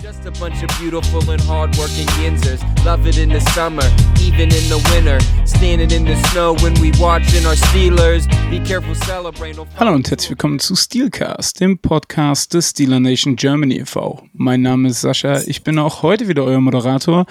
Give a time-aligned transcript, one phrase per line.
[0.00, 2.62] Just a bunch of beautiful and hardworking Yinzers.
[2.84, 3.82] Love it in the summer,
[4.20, 5.18] even in the winter.
[5.44, 8.28] Standing in the snow when we watching our Steelers.
[8.48, 9.56] Be careful, celebrate.
[9.56, 14.22] No Hallo und herzlich willkommen zu Steelcast, dem Podcast des Steeler Nation Germany e.V.
[14.34, 17.26] Mein Name ist Sascha, ich bin auch heute wieder euer Moderator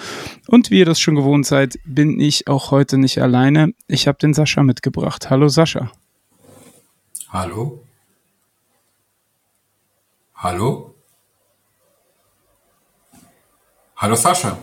[0.48, 3.72] und wie ihr das schon gewohnt seid, bin ich auch heute nicht alleine.
[3.86, 5.30] Ich habe den Sascha mitgebracht.
[5.30, 5.90] Hallo Sascha.
[7.30, 7.82] Hallo?
[10.34, 10.97] Hallo?
[14.00, 14.56] Hallo Sascha.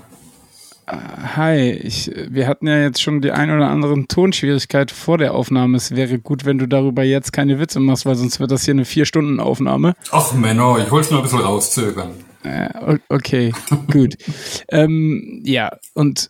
[0.87, 5.75] Hi, ich, wir hatten ja jetzt schon die ein oder anderen Tonschwierigkeit vor der Aufnahme.
[5.75, 8.73] Es wäre gut, wenn du darüber jetzt keine Witze machst, weil sonst wird das hier
[8.73, 9.95] eine Vier-Stunden-Aufnahme.
[10.11, 12.11] Ach Menno, ich wollte es nur ein bisschen rauszögern.
[12.43, 13.51] Äh, okay,
[13.91, 14.15] gut.
[14.69, 16.29] ähm, ja, und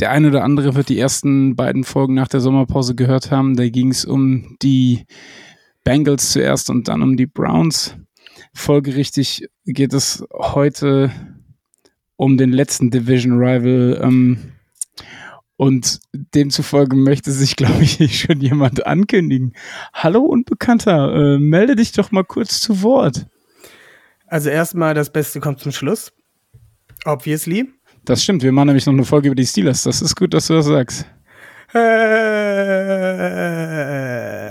[0.00, 3.54] der eine oder andere wird die ersten beiden Folgen nach der Sommerpause gehört haben.
[3.54, 5.04] Da ging es um die
[5.84, 7.96] Bengals zuerst und dann um die Browns.
[8.54, 11.10] Folgerichtig geht es heute
[12.16, 14.00] um den letzten Division Rival.
[14.02, 14.38] Ähm,
[15.56, 19.54] und demzufolge möchte sich, glaube ich, schon jemand ankündigen.
[19.92, 23.26] Hallo Unbekannter, äh, melde dich doch mal kurz zu Wort.
[24.26, 26.12] Also erstmal, das Beste kommt zum Schluss.
[27.04, 27.70] Obviously.
[28.04, 29.84] Das stimmt, wir machen nämlich noch eine Folge über die Steelers.
[29.84, 31.06] Das ist gut, dass du das sagst.
[31.72, 31.80] Äh,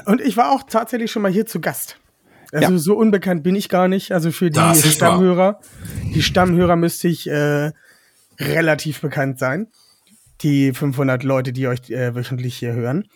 [0.06, 2.00] und ich war auch tatsächlich schon mal hier zu Gast.
[2.54, 2.78] Also Ja.
[2.78, 4.12] so unbekannt bin ich gar nicht.
[4.12, 4.92] Also für die ist wahr.
[4.92, 5.60] Stammhörer,
[6.14, 7.72] die Stammhörer müsste ich äh,
[8.40, 9.68] relativ bekannt sein.
[10.42, 13.08] Die 500 Leute, die euch äh, wöchentlich hier hören,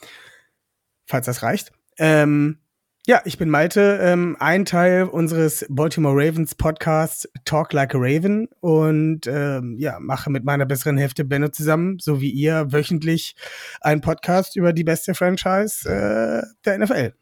[1.05, 1.71] falls das reicht.
[1.97, 2.57] Ähm,
[3.05, 8.49] ja, ich bin Malte, ähm, ein Teil unseres Baltimore Ravens Podcasts Talk Like a Raven
[8.59, 13.35] und ähm, ja, mache mit meiner besseren Hälfte Benno zusammen, so wie ihr, wöchentlich
[13.81, 17.13] einen Podcast über die beste Franchise äh, der NFL.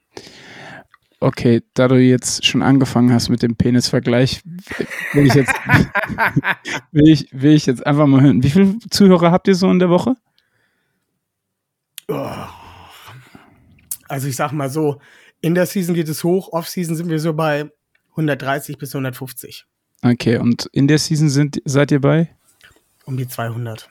[1.26, 4.44] Okay, da du jetzt schon angefangen hast mit dem Penisvergleich,
[5.14, 5.56] will ich jetzt,
[6.92, 8.44] will ich, will ich jetzt einfach mal hören.
[8.44, 10.14] Wie viele Zuhörer habt ihr so in der Woche?
[12.08, 12.30] Oh.
[14.08, 15.02] Also ich sag mal so,
[15.41, 17.72] in der Season geht es hoch, Off-Season sind wir so bei
[18.12, 19.66] 130 bis 150.
[20.03, 22.35] Okay, und in der Season sind, seid ihr bei?
[23.06, 23.90] Um die 200.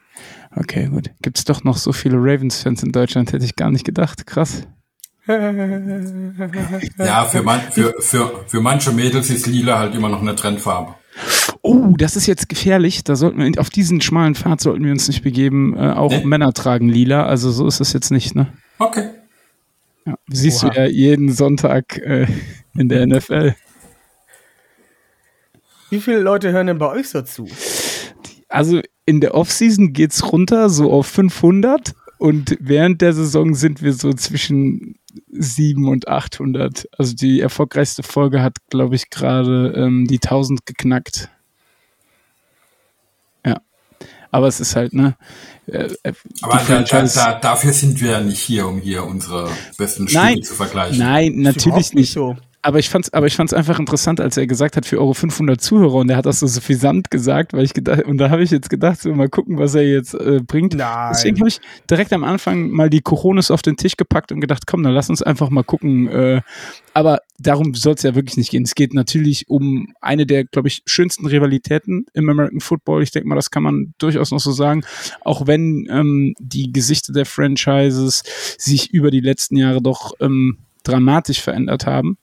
[0.55, 1.11] Okay, gut.
[1.21, 4.25] Gibt es doch noch so viele Ravens-Fans in Deutschland, hätte ich gar nicht gedacht.
[4.25, 4.69] Krass.
[5.27, 10.95] Ja, für, man, für, für, für manche Mädels ist lila halt immer noch eine Trendfarbe.
[11.62, 13.05] Oh, das ist jetzt gefährlich.
[13.05, 15.77] Da sollten wir auf diesen schmalen Pfad sollten wir uns nicht begeben.
[15.77, 16.25] Äh, auch Nee.
[16.25, 18.49] Männer tragen lila, also so ist es jetzt nicht, ne?
[18.79, 19.11] Okay.
[20.05, 20.73] Ja, siehst Oha.
[20.73, 22.27] du ja jeden Sonntag äh,
[22.77, 23.55] in der NFL.
[25.89, 27.49] Wie viele Leute hören denn bei euch so zu?
[28.49, 33.93] Also in der Offseason geht's runter, so auf 500 und während der Saison sind wir
[33.93, 34.97] so zwischen
[35.28, 36.88] 7 und 800.
[36.98, 41.28] Also die erfolgreichste Folge hat, glaube ich, gerade ähm, die 1000 geknackt.
[43.44, 43.60] Ja,
[44.30, 45.16] aber es ist halt, ne?
[45.66, 50.04] Äh, äh, Aber da, da, dafür sind wir ja nicht hier, um hier unsere besten
[50.12, 50.98] Nein, Spiele zu vergleichen.
[50.98, 52.12] nein, natürlich nicht.
[52.12, 52.36] so.
[52.64, 55.60] Aber ich fand's, aber ich fand's einfach interessant, als er gesagt hat, für eure 500
[55.60, 58.50] Zuhörer und er hat das so suffisant gesagt, weil ich gedacht, und da habe ich
[58.50, 60.75] jetzt gedacht, so mal gucken, was er jetzt äh, bringt.
[60.75, 61.10] Nein.
[61.12, 61.60] Deswegen habe ich
[61.91, 65.10] direkt am Anfang mal die Coronas auf den Tisch gepackt und gedacht, komm, dann lass
[65.10, 66.08] uns einfach mal gucken.
[66.08, 66.41] Äh,
[66.94, 68.62] aber darum soll es ja wirklich nicht gehen.
[68.62, 73.02] Es geht natürlich um eine der, glaube ich, schönsten Rivalitäten im American Football.
[73.02, 74.86] Ich denke mal, das kann man durchaus noch so sagen.
[75.20, 78.22] Auch wenn ähm, die Gesichter der Franchises
[78.56, 82.16] sich über die letzten Jahre doch ähm, dramatisch verändert haben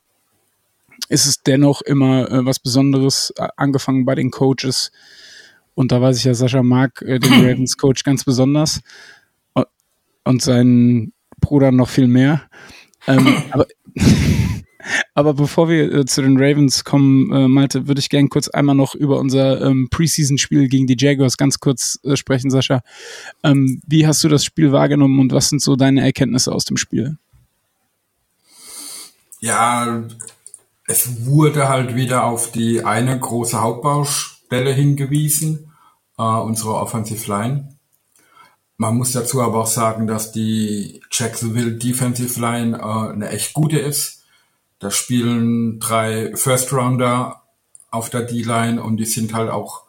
[1.08, 4.92] ist es dennoch immer äh, was Besonderes, äh, angefangen bei den Coaches.
[5.74, 8.80] Und da weiß ich ja, Sascha mag äh, den Ravens Coach ganz besonders
[10.24, 12.42] und seinen Bruder noch viel mehr.
[13.06, 13.66] Ähm, aber,
[15.14, 18.74] aber bevor wir äh, zu den Ravens kommen, äh, Malte, würde ich gerne kurz einmal
[18.74, 22.82] noch über unser ähm, Preseason-Spiel gegen die Jaguars ganz kurz äh, sprechen, Sascha.
[23.42, 26.76] Ähm, wie hast du das Spiel wahrgenommen und was sind so deine Erkenntnisse aus dem
[26.76, 27.18] Spiel?
[29.40, 30.04] Ja,
[30.86, 35.72] es wurde halt wieder auf die eine große Hauptbaustelle hingewiesen,
[36.18, 37.76] äh, unsere Offensive Line.
[38.76, 43.78] Man muss dazu aber auch sagen, dass die Jacksonville Defensive Line äh, eine echt gute
[43.78, 44.24] ist.
[44.80, 47.42] Da spielen drei First Rounder
[47.92, 49.84] auf der D-Line und die sind halt auch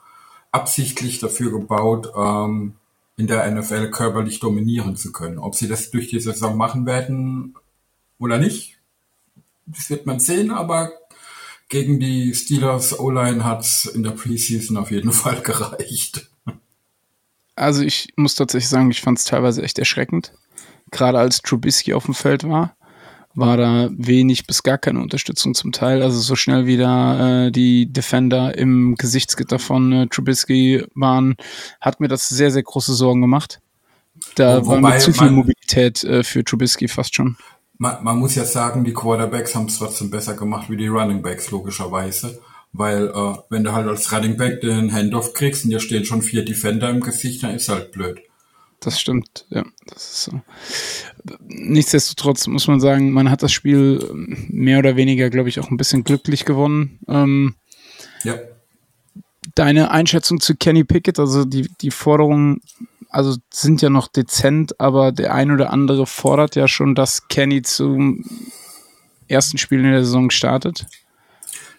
[0.51, 2.75] absichtlich dafür gebaut, ähm,
[3.18, 5.39] in der NFL körperlich dominieren zu können.
[5.39, 7.56] Ob sie das durch die Saison machen werden
[8.19, 8.72] oder nicht,
[9.65, 10.92] das wird man sehen, aber
[11.69, 16.30] gegen die Steelers O-Line hat's in der Preseason auf jeden Fall gereicht.
[17.56, 20.33] Also ich muss tatsächlich sagen, ich fand es teilweise echt erschreckend.
[20.92, 22.75] Gerade als Trubisky auf dem Feld war.
[23.36, 26.04] war da wenig bis gar keine Unterstützung zum Teil.
[26.04, 31.36] Also so schnell wie da äh, die Defender im Gesichtsgitter von äh, Trubisky waren,
[31.81, 33.59] hat mir das sehr, sehr große Sorgen gemacht.
[34.36, 37.38] Da war mir zu viel Mobilität äh, für Trubisky fast schon.
[37.77, 41.21] Man, man, muss ja sagen, die Quarterbacks haben es trotzdem besser gemacht wie die Running
[41.21, 42.39] Backs, logischerweise.
[42.71, 46.21] Weil äh, wenn du halt als Running Back den Handoff kriegst und dir stehen schon
[46.21, 48.19] vier Defender im Gesicht, dann ist halt blöd.
[48.83, 49.63] Das stimmt, ja.
[49.85, 50.41] Das ist so.
[51.47, 54.05] Nichtsdestotrotz muss man sagen, man hat das Spiel
[54.49, 56.99] mehr oder weniger, glaube ich, auch ein bisschen glücklich gewonnen.
[57.07, 57.55] Ähm,
[58.23, 58.35] ja.
[59.55, 62.61] Deine Einschätzung zu Kenny Pickett, also die, die Forderungen
[63.13, 67.62] also sind ja noch dezent, aber der ein oder andere fordert ja schon, dass Kenny
[67.62, 68.25] zum
[69.27, 70.86] ersten Spiel in der Saison startet.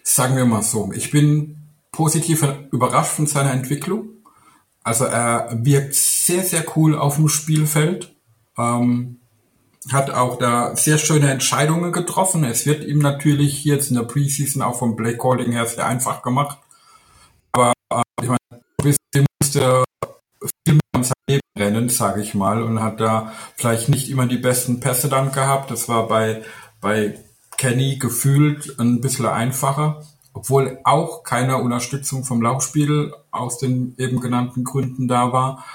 [0.03, 1.57] Sagen wir mal so, ich bin
[1.91, 4.09] positiv überrascht von seiner Entwicklung.
[4.83, 8.15] Also er wirkt sehr, sehr cool auf dem Spielfeld.
[8.57, 9.19] Ähm,
[9.91, 12.43] hat auch da sehr schöne Entscheidungen getroffen.
[12.43, 16.21] Es wird ihm natürlich jetzt in der Preseason auch vom Play Calling her sehr einfach
[16.21, 16.59] gemacht.
[17.51, 18.61] Aber äh, ich meine,
[19.41, 19.83] musste
[20.65, 20.85] viel mehr
[21.27, 25.31] Leben rennen, sage ich mal, und hat da vielleicht nicht immer die besten Pässe dann
[25.31, 25.71] gehabt.
[25.71, 26.43] Das war bei,
[26.81, 27.19] bei
[27.57, 30.03] Kenny gefühlt ein bisschen einfacher,
[30.33, 35.65] obwohl auch keine Unterstützung vom Laufspiel aus den eben genannten Gründen da war.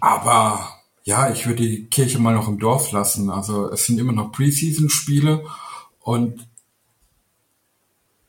[0.00, 0.68] Aber
[1.04, 3.30] ja, ich würde die Kirche mal noch im Dorf lassen.
[3.30, 5.44] Also es sind immer noch Preseason-Spiele
[6.00, 6.46] und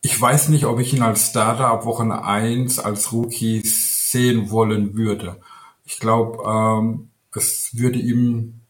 [0.02, 3.62] ich weiß nicht, ob ich ihn als Starter ab Wochen 1 als Rookie
[4.12, 5.40] sehen wollen würde.
[5.86, 8.62] Ich glaube, ähm, es würde ihm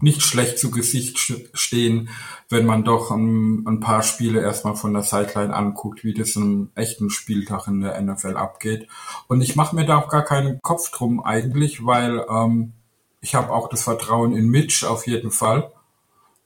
[0.00, 1.18] nicht schlecht zu Gesicht
[1.54, 2.08] stehen,
[2.48, 6.70] wenn man doch ein, ein, paar Spiele erstmal von der Sideline anguckt, wie das im
[6.74, 8.88] echten Spieltag in der NFL abgeht.
[9.28, 12.72] Und ich mache mir da auch gar keinen Kopf drum eigentlich, weil ähm,
[13.20, 15.70] ich habe auch das Vertrauen in Mitch auf jeden Fall.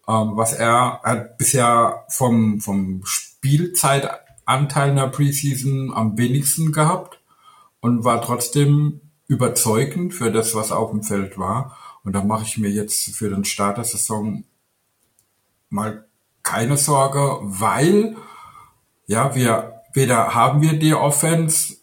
[0.06, 7.20] Ähm, was er, er hat bisher vom, vom Spielzeitanteil in der Preseason am wenigsten gehabt
[7.86, 11.76] und war trotzdem überzeugend für das, was auf dem Feld war.
[12.02, 14.42] Und da mache ich mir jetzt für den Start der Saison
[15.70, 16.04] mal
[16.42, 18.16] keine Sorge, weil
[19.06, 21.76] ja, wir weder haben wir die Offense,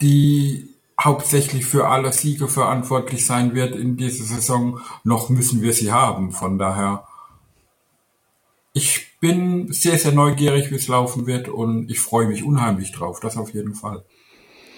[0.00, 5.92] die hauptsächlich für alle Siege verantwortlich sein wird in dieser Saison, noch müssen wir sie
[5.92, 6.32] haben.
[6.32, 7.06] Von daher,
[8.72, 13.20] ich bin sehr, sehr neugierig, wie es laufen wird und ich freue mich unheimlich drauf,
[13.20, 14.02] das auf jeden Fall.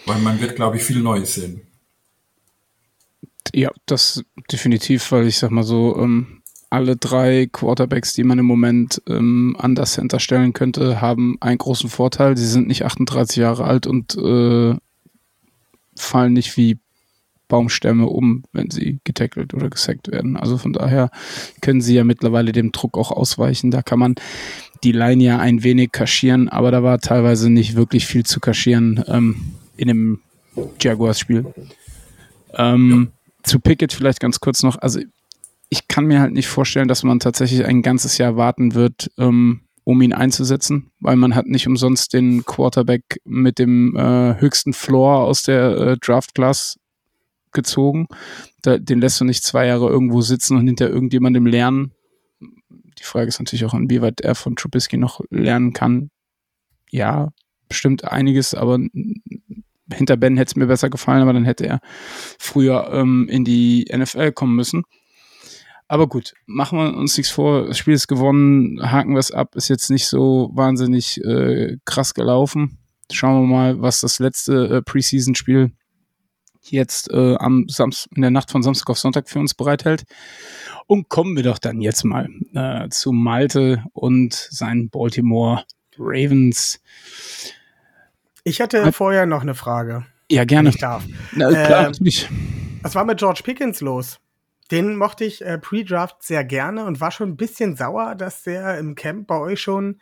[0.08, 1.60] Weil man wird, glaube ich, viel Neues sehen.
[3.54, 8.44] Ja, das definitiv, weil ich sag mal so, ähm, alle drei Quarterbacks, die man im
[8.44, 12.36] Moment ähm, an das Center stellen könnte, haben einen großen Vorteil.
[12.36, 14.74] Sie sind nicht 38 Jahre alt und äh,
[15.96, 16.78] fallen nicht wie
[17.48, 20.36] Baumstämme um, wenn sie getackelt oder gesackt werden.
[20.36, 21.10] Also von daher
[21.62, 23.70] können sie ja mittlerweile dem Druck auch ausweichen.
[23.70, 24.16] Da kann man
[24.84, 29.02] die Line ja ein wenig kaschieren, aber da war teilweise nicht wirklich viel zu kaschieren.
[29.08, 30.20] Ähm, in dem
[30.80, 31.46] Jaguars-Spiel.
[32.54, 33.32] Ähm, ja.
[33.44, 34.76] Zu Pickett vielleicht ganz kurz noch.
[34.76, 35.00] Also
[35.70, 39.60] ich kann mir halt nicht vorstellen, dass man tatsächlich ein ganzes Jahr warten wird, ähm,
[39.84, 45.20] um ihn einzusetzen, weil man hat nicht umsonst den Quarterback mit dem äh, höchsten Floor
[45.20, 46.76] aus der äh, Draft Class
[47.52, 48.06] gezogen.
[48.62, 51.92] Da, den lässt du nicht zwei Jahre irgendwo sitzen und hinter irgendjemandem lernen.
[52.40, 56.10] Die Frage ist natürlich auch, inwieweit er von Trubisky noch lernen kann.
[56.90, 57.30] Ja,
[57.68, 58.78] bestimmt einiges, aber
[59.92, 61.80] hinter Ben hätte es mir besser gefallen, aber dann hätte er
[62.38, 64.84] früher ähm, in die NFL kommen müssen.
[65.88, 67.66] Aber gut, machen wir uns nichts vor.
[67.66, 72.12] Das Spiel ist gewonnen, haken wir es ab, ist jetzt nicht so wahnsinnig äh, krass
[72.12, 72.78] gelaufen.
[73.10, 75.72] Schauen wir mal, was das letzte äh, Preseason-Spiel
[76.70, 80.04] jetzt äh, am Samst in der Nacht von Samstag auf Sonntag für uns bereithält.
[80.86, 85.64] Und kommen wir doch dann jetzt mal äh, zu Malte und seinen Baltimore
[85.98, 86.80] Ravens.
[88.48, 90.06] Ich hatte vorher noch eine Frage.
[90.30, 90.70] Ja, gerne.
[90.70, 91.04] ich darf.
[91.32, 92.28] Na, klar, ähm, natürlich.
[92.82, 94.20] Was war mit George Pickens los?
[94.70, 98.78] Den mochte ich äh, pre-Draft sehr gerne und war schon ein bisschen sauer, dass der
[98.78, 100.00] im Camp bei euch schon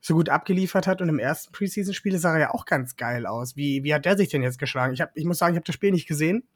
[0.00, 3.56] so gut abgeliefert hat und im ersten Preseason-Spiel sah er ja auch ganz geil aus.
[3.56, 4.94] Wie, wie hat der sich denn jetzt geschlagen?
[4.94, 6.46] Ich, hab, ich muss sagen, ich habe das Spiel nicht gesehen.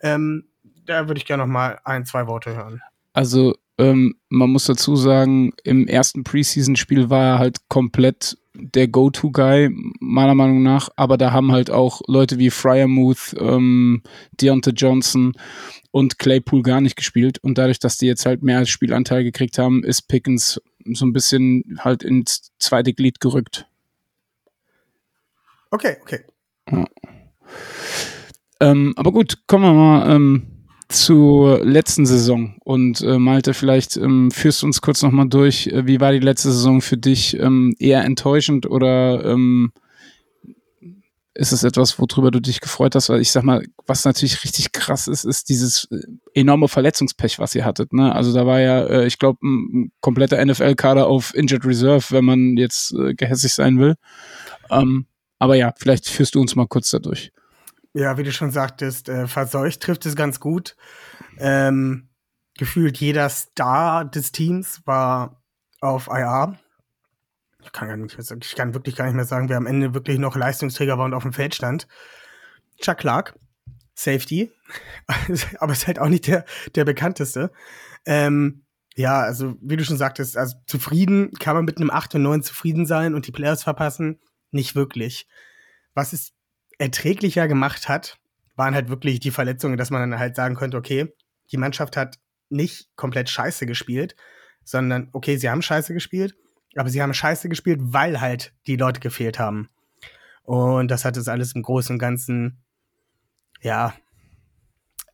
[0.00, 0.48] Ähm,
[0.86, 2.80] da würde ich gerne noch mal ein, zwei Worte hören.
[3.12, 9.70] Also ähm, man muss dazu sagen, im ersten Preseason-Spiel war er halt komplett der Go-To-Guy,
[10.00, 10.88] meiner Meinung nach.
[10.96, 15.34] Aber da haben halt auch Leute wie Fryermuth, ähm, Deontay Johnson
[15.92, 17.38] und Claypool gar nicht gespielt.
[17.38, 20.60] Und dadurch, dass die jetzt halt mehr Spielanteil gekriegt haben, ist Pickens
[20.92, 23.66] so ein bisschen halt ins zweite Glied gerückt.
[25.70, 26.24] Okay, okay.
[26.70, 26.84] Ja.
[28.60, 30.57] Ähm, aber gut, kommen wir mal ähm,
[30.88, 32.56] zur letzten Saison.
[32.64, 36.18] Und äh, Malte, vielleicht ähm, führst du uns kurz nochmal durch, äh, wie war die
[36.18, 37.38] letzte Saison für dich?
[37.38, 39.72] Ähm, eher enttäuschend oder ähm,
[41.34, 43.10] ist es etwas, worüber du dich gefreut hast?
[43.10, 46.00] Weil ich sag mal, was natürlich richtig krass ist, ist dieses äh,
[46.34, 47.92] enorme Verletzungspech, was ihr hattet.
[47.92, 48.12] Ne?
[48.14, 52.56] Also da war ja, äh, ich glaube, ein kompletter NFL-Kader auf Injured Reserve, wenn man
[52.56, 53.94] jetzt äh, gehässig sein will.
[54.70, 55.06] Ähm,
[55.38, 57.30] aber ja, vielleicht führst du uns mal kurz dadurch.
[57.98, 60.76] Ja, wie du schon sagtest, äh, verseucht trifft es ganz gut.
[61.38, 62.08] Ähm,
[62.56, 65.42] gefühlt jeder Star des Teams war
[65.80, 66.58] auf IR
[67.60, 70.18] ich kann, gar nicht, ich kann wirklich gar nicht mehr sagen, wer am Ende wirklich
[70.18, 71.86] noch Leistungsträger war und auf dem Feld stand.
[72.80, 73.38] Chuck Clark,
[73.94, 74.50] Safety,
[75.58, 77.50] aber ist halt auch nicht der, der bekannteste.
[78.06, 78.64] Ähm,
[78.94, 82.42] ja, also wie du schon sagtest, also zufrieden kann man mit einem 8 und 9
[82.42, 84.18] zufrieden sein und die Players verpassen?
[84.50, 85.28] Nicht wirklich.
[85.94, 86.32] Was es
[86.78, 88.18] erträglicher gemacht hat,
[88.56, 91.12] waren halt wirklich die Verletzungen, dass man dann halt sagen könnte, okay,
[91.52, 92.18] die Mannschaft hat
[92.48, 94.16] nicht komplett scheiße gespielt,
[94.64, 96.36] sondern okay, sie haben scheiße gespielt,
[96.74, 99.68] aber sie haben scheiße gespielt, weil halt die Leute gefehlt haben.
[100.42, 102.62] Und das hat es alles im Großen und Ganzen,
[103.60, 103.94] ja,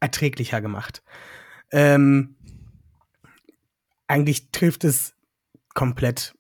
[0.01, 1.03] erträglicher gemacht.
[1.73, 2.37] Ähm,
[4.07, 5.15] eigentlich trifft es
[5.75, 6.35] komplett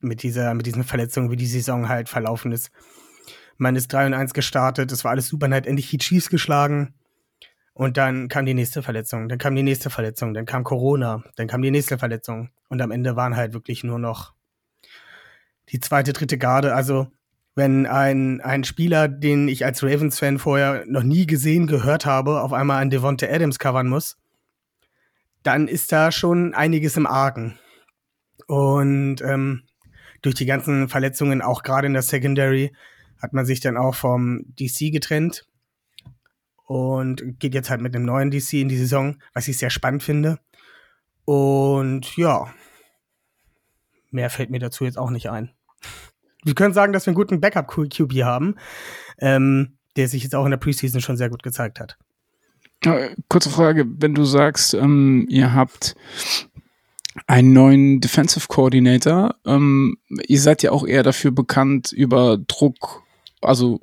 [0.00, 2.70] mit dieser, mit diesen Verletzungen, wie die Saison halt verlaufen ist.
[3.58, 6.28] Man ist 3 und 1 gestartet, es war alles super, man hat endlich die Chiefs
[6.28, 6.94] geschlagen.
[7.72, 11.46] Und dann kam die nächste Verletzung, dann kam die nächste Verletzung, dann kam Corona, dann
[11.46, 12.48] kam die nächste Verletzung.
[12.68, 14.32] Und am Ende waren halt wirklich nur noch
[15.68, 16.74] die zweite, dritte Garde.
[16.74, 17.08] Also
[17.54, 22.52] wenn ein, ein Spieler, den ich als Ravens-Fan vorher noch nie gesehen, gehört habe, auf
[22.52, 24.16] einmal an Devonta Adams covern muss,
[25.42, 27.58] dann ist da schon einiges im Argen.
[28.46, 29.62] Und ähm,
[30.22, 32.72] durch die ganzen Verletzungen, auch gerade in der Secondary,
[33.26, 35.46] hat man sich dann auch vom DC getrennt
[36.64, 40.02] und geht jetzt halt mit einem neuen DC in die Saison, was ich sehr spannend
[40.02, 40.38] finde.
[41.24, 42.52] Und ja,
[44.10, 45.50] mehr fällt mir dazu jetzt auch nicht ein
[46.46, 48.54] wir können sagen, dass wir einen guten Backup-QB haben,
[49.18, 51.98] ähm, der sich jetzt auch in der Preseason schon sehr gut gezeigt hat.
[53.28, 55.96] Kurze Frage, wenn du sagst, ähm, ihr habt
[57.26, 59.96] einen neuen Defensive Coordinator, ähm,
[60.28, 63.02] ihr seid ja auch eher dafür bekannt über Druck,
[63.46, 63.80] also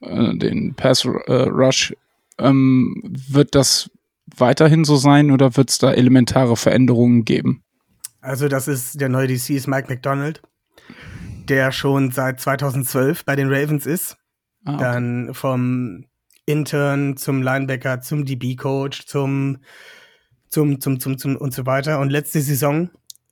[0.00, 1.94] äh, den Pass äh, Rush.
[2.38, 3.90] Ähm, wird das
[4.36, 7.62] weiterhin so sein oder wird es da elementare Veränderungen geben?
[8.20, 10.42] Also das ist der neue DC ist Mike McDonald
[11.48, 14.16] der schon seit 2012 bei den Ravens ist.
[14.64, 14.82] Ah, okay.
[14.82, 16.04] Dann vom
[16.46, 19.58] Intern zum Linebacker, zum DB-Coach, zum,
[20.48, 22.00] zum, zum, zum, zum und so weiter.
[22.00, 22.90] Und letzte Saison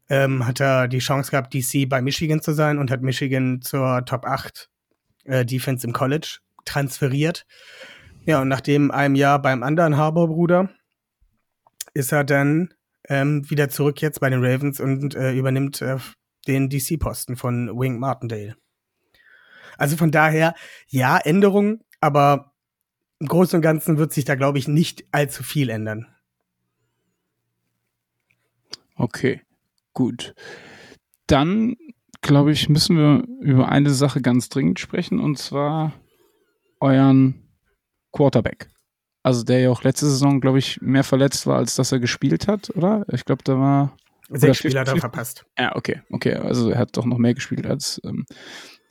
[0.09, 4.05] ähm, hat er die Chance gehabt, DC bei Michigan zu sein und hat Michigan zur
[4.05, 4.69] Top 8
[5.27, 7.47] äh, Defense im College transferiert.
[8.25, 10.71] Ja, und nachdem einem Jahr beim anderen Harbour-Bruder
[11.95, 12.75] ist er dann
[13.09, 15.99] ähm, wieder zurück jetzt bei den Ravens und äh, übernimmt äh,
[16.47, 18.57] den DC-Posten von Wing Martindale.
[19.79, 20.55] Also von daher,
[20.89, 22.53] ja, Änderungen, aber
[23.19, 26.07] im Großen und Ganzen wird sich da, glaube ich, nicht allzu viel ändern.
[28.97, 29.43] Okay,
[29.93, 30.35] gut.
[31.27, 31.77] Dann,
[32.27, 35.93] glaube ich, müssen wir über eine Sache ganz dringend sprechen, und zwar
[36.81, 37.49] euren
[38.13, 38.69] Quarterback.
[39.23, 42.47] Also der ja auch letzte Saison, glaube ich, mehr verletzt war, als dass er gespielt
[42.49, 43.05] hat, oder?
[43.13, 43.97] Ich glaube, da war
[44.29, 45.45] Sechs Spiele hat er verpasst.
[45.59, 46.35] Ja, okay, okay.
[46.35, 48.25] Also er hat doch noch mehr gespielt, als, ähm,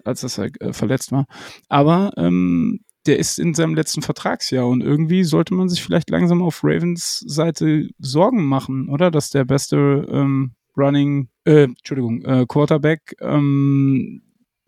[0.04, 1.26] als dass er äh, verletzt war.
[1.68, 6.42] Aber ähm, der ist in seinem letzten Vertragsjahr und irgendwie sollte man sich vielleicht langsam
[6.42, 9.12] auf Ravens Seite Sorgen machen, oder?
[9.12, 14.22] Dass der beste ähm, Running, äh, Entschuldigung, äh, Quarterback ähm,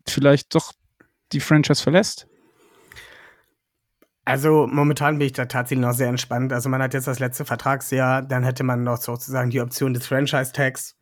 [0.08, 0.74] vielleicht doch
[1.34, 2.28] die Franchise verlässt.
[4.24, 6.52] Also momentan bin ich da tatsächlich noch sehr entspannt.
[6.52, 10.06] Also man hat jetzt das letzte Vertragsjahr, dann hätte man noch sozusagen die Option des
[10.06, 10.96] Franchise-Tags.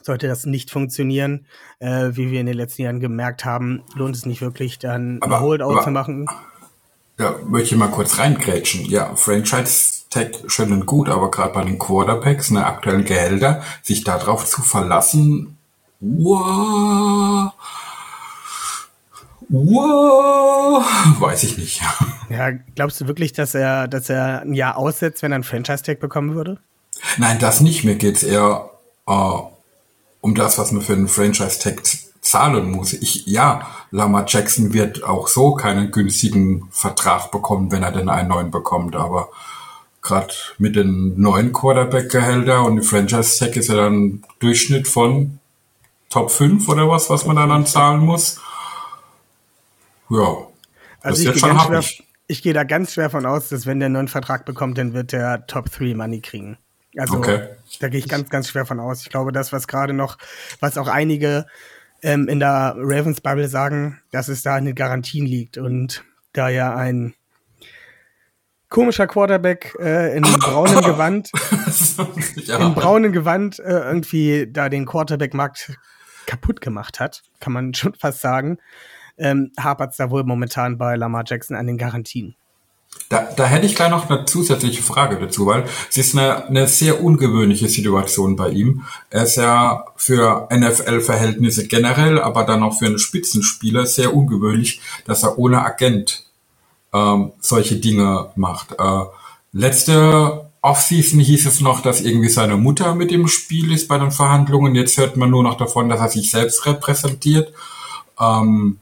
[0.00, 1.46] Sollte das nicht funktionieren,
[1.80, 5.36] äh, wie wir in den letzten Jahren gemerkt haben, lohnt es nicht wirklich, dann aber,
[5.36, 6.26] ein Holdout zu machen.
[7.18, 8.86] Ja, möchte ich mal kurz reingrätschen.
[8.86, 9.14] Ja,
[10.14, 14.62] Franchise-Tag schön und gut, aber gerade bei den Quarterbacks, ne, aktuellen Gehälter, sich darauf zu
[14.62, 15.58] verlassen,
[16.00, 17.52] wow,
[19.50, 20.82] Wow,
[21.20, 21.82] weiß ich nicht.
[22.30, 26.00] Ja, glaubst du wirklich, dass er, dass er ein Jahr aussetzt, wenn er einen Franchise-Tag
[26.00, 26.58] bekommen würde?
[27.18, 27.84] Nein, das nicht.
[27.84, 28.70] Mir geht's eher
[29.06, 29.38] äh,
[30.22, 31.82] um das, was man für einen Franchise-Tag
[32.22, 32.94] zahlen muss.
[32.94, 38.30] Ich, ja, Lama Jackson wird auch so keinen günstigen Vertrag bekommen, wenn er denn einen
[38.30, 39.28] neuen bekommt, aber
[40.04, 45.40] gerade mit den neuen Quarterback-Gehälter und dem Franchise-Tag ist ja dann Durchschnitt von
[46.10, 48.40] Top 5 oder was, was man dann, dann zahlen muss.
[50.10, 50.36] Ja.
[51.00, 53.86] Also ich gehe, schwer, ich ich gehe da ganz schwer von aus, dass wenn der
[53.86, 56.58] einen neuen Vertrag bekommt, dann wird der Top 3 Money kriegen.
[56.96, 57.48] Also Okay.
[57.80, 59.02] da gehe ich ganz, ganz schwer von aus.
[59.02, 60.16] Ich glaube, das, was gerade noch,
[60.60, 61.46] was auch einige
[62.02, 66.48] ähm, in der Ravens Bubble sagen, dass es da in den Garantien liegt und da
[66.48, 67.14] ja ein
[68.74, 71.30] komischer Quarterback äh, in braunem Gewand,
[72.44, 72.58] ja.
[72.58, 75.78] in braunem Gewand äh, irgendwie da den Quarterback-Markt
[76.26, 78.58] kaputt gemacht hat, kann man schon fast sagen,
[79.16, 82.34] ähm, hapert es da wohl momentan bei Lamar Jackson an den Garantien.
[83.08, 86.66] Da, da hätte ich gleich noch eine zusätzliche Frage dazu, weil es ist eine, eine
[86.66, 88.84] sehr ungewöhnliche Situation bei ihm.
[89.10, 95.22] Er ist ja für NFL-Verhältnisse generell, aber dann auch für einen Spitzenspieler sehr ungewöhnlich, dass
[95.22, 96.23] er ohne Agent
[96.94, 98.72] ähm, solche Dinge macht.
[98.78, 99.04] Äh,
[99.52, 104.12] letzte Offseason hieß es noch, dass irgendwie seine Mutter mit im Spiel ist bei den
[104.12, 104.74] Verhandlungen.
[104.74, 107.52] Jetzt hört man nur noch davon, dass er sich selbst repräsentiert.
[108.18, 108.78] Ähm,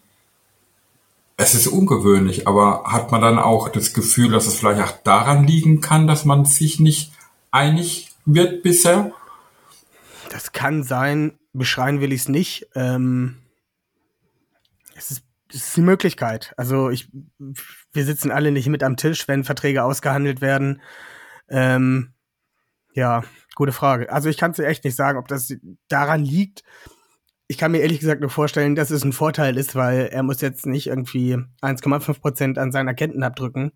[1.37, 5.45] es ist ungewöhnlich, aber hat man dann auch das Gefühl, dass es vielleicht auch daran
[5.45, 7.13] liegen kann, dass man sich nicht
[7.51, 9.13] einig wird bisher?
[10.31, 12.69] Das kann sein, beschreien will ich es nicht.
[12.77, 13.39] Ähm,
[14.95, 16.55] es, ist, es ist eine Möglichkeit.
[16.57, 17.09] Also ich,
[17.93, 20.81] wir sitzen alle nicht mit am Tisch, wenn Verträge ausgehandelt werden.
[21.49, 22.13] Ähm,
[22.95, 23.23] ja,
[23.55, 24.11] gute Frage.
[24.13, 25.55] Also ich kann es echt nicht sagen, ob das
[25.89, 26.63] daran liegt.
[27.49, 30.41] Ich kann mir ehrlich gesagt nur vorstellen, dass es ein Vorteil ist, weil er muss
[30.41, 33.73] jetzt nicht irgendwie 1,5 Prozent an seinen Agenten abdrücken,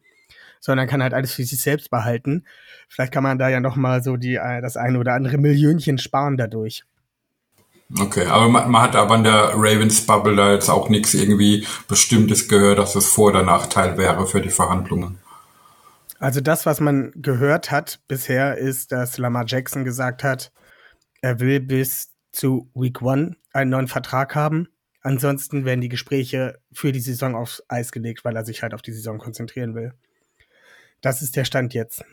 [0.60, 2.46] sondern kann halt alles für sich selbst behalten.
[2.88, 5.98] Vielleicht kann man da ja noch mal so die äh, das eine oder andere Millionchen
[5.98, 6.84] sparen dadurch.
[7.98, 11.66] Okay, aber man, man hat aber in der Ravens Bubble da jetzt auch nichts irgendwie
[11.86, 15.18] Bestimmtes gehört, dass es Vor- oder Nachteil wäre für die Verhandlungen.
[16.18, 20.50] Also das, was man gehört hat bisher, ist, dass Lamar Jackson gesagt hat,
[21.20, 24.68] er will bis zu Week One einen neuen Vertrag haben.
[25.02, 28.82] Ansonsten werden die Gespräche für die Saison aufs Eis gelegt, weil er sich halt auf
[28.82, 29.92] die Saison konzentrieren will.
[31.00, 32.04] Das ist der Stand jetzt.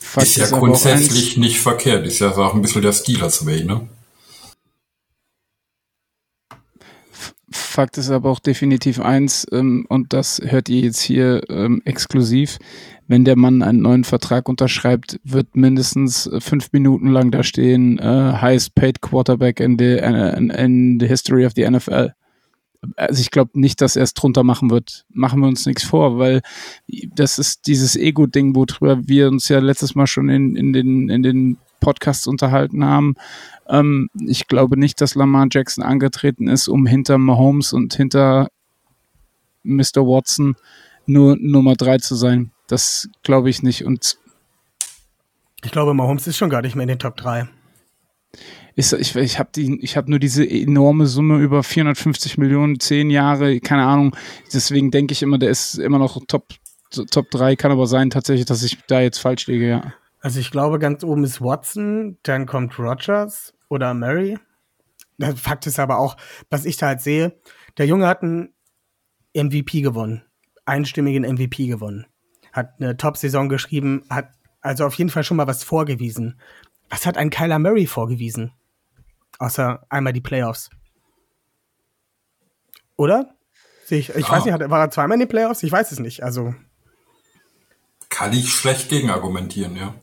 [0.00, 2.06] Fakt ist ja grundsätzlich nicht verkehrt.
[2.06, 3.88] Ist ja auch ein bisschen der Steelers Way, ne?
[7.72, 12.58] Fakt ist aber auch definitiv eins, ähm, und das hört ihr jetzt hier ähm, exklusiv.
[13.08, 17.98] Wenn der Mann einen neuen Vertrag unterschreibt, wird mindestens äh, fünf Minuten lang da stehen,
[17.98, 22.10] äh, highest paid quarterback in the, in, in the history of the NFL.
[22.96, 25.06] Also ich glaube nicht, dass er es drunter machen wird.
[25.08, 26.42] Machen wir uns nichts vor, weil
[27.14, 31.22] das ist dieses Ego-Ding, worüber wir uns ja letztes Mal schon in, in, den, in
[31.22, 33.16] den Podcasts unterhalten haben.
[33.68, 38.48] Ähm, ich glaube nicht, dass Lamar Jackson angetreten ist, um hinter Mahomes und hinter
[39.64, 40.06] Mr.
[40.06, 40.56] Watson
[41.06, 42.52] nur Nummer drei zu sein.
[42.68, 43.84] Das glaube ich nicht.
[43.84, 44.18] Und
[45.64, 47.48] Ich glaube, Mahomes ist schon gar nicht mehr in den Top 3.
[48.74, 53.84] ist, ich, ich habe habe nur diese enorme Summe über 450 Millionen, zehn Jahre, keine
[53.84, 54.16] Ahnung.
[54.52, 56.46] Deswegen denke ich immer, der ist immer noch Top,
[57.10, 57.56] Top 3.
[57.56, 59.94] Kann aber sein tatsächlich, dass ich da jetzt falsch liege, ja.
[60.22, 64.38] Also ich glaube, ganz oben ist Watson, dann kommt Rogers oder Murray.
[65.18, 66.16] Der Fakt ist aber auch,
[66.48, 67.38] was ich da halt sehe,
[67.76, 68.54] der Junge hat einen
[69.34, 70.22] MVP gewonnen,
[70.64, 72.06] einstimmigen MVP gewonnen,
[72.52, 74.30] hat eine Top-Saison geschrieben, hat
[74.60, 76.40] also auf jeden Fall schon mal was vorgewiesen.
[76.88, 78.52] Was hat ein Kyler Murray vorgewiesen?
[79.40, 80.70] Außer einmal die Playoffs.
[82.96, 83.34] Oder?
[83.88, 84.30] Ich, ich Ja.
[84.30, 85.62] weiß nicht, war er zweimal in den Playoffs?
[85.64, 86.22] Ich weiß es nicht.
[86.22, 86.54] Also,
[88.08, 89.94] Kann ich schlecht gegen argumentieren, ja.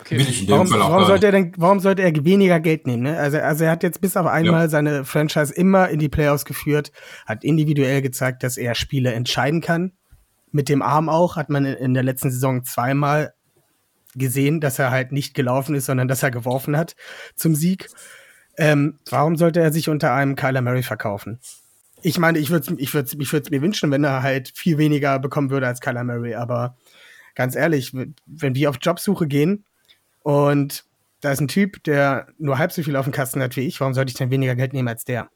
[0.00, 0.18] Okay.
[0.18, 2.58] Will ich in dem Warum, Fall auch warum sollte er denn, warum sollte er weniger
[2.60, 3.02] Geld nehmen?
[3.02, 3.18] Ne?
[3.18, 4.68] Also, also er hat jetzt bis auf einmal Ja.
[4.68, 6.90] seine Franchise immer in die Playoffs geführt,
[7.26, 9.92] hat individuell gezeigt, dass er Spiele entscheiden kann.
[10.52, 13.34] Mit dem Arm auch hat man in, in der letzten Saison zweimal
[14.14, 16.96] gesehen, dass er halt nicht gelaufen ist, sondern dass er geworfen hat
[17.36, 17.88] zum Sieg.
[18.56, 21.38] Ähm, warum sollte er sich unter einem Kyler Murray verkaufen?
[22.02, 24.78] Ich meine, ich würde es ich würd's, ich würd's mir wünschen, wenn er halt viel
[24.78, 26.76] weniger bekommen würde als Kyler Murray, aber
[27.34, 29.64] ganz ehrlich, wenn wir auf Jobsuche gehen
[30.22, 30.84] und
[31.20, 33.80] da ist ein Typ, der nur halb so viel auf dem Kasten hat wie ich,
[33.80, 35.30] warum sollte ich denn weniger Geld nehmen als der?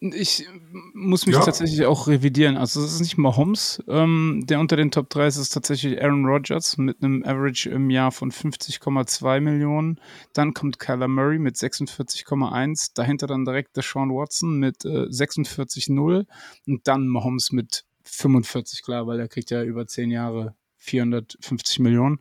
[0.00, 0.46] Ich
[0.92, 1.44] muss mich Ja.
[1.44, 2.56] tatsächlich auch revidieren.
[2.56, 6.02] Also es ist nicht Mahomes, ähm, der unter den Top 3 ist, es ist tatsächlich
[6.02, 10.00] Aaron Rodgers mit einem Average im Jahr von 50,2 Millionen.
[10.32, 12.90] Dann kommt Kyler Murray mit 46,1.
[12.94, 16.26] Dahinter dann direkt Deshaun Watson mit äh, 46,0
[16.66, 20.54] und dann Mahomes mit 45, klar, weil er kriegt ja über 10 Jahre
[20.84, 22.20] 450 Millionen.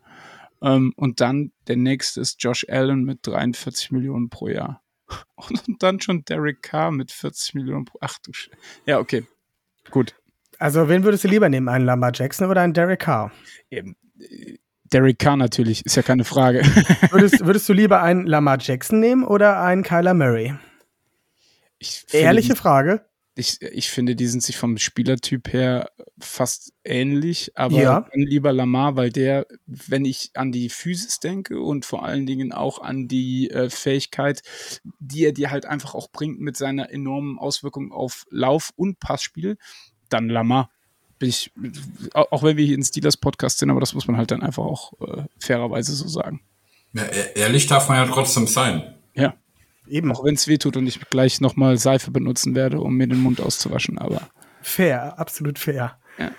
[0.62, 4.82] Ähm, und dann der nächste ist Josh Allen mit 43 Millionen pro Jahr.
[5.36, 7.98] Und dann schon Derek Carr mit 40 Millionen pro.
[8.02, 8.50] Ach du Sch
[8.86, 9.26] Ja, okay.
[9.92, 10.16] Gut.
[10.60, 11.68] Also, wen würdest du lieber nehmen?
[11.68, 13.32] Einen Lamar Jackson oder einen Derek Carr?
[13.70, 13.84] Äh,
[14.86, 16.60] Derek Carr natürlich, ist ja keine Frage.
[17.12, 20.54] Würdest, würdest du lieber einen Lamar Jackson nehmen oder einen Kyler Murray?
[22.12, 23.04] Ehrliche Frage.
[23.36, 28.00] Ich, ich finde, die sind sich vom Spielertyp her fast ähnlich, aber Ja.
[28.12, 32.52] dann lieber Lamar, weil der, wenn ich an die Physis denke und vor allen Dingen
[32.54, 34.44] auch an die äh, Fähigkeit,
[35.00, 39.58] die er dir halt einfach auch bringt mit seiner enormen Auswirkung auf Lauf- und Passspiel,
[40.10, 40.70] dann Lamar.
[41.18, 41.52] Bin ich,
[42.14, 44.44] auch auch wenn wir hier in Steelers Podcast sind, aber das muss man halt dann
[44.44, 46.42] einfach auch äh, fairerweise so sagen.
[46.94, 48.94] Ja, e- ehrlich darf man ja trotzdem sein.
[49.16, 49.34] Ja.
[49.88, 50.12] Eben.
[50.12, 53.20] Auch wenn es weh tut und ich gleich nochmal Seife benutzen werde, um mir den
[53.20, 54.22] Mund auszuwaschen, aber.
[54.62, 55.98] Fair, absolut fair.
[56.18, 56.32] Ja.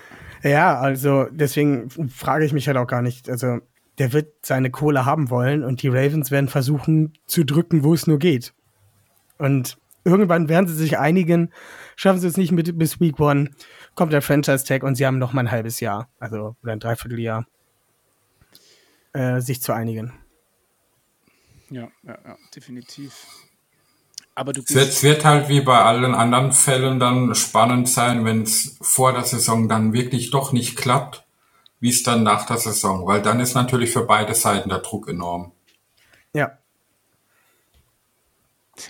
[0.43, 3.29] Ja, also deswegen frage ich mich halt auch gar nicht.
[3.29, 3.59] Also,
[3.97, 8.07] der wird seine Kohle haben wollen und die Ravens werden versuchen zu drücken, wo es
[8.07, 8.53] nur geht.
[9.37, 11.51] Und irgendwann werden sie sich einigen,
[11.95, 13.49] schaffen sie es nicht mit, bis Week One,
[13.95, 17.47] kommt der Franchise-Tag und sie haben noch mal ein halbes Jahr, also oder ein Dreivierteljahr,
[19.13, 20.13] äh, sich zu einigen.
[21.69, 23.25] Ja, ja, ja, definitiv.
[24.35, 28.25] Aber du Es wird, es wird halt wie bei allen anderen Fällen dann spannend sein,
[28.25, 31.25] wenn es vor der Saison dann wirklich doch nicht klappt,
[31.79, 35.07] wie es dann nach der Saison, weil dann ist natürlich für beide Seiten der Druck
[35.07, 35.51] enorm.
[36.33, 36.57] Ja,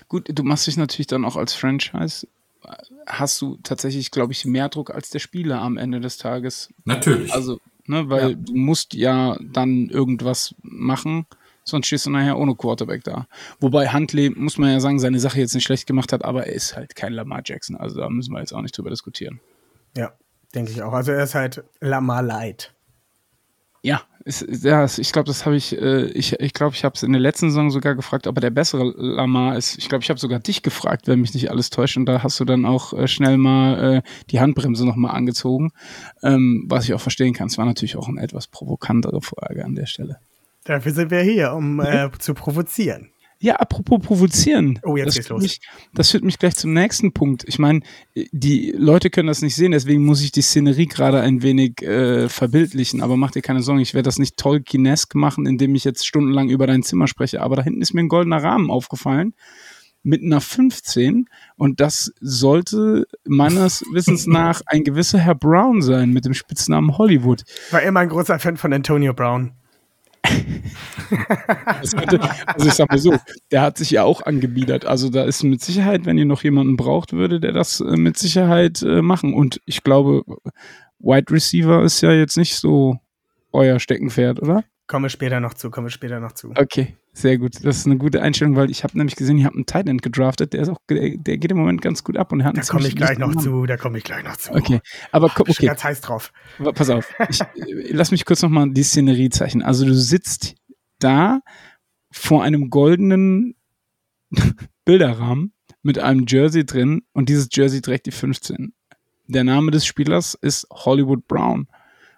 [0.08, 2.28] Gut, du machst dich natürlich dann auch als Franchise.
[3.06, 6.74] Hast du tatsächlich, glaube ich, mehr Druck als der Spieler am Ende des Tages.
[6.86, 7.32] Natürlich.
[7.32, 8.36] Also, ne, weil Ja.
[8.36, 11.28] du musst ja dann irgendwas machen,
[11.66, 13.28] sonst stehst du nachher ohne Quarterback da.
[13.60, 16.54] Wobei Huntley, muss man ja sagen, seine Sache jetzt nicht schlecht gemacht hat, aber er
[16.54, 17.76] ist halt kein Lamar Jackson.
[17.76, 19.42] Also da müssen wir jetzt auch nicht drüber diskutieren.
[19.98, 20.14] ja,
[20.54, 20.94] denke ich auch.
[20.94, 22.74] Also er ist halt Lamar Light.
[23.82, 27.04] Ja, es, ja ich glaube, das habe ich, äh, ich ich glaube, ich habe es
[27.04, 29.78] in der letzten Saison sogar gefragt, ob er der bessere Lamar ist.
[29.78, 31.96] Ich glaube, ich habe sogar dich gefragt, wenn mich nicht alles täuscht.
[31.98, 34.02] Und da hast du dann auch äh, schnell mal äh,
[34.32, 35.72] die Handbremse nochmal angezogen,
[36.24, 37.48] ähm, was ich auch verstehen kann.
[37.48, 40.18] Es war natürlich auch eine etwas provokantere Frage an der Stelle.
[40.66, 43.12] Dafür sind wir hier, um äh, zu provozieren.
[43.40, 44.80] Ja, apropos provozieren.
[44.84, 45.44] Oh, jetzt das geht's führt los.
[45.44, 45.60] Mich,
[45.94, 47.44] das führt mich gleich zum nächsten Punkt.
[47.48, 47.82] Ich meine,
[48.32, 52.30] die Leute können das nicht sehen, deswegen muss ich die Szenerie gerade ein wenig äh,
[52.30, 53.02] verbildlichen.
[53.02, 56.50] Aber mach dir keine Sorgen, ich werde das nicht Tolkienesk machen, indem ich jetzt stundenlang
[56.50, 57.42] über dein Zimmer spreche.
[57.42, 59.36] Aber da hinten ist mir ein goldener Rahmen aufgefallen
[60.02, 66.26] mit einer 15 und das sollte meines Wissens nach ein gewisser Herr Brown sein mit
[66.26, 67.44] dem Spitznamen Hollywood.
[67.72, 69.54] War immer ein großer Fan von Antonio Brown.
[71.96, 73.16] Könnte, also ich sag mal so,
[73.52, 74.86] der hat sich ja auch angebiedert.
[74.86, 78.18] Also da ist mit Sicherheit, wenn ihr noch jemanden braucht, würde der das äh, mit
[78.18, 79.34] Sicherheit äh, machen.
[79.34, 80.24] Und ich glaube,
[81.00, 83.00] Wide Receiver ist ja jetzt nicht so
[83.52, 84.64] euer Steckenpferd, oder?
[84.88, 86.52] Kommen wir später noch zu, kommen wir später noch zu.
[86.56, 87.64] Okay, sehr gut.
[87.64, 90.02] Das ist eine gute Einstellung, weil ich habe nämlich gesehen, ihr habt einen Tight End
[90.02, 92.88] gedraftet, der ist auch, der, geht im Moment ganz gut ab und hat Da komme
[92.88, 93.40] ich gleich noch Namen.
[93.40, 94.52] zu, da komme ich gleich noch zu.
[94.52, 94.82] Okay,
[95.14, 95.68] aber komm, Ich bin okay.
[95.68, 96.34] ganz heiß drauf.
[96.74, 99.64] Pass auf, ich, äh, lass mich kurz nochmal die Szenerie zeichnen.
[99.64, 100.56] Also du sitzt
[101.00, 101.40] da
[102.12, 103.56] vor einem goldenen
[104.86, 108.74] Bilderrahmen mit einem Jersey drin und dieses Jersey trägt die 15.
[109.28, 111.68] Der Name des Spielers ist Hollywood Brown.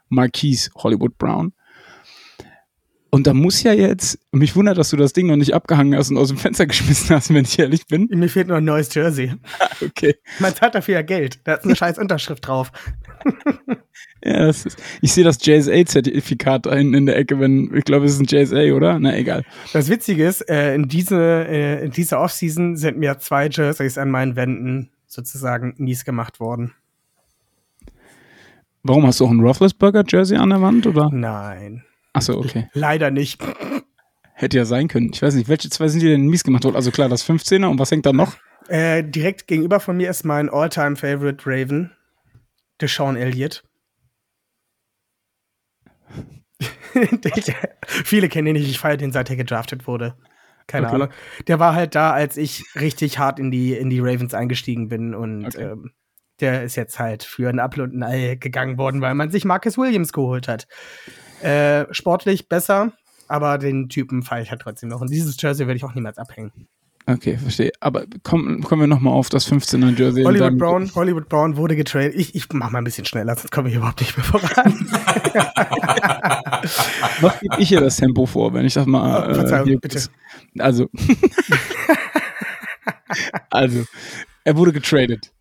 [0.09, 1.53] Marquise Hollywood Brown.
[3.09, 6.11] Und da muss ja jetzt, mich wundert, dass du das Ding noch nicht abgehangen hast
[6.11, 8.07] und aus dem Fenster geschmissen hast, wenn ich ehrlich bin.
[8.11, 9.33] Mir fehlt noch ein neues Jersey.
[9.79, 10.15] Okay.
[10.39, 11.39] Man zahlt dafür ja Geld.
[11.43, 12.71] Da ist eine scheiß Unterschrift drauf.
[14.23, 18.05] Ja, das ist, ich sehe das JSA-Zertifikat da hinten in der Ecke, wenn, ich glaube,
[18.05, 18.97] es ist ein JSA, oder?
[18.99, 19.43] Na, egal.
[19.73, 21.15] Das Witzige ist, äh, in, diese,
[21.47, 26.73] äh, in dieser Offseason sind mir zwei Jerseys an meinen Wänden sozusagen mies gemacht worden.
[28.81, 31.09] Warum hast du auch ein Roethlisberger-Jersey an der Wand, oder?
[31.11, 31.83] Nein.
[32.17, 32.67] Achso, okay.
[32.73, 33.41] Leider nicht.
[34.33, 35.09] Hätte ja sein können.
[35.13, 36.75] Ich weiß nicht, welche zwei sind dir denn mies gemacht worden?
[36.75, 38.35] Also klar, das 15er und was hängt da noch?
[38.67, 41.91] Äh, direkt gegenüber von mir ist mein All-Time-Favorite Raven,
[42.81, 43.63] Deshaun Elliott.
[47.87, 50.15] Viele kennen ihn nicht, ich feiere den, seit er gedraftet wurde.
[50.67, 50.95] Keine Okay.
[50.95, 51.09] Ahnung.
[51.47, 55.15] Der war halt da, als ich richtig hart in die, in die Ravens eingestiegen bin
[55.15, 55.63] und Okay.
[55.63, 55.91] ähm,
[56.39, 59.45] der ist jetzt halt für ein Apfel und ein Ei gegangen worden, weil man sich
[59.45, 60.67] Marcus Williams geholt hat.
[61.41, 62.93] Äh, sportlich besser,
[63.27, 65.01] aber den Typen feiere ich halt trotzdem noch.
[65.01, 66.67] Und dieses Jersey werde ich auch niemals abhängen.
[67.09, 67.71] Okay, verstehe.
[67.79, 70.23] Aber komm, kommen wir nochmal auf das 15er-Jersey.
[70.23, 72.15] in Hollywood Brown, Hollywood Brown wurde getradet.
[72.15, 74.43] Ich, ich mach mal ein bisschen schneller, sonst komme ich überhaupt nicht mehr voran.
[77.21, 79.31] Was gebe ich hier das Tempo vor, wenn ich das mal.
[79.31, 80.03] Oh, Verzeihung, hier bitte.
[80.59, 80.89] Also.
[83.51, 83.85] also,
[84.43, 85.31] er wurde getradet.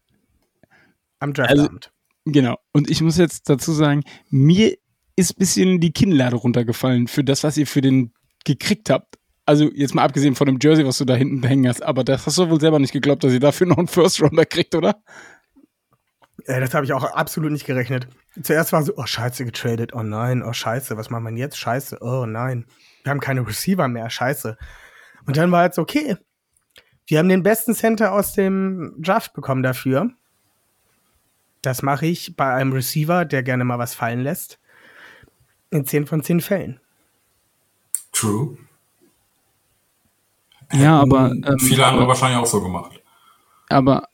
[1.18, 1.90] Am Draftabend.
[2.26, 2.58] Genau.
[2.72, 4.76] Und ich muss jetzt dazu sagen, mir
[5.16, 8.12] ist ein bisschen die Kinnlade runtergefallen für das, was ihr für den
[8.44, 9.18] gekriegt habt.
[9.46, 12.26] Also jetzt mal abgesehen von dem Jersey, was du da hinten hängen hast, aber das
[12.26, 15.02] hast du wohl selber nicht geglaubt, dass ihr dafür noch einen First Rounder kriegt, oder?
[16.44, 18.08] Äh, das habe ich auch absolut nicht gerechnet.
[18.42, 19.94] Zuerst war so, oh scheiße, getradet.
[19.94, 21.58] Oh nein, oh scheiße, was macht man jetzt?
[21.58, 22.66] Scheiße, oh nein.
[23.02, 24.56] Wir haben keine Receiver mehr, scheiße.
[25.26, 26.16] Und dann war jetzt okay.
[27.06, 30.10] Wir haben den besten Center aus dem Draft bekommen dafür.
[31.62, 34.58] Das mache ich bei einem Receiver, der gerne mal was fallen lässt.
[35.76, 36.80] In 10 von 10 Fällen.
[38.12, 38.56] True.
[40.72, 41.30] Ja, aber.
[41.30, 43.00] Ähm, viele andere wahrscheinlich auch so gemacht.
[43.68, 44.08] Aber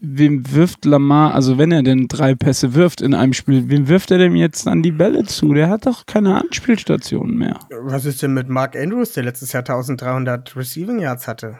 [0.00, 4.10] wem wirft Lamar, also wenn er denn drei Pässe wirft in einem Spiel, wem wirft
[4.10, 5.52] er denn jetzt an die Bälle zu?
[5.52, 7.58] Der hat doch keine Anspielstationen mehr.
[7.82, 11.58] Was ist denn mit Mark Andrews, der letztes Jahr 1300 Receiving Yards hatte?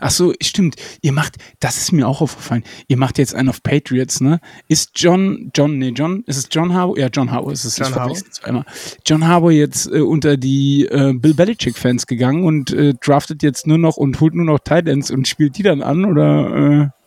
[0.00, 0.76] Ach so, stimmt.
[1.00, 2.64] Ihr macht, das ist mir auch aufgefallen.
[2.88, 4.40] Ihr macht jetzt einen auf Patriots, ne?
[4.68, 6.98] Ist John, John, nee, John, ist es John Harbour?
[6.98, 7.78] Ja, John Harbour ist es.
[7.78, 8.16] John Harbour.
[8.16, 8.64] zweimal.
[9.06, 13.78] John Harbour jetzt äh, unter die äh, Bill Belichick-Fans gegangen und äh, draftet jetzt nur
[13.78, 16.90] noch und holt nur noch Titans und spielt die dann an oder?
[16.90, 17.02] Äh?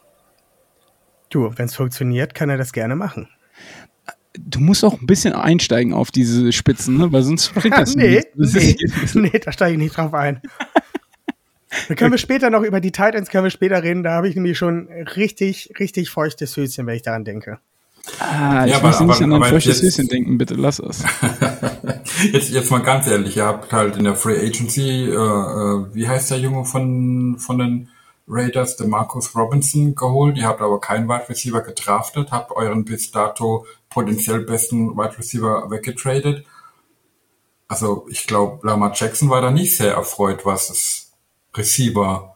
[1.30, 3.28] Du, wenn es funktioniert, kann er das gerne machen.
[4.38, 7.12] Du musst auch ein bisschen einsteigen auf diese Spitzen, ne?
[7.12, 8.28] Weil sonst bringt das nee, nicht.
[8.36, 10.41] Das nee, nee, da steige ich nicht drauf ein.
[11.88, 14.04] Da können wir später noch über die Titans können wir später reden.
[14.04, 17.60] Da habe ich nämlich schon richtig, richtig feuchtes Höschen, wenn ich daran denke.
[18.20, 21.04] Ah, ich ja, muss aber, nicht aber, an ein feuchtes Höschen denken, bitte lass es.
[22.32, 26.08] jetzt, jetzt mal ganz ehrlich, ihr habt halt in der Free Agency, äh, äh, wie
[26.08, 27.90] heißt der Junge von, von den
[28.28, 30.38] Raiders, der Marcus Robinson geholt.
[30.38, 35.70] Ihr habt aber keinen Wide Receiver gedraftet, habt euren bis dato potenziell besten Wide Receiver
[35.70, 36.46] weggetradet.
[37.68, 41.05] Also ich glaube, Lamar Jackson war da nicht sehr erfreut, was es
[41.58, 42.36] Receiver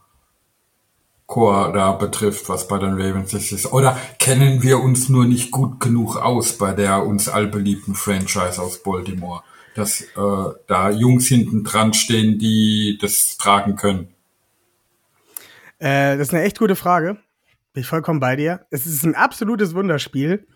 [1.29, 3.71] Core da betrifft, was bei den Ravens ist.
[3.71, 8.81] Oder kennen wir uns nur nicht gut genug aus bei der uns allbeliebten Franchise aus
[8.81, 9.43] Baltimore,
[9.75, 10.05] dass äh,
[10.67, 14.07] da Jungs hinten dran stehen, die das tragen können?
[15.77, 17.17] Äh, das ist eine echt gute Frage.
[17.73, 18.65] Bin ich vollkommen bei dir.
[18.71, 20.47] Es ist ein absolutes Wunderspiel.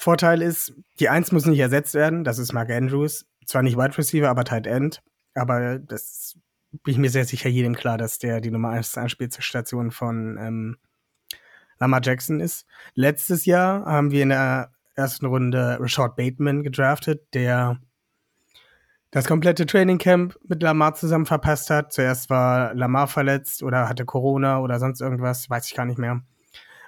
[0.00, 2.24] Vorteil ist, die Eins muss nicht ersetzt werden.
[2.24, 3.24] Das ist Mark Andrews.
[3.46, 5.00] Zwar nicht Wide Receiver, aber Tight End.
[5.34, 6.34] Aber das
[6.72, 10.76] bin ich mir sehr sicher jedem klar, dass der die Nummer 1 Anspielstation von ähm,
[11.78, 12.66] Lamar Jackson ist.
[12.94, 17.80] Letztes Jahr haben wir in der ersten Runde Rashad Bateman gedraftet, der
[19.10, 21.92] das komplette Training Camp mit Lamar zusammen verpasst hat.
[21.92, 26.20] Zuerst war Lamar verletzt oder hatte Corona oder sonst irgendwas, weiß ich gar nicht mehr.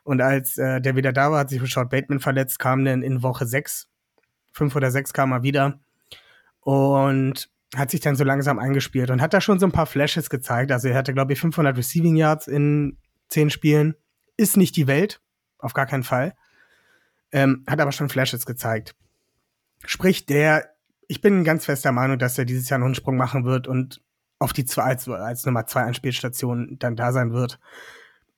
[0.04, 3.22] Und als äh, der wieder da war, hat sich Rashad Bateman verletzt, kam dann in
[3.22, 3.88] Woche 6,
[4.52, 5.80] 5 oder 6 kam er wieder.
[6.60, 10.28] Und hat sich dann so langsam eingespielt und hat da schon so ein paar Flashes
[10.28, 10.70] gezeigt.
[10.72, 12.98] Also er hatte, glaube ich, 500 Receiving Yards in
[13.30, 13.94] 10 Spielen.
[14.36, 15.20] Ist nicht die Welt,
[15.58, 16.34] auf gar keinen Fall.
[17.32, 18.94] Ähm, hat aber schon Flashes gezeigt.
[19.84, 20.68] Sprich, der,
[21.08, 24.02] ich bin ganz fester Meinung, dass er dieses Jahr noch einen Sprung machen wird und
[24.38, 27.58] auf die zwei, als, als Nummer zwei Anspielstation dann da sein wird.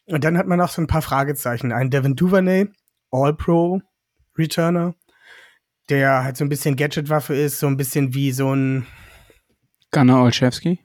[0.07, 1.73] Und dann hat man noch so ein paar Fragezeichen.
[1.73, 2.69] Ein Devin Duvernay,
[3.11, 3.81] All-Pro
[4.37, 4.95] Returner,
[5.89, 8.87] der halt so ein bisschen Gadget-Waffe ist, so ein bisschen wie so ein,
[9.95, 10.81] Gunnar Olszewski?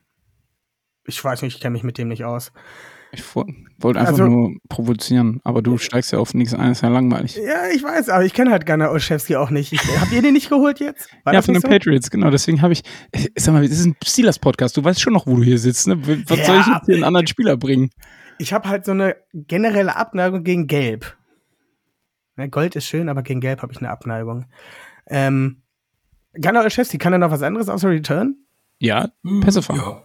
[1.06, 2.52] Ich weiß nicht, ich kenne mich mit dem nicht aus.
[3.12, 6.90] Ich wollte einfach also, nur provozieren, aber du steigst ja auf nichts ein, ist ja
[6.90, 7.36] langweilig.
[7.38, 9.74] Ja, ich weiß, aber ich kenne halt Gunnar Olszewski auch nicht.
[9.74, 11.10] Ich, habt ihr den nicht geholt jetzt?
[11.24, 11.68] War ja, von den so?
[11.68, 12.30] Patriots, genau.
[12.30, 12.84] Deswegen habe ich,
[13.36, 14.78] sag mal, das ist ein Steelers-Podcast.
[14.78, 15.88] Du weißt schon noch, wo du hier sitzt.
[15.88, 15.98] Ne?
[16.28, 17.90] Was ja, soll ich jetzt hier einen anderen Spieler bringen?
[18.38, 21.18] Ich habe halt so eine generelle Abneigung gegen Gelb.
[22.52, 24.46] Gold ist schön, aber gegen Gelb habe ich eine Abneigung.
[25.08, 25.64] Ähm,
[26.34, 28.36] Gunnar Olszewski, kann er noch was anderes außer Return?
[28.80, 29.78] Ja, hm, fahren.
[29.78, 30.04] Ja.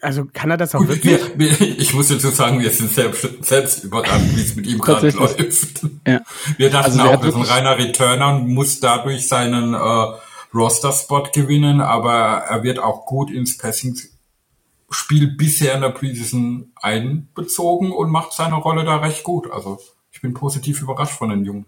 [0.00, 1.20] Also kann er das auch wirklich?
[1.36, 4.78] Wir, wir, ich muss dazu sagen, wir sind selbst, selbst überrascht, wie es mit ihm
[4.78, 5.82] gerade läuft.
[6.06, 6.20] Ja.
[6.58, 10.06] Wir dachten also auch, das ist ein reiner Returner und muss dadurch seinen äh,
[10.54, 18.10] Roster-Spot gewinnen, aber er wird auch gut ins Passing-Spiel bisher in der Preseason einbezogen und
[18.10, 19.50] macht seine Rolle da recht gut.
[19.50, 19.80] Also
[20.12, 21.66] ich bin positiv überrascht von den Jungen.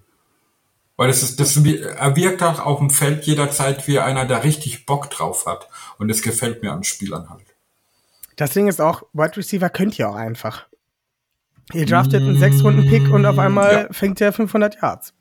[0.96, 4.85] Weil das ist, das, er wirkt auch auf dem Feld jederzeit wie einer, der richtig
[4.85, 5.68] Bock drauf hat.
[5.98, 7.54] Und das gefällt mir an Spielern halt.
[8.37, 10.68] Das Ding ist auch, Wide Receiver könnt ihr auch einfach.
[11.74, 13.92] Ihr draftet einen Sechs-Runden-Pick und auf einmal ja.
[13.92, 15.12] fängt er 500 Yards.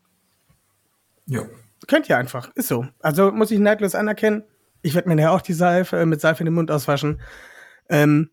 [1.25, 1.41] Ja.
[1.87, 2.87] Könnt ihr einfach, ist so.
[2.99, 4.43] Also muss ich neidlos anerkennen.
[4.81, 7.19] Ich werde mir nachher auch die Seife äh, mit Seife in den Mund auswaschen.
[7.89, 8.29] Ähm,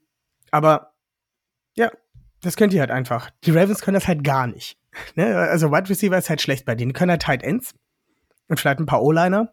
[0.51, 0.93] aber
[1.75, 1.91] ja,
[2.43, 3.31] das könnt ihr halt einfach.
[3.45, 4.79] Die Ravens können das halt gar nicht.
[5.17, 5.37] Ne?
[5.37, 6.91] Also Wide Receiver ist halt schlecht bei denen.
[6.91, 7.75] Die können halt Tight Ends
[8.47, 9.53] und vielleicht ein paar O-Liner.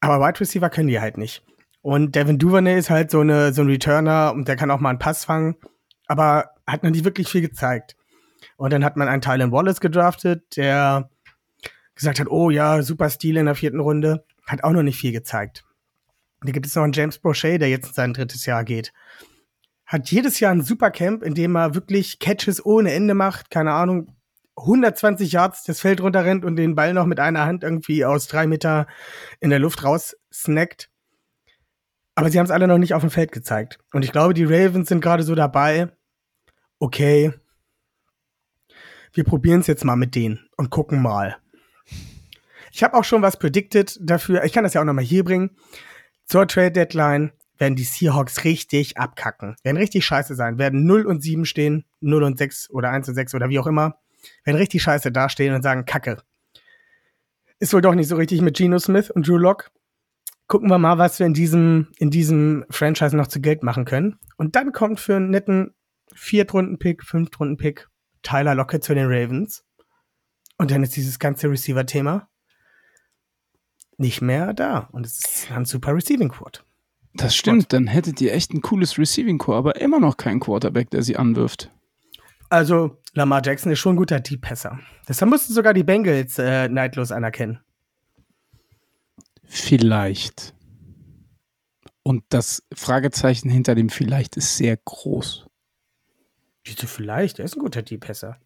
[0.00, 1.44] Aber Wide Receiver können die halt nicht.
[1.82, 4.90] Und Devin Duvernay ist halt so, eine, so ein Returner und der kann auch mal
[4.90, 5.56] einen Pass fangen,
[6.06, 7.96] aber hat noch nicht wirklich viel gezeigt.
[8.56, 11.10] Und dann hat man einen Tylen Wallace gedraftet, der
[11.94, 15.12] gesagt hat, oh ja, super Stil in der vierten Runde, hat auch noch nicht viel
[15.12, 15.64] gezeigt.
[16.40, 18.92] Und hier gibt es noch einen James Brochet, der jetzt in sein drittes Jahr geht
[19.90, 24.14] hat jedes Jahr ein Supercamp, in dem er wirklich Catches ohne Ende macht, keine Ahnung,
[24.60, 28.46] 120 Yards das Feld runterrennt und den Ball noch mit einer Hand irgendwie aus drei
[28.46, 28.86] Meter
[29.40, 30.90] in der Luft raus snackt.
[32.14, 33.78] Aber sie haben es alle noch nicht auf dem Feld gezeigt.
[33.92, 35.88] Und ich glaube, die Ravens sind gerade so dabei,
[36.78, 37.32] okay,
[39.12, 41.36] wir probieren es jetzt mal mit denen und gucken mal.
[42.72, 44.44] Ich habe auch schon was predicted dafür.
[44.44, 45.56] Ich kann das ja auch nochmal hier bringen.
[46.26, 49.56] Zur Trade Deadline werden die Seahawks richtig abkacken.
[49.62, 50.58] Werden richtig scheiße sein.
[50.58, 53.66] Werden 0 und 7 stehen, 0 und 6 oder 1 und 6 oder wie auch
[53.66, 53.98] immer.
[54.44, 56.22] Werden richtig scheiße dastehen und sagen, Kacke.
[57.58, 59.70] Ist wohl doch nicht so richtig mit Geno Smith und Drew Lock.
[60.46, 64.18] Gucken wir mal, was wir in diesem, in diesem Franchise noch zu Geld machen können.
[64.36, 65.74] Und dann kommt für einen netten
[66.14, 67.88] Viertrunden-Pick, Fünftrunden-Pick
[68.22, 69.64] Tyler Lockett zu den Ravens.
[70.56, 72.28] Und dann ist dieses ganze Receiver-Thema
[74.00, 74.88] nicht mehr da.
[74.92, 76.64] Und es ist ein super Receiving Quad.
[77.14, 80.90] Das stimmt, dann hättet ihr echt ein cooles Receiving Core, aber immer noch keinen Quarterback,
[80.90, 81.70] der sie anwirft.
[82.50, 84.78] Also, Lamar Jackson ist schon ein guter Deep-Passer.
[85.08, 87.60] Deshalb mussten sogar die Bengals äh, neidlos anerkennen.
[89.44, 90.54] Vielleicht.
[92.02, 95.46] Und das Fragezeichen hinter dem vielleicht ist sehr groß.
[96.64, 97.38] Wieso vielleicht?
[97.38, 98.36] Er ist ein guter Deep-Passer.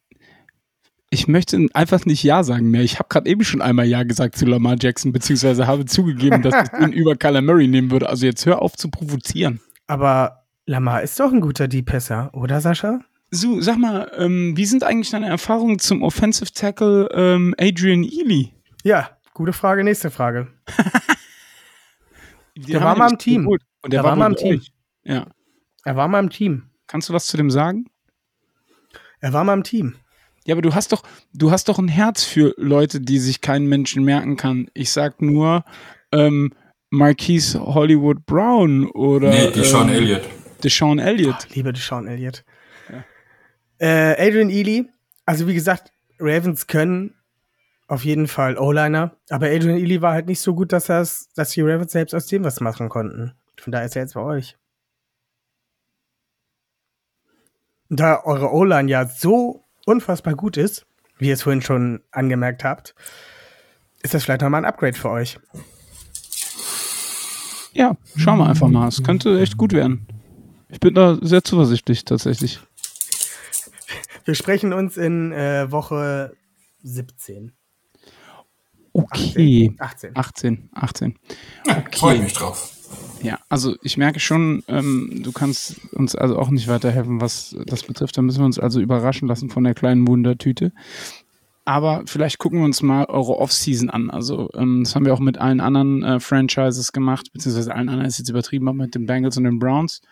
[1.09, 2.83] Ich möchte einfach nicht Ja sagen mehr.
[2.83, 6.69] Ich habe gerade eben schon einmal Ja gesagt zu Lamar Jackson, beziehungsweise habe zugegeben, dass
[6.69, 8.09] ich ihn über Kyler Murray nehmen würde.
[8.09, 9.61] Also jetzt hör auf zu provozieren.
[9.87, 13.01] Aber Lamar ist doch ein guter Deep-Passer, oder Sascha?
[13.35, 18.53] So, sag mal, ähm, wie sind eigentlich deine Erfahrungen zum Offensive Tackle ähm, Adrian Ely?
[18.85, 20.47] Ja, gute Frage, nächste Frage.
[22.57, 23.43] Der war mal im Team.
[23.43, 23.63] geholt.
[23.83, 24.61] Und der, Der war mal im Team.
[24.61, 24.73] euch.
[25.03, 25.27] Ja.
[25.85, 26.71] Er war mal im Team.
[26.87, 27.87] Kannst du was zu dem sagen?
[29.19, 29.97] Er war mal im Team.
[30.47, 33.67] Ja, aber du hast doch, du hast doch ein Herz für Leute, die sich kein
[33.67, 34.71] Menschen merken kann.
[34.75, 35.65] Ich sag nur
[36.13, 36.53] ähm,
[36.91, 40.23] Marquise Hollywood Brown oder nee, die Sean ähm, Elliott.
[40.63, 41.49] Deshaun Elliott.
[41.55, 42.45] Liebe Deshaun Elliott.
[43.85, 44.89] Äh, Adrian Ely,
[45.27, 47.15] also wie gesagt, Ravens können
[47.87, 51.61] auf jeden Fall O-Liner, aber Adrian Ely war halt nicht so gut, dass, dass die
[51.61, 53.35] Ravens selbst aus dem was machen konnten.
[53.61, 54.57] Von daher ist er jetzt bei euch.
[57.91, 60.87] Da eure O-Line ja so unfassbar gut ist,
[61.19, 62.95] wie ihr es vorhin schon angemerkt habt,
[64.03, 65.39] ist das vielleicht nochmal ein Upgrade für euch.
[67.75, 68.89] Ja, schauen wir einfach mal.
[68.89, 70.07] Es könnte echt gut werden.
[70.71, 72.61] Ich bin da sehr zuversichtlich tatsächlich.
[74.25, 76.35] Wir sprechen uns in äh, Woche
[76.83, 77.53] 17.
[78.93, 79.75] Okay.
[79.79, 80.17] 18.
[80.17, 81.19] 18, 18.
[81.67, 82.71] Ja, Freue mich drauf.
[83.23, 87.83] Ja, also ich merke schon, ähm, du kannst uns also auch nicht weiterhelfen, was das
[87.83, 88.17] betrifft.
[88.17, 90.73] Da müssen wir uns also überraschen lassen von der kleinen Wundertüte.
[91.65, 94.11] Aber vielleicht gucken wir uns mal eure Offseason an.
[94.11, 98.07] Also ähm, das haben wir auch mit allen anderen äh, Franchises gemacht, beziehungsweise allen anderen
[98.07, 100.03] ist jetzt übertrieben, aber mit den Bengals und den Browns.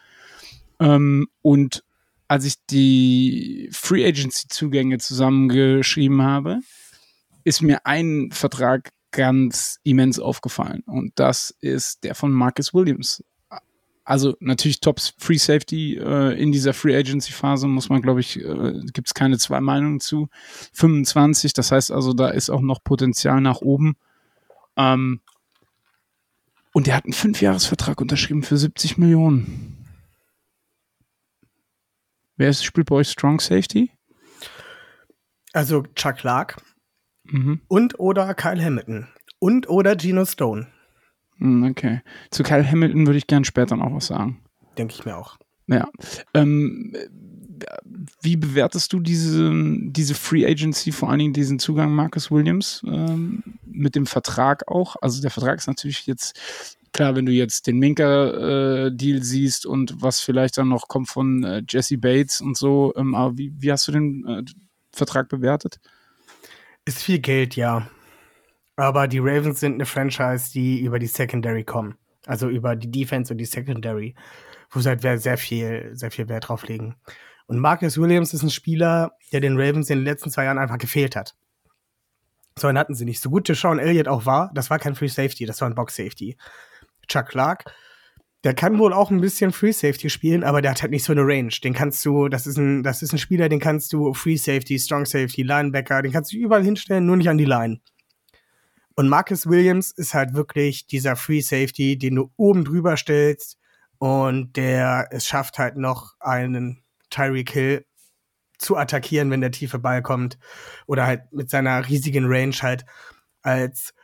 [0.81, 1.85] Ähm, und
[2.32, 6.60] als ich die Free Agency Zugänge zusammengeschrieben habe,
[7.44, 10.82] ist mir ein Vertrag ganz immens aufgefallen.
[10.86, 13.22] Und das ist der von Marcus Williams.
[14.04, 18.40] Also natürlich Top Free Safety äh, in dieser Free Agency Phase muss man, glaube ich,
[18.40, 20.30] äh, gibt es keine zwei Meinungen zu.
[20.72, 23.96] 25, das heißt also, da ist auch noch Potenzial nach oben.
[24.78, 25.20] Ähm,
[26.72, 29.81] und der hat einen Fünfjahresvertrag unterschrieben für 70 Millionen.
[32.42, 33.92] Wer ist, spielt bei euch Strong Safety?
[35.52, 36.61] Also Chuck Clark
[37.22, 37.61] Mhm.
[37.68, 39.07] und oder Kyle Hamilton
[39.38, 40.66] und oder Geno Stone,
[41.38, 42.00] Hm, Okay.
[42.33, 44.42] Zu Kyle Hamilton würde ich gern später noch was sagen.
[44.76, 45.38] denke ich mir auch.
[45.68, 45.88] Ja.
[46.35, 47.07] Ähm, äh,
[48.22, 53.44] wie bewertest du diese, diese Free Agency, vor allen Dingen diesen Zugang Marcus Williams ähm,
[53.64, 54.96] mit dem Vertrag auch?
[55.00, 56.37] Also der Vertrag ist natürlich jetzt,
[56.92, 61.62] klar, wenn du jetzt den Minka-Deal siehst und was vielleicht dann noch kommt von äh,
[61.68, 64.42] Jesse Bates und so, ähm, aber wie, wie hast du den äh,
[64.92, 65.81] Vertrag bewertet?
[66.85, 67.88] Ist viel Geld, ja.
[68.76, 71.96] Aber die Ravens sind eine Franchise, die über die Secondary kommen.
[72.26, 74.14] Also über die Defense und die Secondary,
[74.70, 76.96] wo sie halt sehr viel, sehr viel Wert drauf legen.
[77.46, 80.78] Und Marcus Williams ist ein Spieler, der den Ravens in den letzten zwei Jahren einfach
[80.78, 81.35] gefehlt hat.
[82.59, 83.20] So einen hatten sie nicht.
[83.20, 85.96] So gut Sean Elliott auch war, das war kein Free Safety, das war ein Box
[85.96, 86.37] Safety.
[87.08, 87.72] Chuck Clark,
[88.44, 91.12] der kann wohl auch ein bisschen Free Safety spielen, aber der hat halt nicht so
[91.12, 91.52] eine Range.
[91.62, 94.78] Den kannst du, das ist ein, das ist ein Spieler, den kannst du Free Safety,
[94.78, 97.80] Strong Safety, Linebacker, den kannst du überall hinstellen, nur nicht an die Line.
[98.94, 103.58] Und Marcus Williams ist halt wirklich dieser Free Safety, den du oben drüber stellst
[103.98, 107.87] und der es schafft halt noch einen Tyreek Hill
[108.58, 110.38] zu attackieren, wenn der tiefe Ball kommt
[110.87, 112.85] oder halt mit seiner riesigen Range halt
[113.42, 113.94] als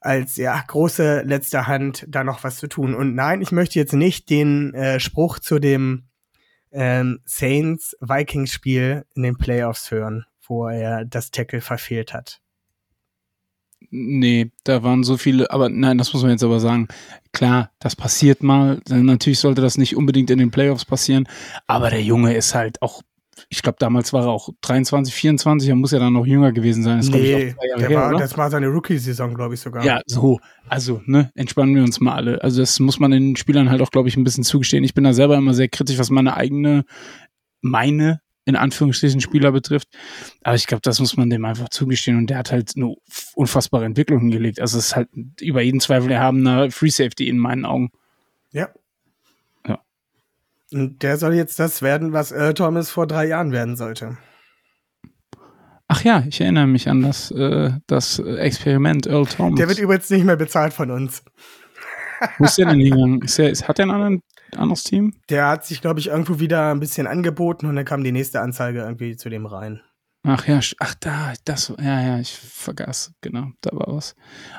[0.00, 2.94] als ja große letzte Hand da noch was zu tun.
[2.94, 6.08] Und nein, ich möchte jetzt nicht den äh, Spruch zu dem
[6.72, 12.40] ähm, Saints Vikings Spiel in den Playoffs hören, wo er das Tackle verfehlt hat.
[13.92, 16.86] Nee, da waren so viele, aber nein, das muss man jetzt aber sagen.
[17.32, 18.80] Klar, das passiert mal.
[18.88, 21.28] Natürlich sollte das nicht unbedingt in den Playoffs passieren,
[21.66, 23.02] aber der Junge ist halt auch
[23.48, 26.82] ich glaube, damals war er auch 23, 24, er muss ja dann noch jünger gewesen
[26.82, 26.98] sein.
[26.98, 28.18] Das ich, Nee, Jahre der her, war, oder?
[28.18, 29.84] das war seine Rookie-Saison, glaube ich sogar.
[29.84, 30.40] Ja, so.
[30.68, 32.42] Also, ne, entspannen wir uns mal alle.
[32.42, 34.84] Also, das muss man den Spielern halt auch, glaube ich, ein bisschen zugestehen.
[34.84, 36.84] Ich bin da selber immer sehr kritisch, was meine eigene,
[37.60, 39.88] meine, in Anführungsstrichen, Spieler betrifft.
[40.42, 42.18] Aber ich glaube, das muss man dem einfach zugestehen.
[42.18, 42.94] Und der hat halt eine
[43.34, 44.60] unfassbare Entwicklung hingelegt.
[44.60, 45.08] Also, es ist halt
[45.40, 47.90] über jeden Zweifel erhabener Free Safety in meinen Augen.
[48.52, 48.68] Ja.
[50.72, 54.18] Und der soll jetzt das werden, was Earl Thomas vor drei Jahren werden sollte.
[55.88, 59.58] Ach ja, ich erinnere mich an das, äh, das Experiment Earl Thomas.
[59.58, 61.24] Der wird übrigens nicht mehr bezahlt von uns.
[62.38, 63.22] Wo ist der denn hingegangen?
[63.22, 64.22] Ist der, ist, hat der ein anderen,
[64.56, 65.14] anderes Team?
[65.30, 68.40] Der hat sich, glaube ich, irgendwo wieder ein bisschen angeboten und dann kam die nächste
[68.40, 69.80] Anzeige irgendwie zu dem rein.
[70.22, 74.14] Ach ja, ach da, das, ja, ja, ich vergaß, genau, da war was.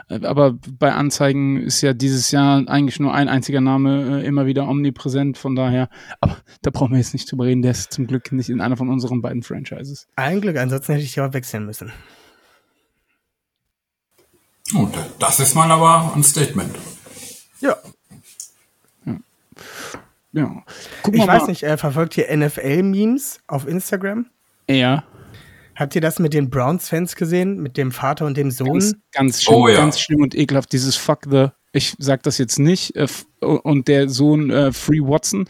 [0.10, 4.48] Äh, Aber bei Anzeigen ist ja dieses Jahr eigentlich nur ein einziger Name äh, immer
[4.48, 5.88] wieder omnipräsent, von daher,
[6.20, 8.76] aber da brauchen wir jetzt nicht drüber reden, der ist zum Glück nicht in einer
[8.76, 10.08] von unseren beiden Franchises.
[10.16, 11.92] Ein Glück, ansonsten hätte ich ja wechseln müssen.
[14.74, 16.76] Und das ist mal aber ein Statement.
[17.60, 17.78] Ja.
[20.34, 20.64] Ja.
[21.04, 21.48] Guck Ich mal weiß mal.
[21.50, 24.28] nicht, er verfolgt hier NFL-Memes auf Instagram.
[24.70, 25.04] Ja,
[25.82, 27.58] Habt ihr das mit den Browns-Fans gesehen?
[27.60, 28.80] Mit dem Vater und dem Sohn?
[28.80, 29.78] ganz, ganz schlimm, Oh ja.
[29.78, 33.08] ganz schlimm und ekelhaft, dieses Fuck the, ich sag das jetzt nicht, äh,
[33.42, 35.50] und der Sohn äh, Free Watson,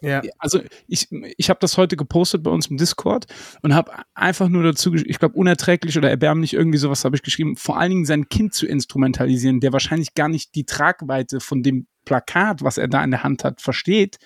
[0.00, 0.22] Ja.
[0.38, 3.26] also ich, ich habe das heute gepostet bei uns im Discord
[3.62, 7.56] und habe einfach nur dazu, ich glaube, unerträglich oder erbärmlich irgendwie sowas habe ich geschrieben,
[7.56, 11.88] vor allen Dingen sein Kind zu instrumentalisieren, der wahrscheinlich gar nicht die Tragweite von dem
[12.04, 14.18] Plakat, was er da in der Hand hat, versteht,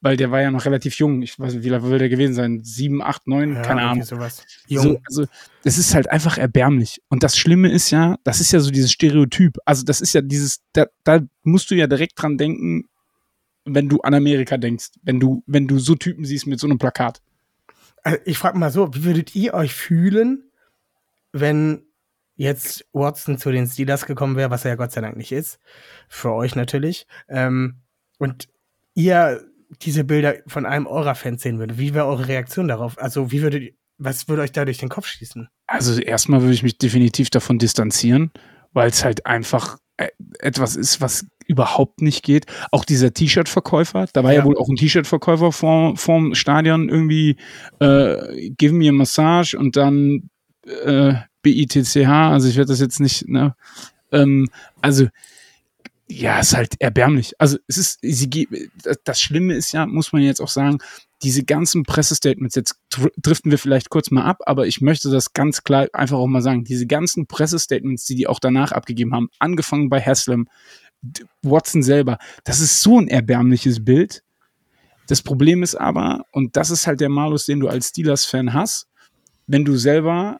[0.00, 1.22] weil der war ja noch relativ jung.
[1.22, 2.62] Ich weiß nicht, wie lange will der gewesen sein?
[2.62, 4.04] Sieben, acht, neun, Ja, keine Ahnung.
[4.04, 4.44] Sowas.
[4.68, 5.02] So, Jung.
[5.06, 5.24] also,
[5.64, 7.02] das ist halt einfach erbärmlich.
[7.08, 9.58] Und das Schlimme ist ja, das ist ja so dieses Stereotyp.
[9.64, 12.84] Also, das ist ja dieses, da, da musst du ja direkt dran denken,
[13.64, 16.78] wenn du an Amerika denkst, wenn du, wenn du so Typen siehst mit so einem
[16.78, 17.20] Plakat.
[18.02, 20.50] Also ich frage mal so, wie würdet ihr euch fühlen,
[21.32, 21.82] wenn
[22.36, 25.58] jetzt Watson zu den Steelers gekommen wäre, was er ja Gott sei Dank nicht ist,
[26.08, 27.76] für euch natürlich, ähm,
[28.18, 28.48] und
[28.94, 29.44] ihr
[29.82, 32.98] diese Bilder von einem eurer Fans sehen würdet, wie wäre eure Reaktion darauf?
[32.98, 35.48] Also wie würdet, was würde euch da durch den Kopf schießen?
[35.66, 38.30] Also, erstmal würde ich mich definitiv davon distanzieren,
[38.72, 40.08] weil es halt einfach äh,
[40.38, 42.46] etwas ist, was überhaupt nicht geht.
[42.70, 44.40] Auch dieser T-Shirt-Verkäufer, da war ja.
[44.40, 44.44] Ja.
[44.44, 47.36] wohl auch ein T-Shirt-Verkäufer vor, vorm Stadion irgendwie,
[47.80, 50.30] äh, give me a massage und dann
[50.84, 53.54] äh, BITCH, also ich werde das jetzt nicht, ne,
[54.12, 54.48] ähm,
[54.80, 55.06] also
[56.10, 57.34] ja, ist halt erbärmlich.
[57.38, 58.48] Also es ist, sie,
[59.04, 60.78] das- Schlimme ist ja, muss man jetzt auch sagen,
[61.22, 65.32] diese ganzen Pressestatements, jetzt dr- driften wir vielleicht kurz mal ab, aber ich möchte das
[65.32, 69.28] ganz klar einfach auch mal sagen, diese ganzen Pressestatements, die die auch danach abgegeben haben,
[69.38, 70.48] angefangen bei Haslam,
[71.42, 74.22] Watson selber, das ist so ein erbärmliches Bild.
[75.08, 78.86] Das Problem ist aber, und das ist halt der Malus, den du als Steelers-Fan hast,
[79.46, 80.38] wenn du selber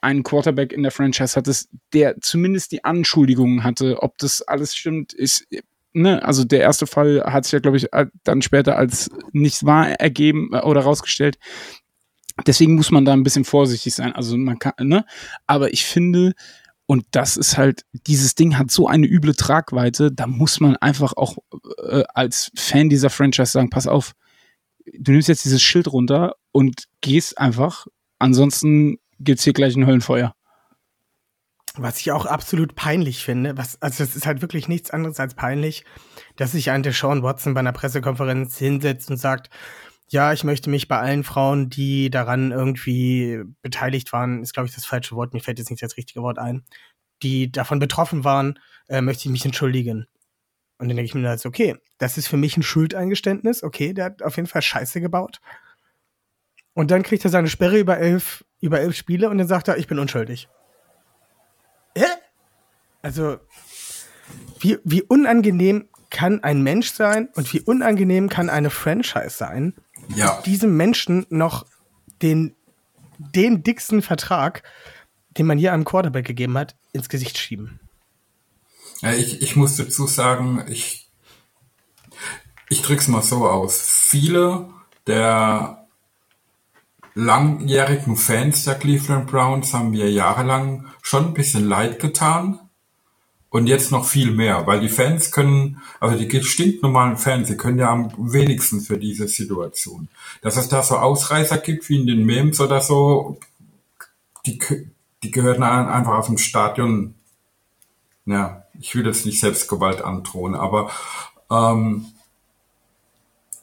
[0.00, 5.12] einen Quarterback in der Franchise hattest, der zumindest die Anschuldigungen hatte, ob das alles stimmt,
[5.12, 5.46] ist,
[5.92, 9.64] ne, also der erste Fall hat sich ja, glaube ich, al- dann später als nicht
[9.64, 11.38] wahr ergeben äh, oder rausgestellt.
[12.46, 14.12] Deswegen muss man da ein bisschen vorsichtig sein.
[14.12, 15.04] Also man kann, ne,
[15.46, 16.34] aber ich finde,
[16.86, 21.12] und das ist halt, dieses Ding hat so eine üble Tragweite, da muss man einfach
[21.14, 21.38] auch
[21.82, 24.12] äh, als Fan dieser Franchise sagen, pass auf,
[24.98, 27.86] du nimmst jetzt dieses Schild runter und gehst einfach,
[28.18, 30.34] ansonsten gibt's hier gleich ein Höllenfeuer.
[31.74, 35.34] Was ich auch absolut peinlich finde, was, also es ist halt wirklich nichts anderes als
[35.34, 35.84] peinlich,
[36.36, 39.50] dass sich ein Deshaun Watson bei einer Pressekonferenz hinsetzt und sagt,
[40.08, 44.74] ja, ich möchte mich bei allen Frauen, die daran irgendwie beteiligt waren, ist glaube ich
[44.74, 46.64] das falsche Wort, mir fällt jetzt nicht das richtige Wort ein,
[47.22, 48.58] die davon betroffen waren,
[48.88, 50.06] äh, möchte ich mich entschuldigen.
[50.78, 54.06] Und dann denke ich mir, ist okay, das ist für mich ein Schuldeingeständnis, okay, der
[54.06, 55.40] hat auf jeden Fall Scheiße gebaut.
[56.74, 59.78] Und dann kriegt er seine Sperre über elf, über elf Spiele und dann sagt er,
[59.78, 60.48] ich bin unschuldig.
[61.96, 62.04] Hä?
[63.02, 63.38] Also,
[64.60, 69.74] wie, wie unangenehm kann ein Mensch sein und wie unangenehm kann eine Franchise sein,
[70.14, 70.40] Ja.
[70.42, 71.66] diesem Menschen noch
[72.22, 72.56] den,
[73.18, 74.62] den dicksten Vertrag,
[75.36, 77.80] den man hier einem Quarterback gegeben hat, ins Gesicht schieben.
[79.00, 81.08] Ja, ich, ich muss dazu sagen, ich,
[82.68, 83.80] ich drück's mal so aus.
[83.80, 84.70] Viele
[85.06, 85.86] der
[87.14, 92.60] langjährigen Fans der Cleveland Browns haben mir jahrelang schon ein bisschen leid getan.
[93.50, 97.78] Und jetzt noch viel mehr, weil die Fans können, also die stinknormalen Fans, die können
[97.78, 100.08] ja am wenigsten für diese Situation.
[100.42, 103.38] Dass es da so Ausreißer gibt, wie in den Memes oder so,
[104.44, 104.58] die,
[105.22, 107.14] die gehören ein- einfach aus dem Stadion
[108.26, 110.90] ja, ich will jetzt nicht Selbstgewalt androhen, aber
[111.50, 112.06] ähm,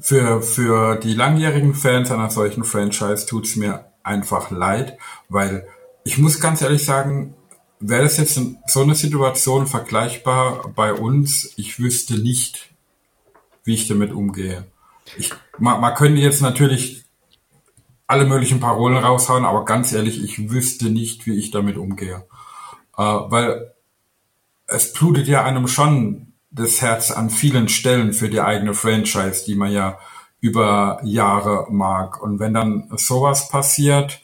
[0.06, 4.99] für, für die langjährigen Fans einer solchen Franchise tut's mir einfach leid,
[5.30, 5.68] weil
[6.03, 7.34] ich muss ganz ehrlich sagen,
[7.80, 12.70] wäre das jetzt so eine Situation vergleichbar bei uns, ich wüsste nicht,
[13.64, 14.66] wie ich damit umgehe.
[15.18, 17.06] Ich, man, man könnte jetzt natürlich
[18.06, 22.28] alle möglichen Parolen raushauen, aber ganz ehrlich, ich wüsste nicht, wie ich damit umgehe.
[22.95, 23.74] Äh, weil
[24.68, 26.24] es blutet ja einem schon
[26.56, 29.99] das Herz an vielen Stellen für die eigene Franchise, die man ja
[30.39, 32.22] über Jahre mag.
[32.22, 34.22] Und wenn dann sowas passiert,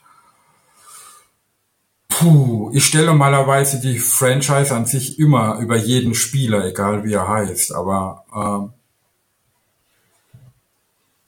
[2.08, 7.28] puh, ich stelle normalerweise die Franchise an sich immer über jeden Spieler, egal wie er
[7.28, 7.74] heißt.
[7.74, 8.72] Aber äh,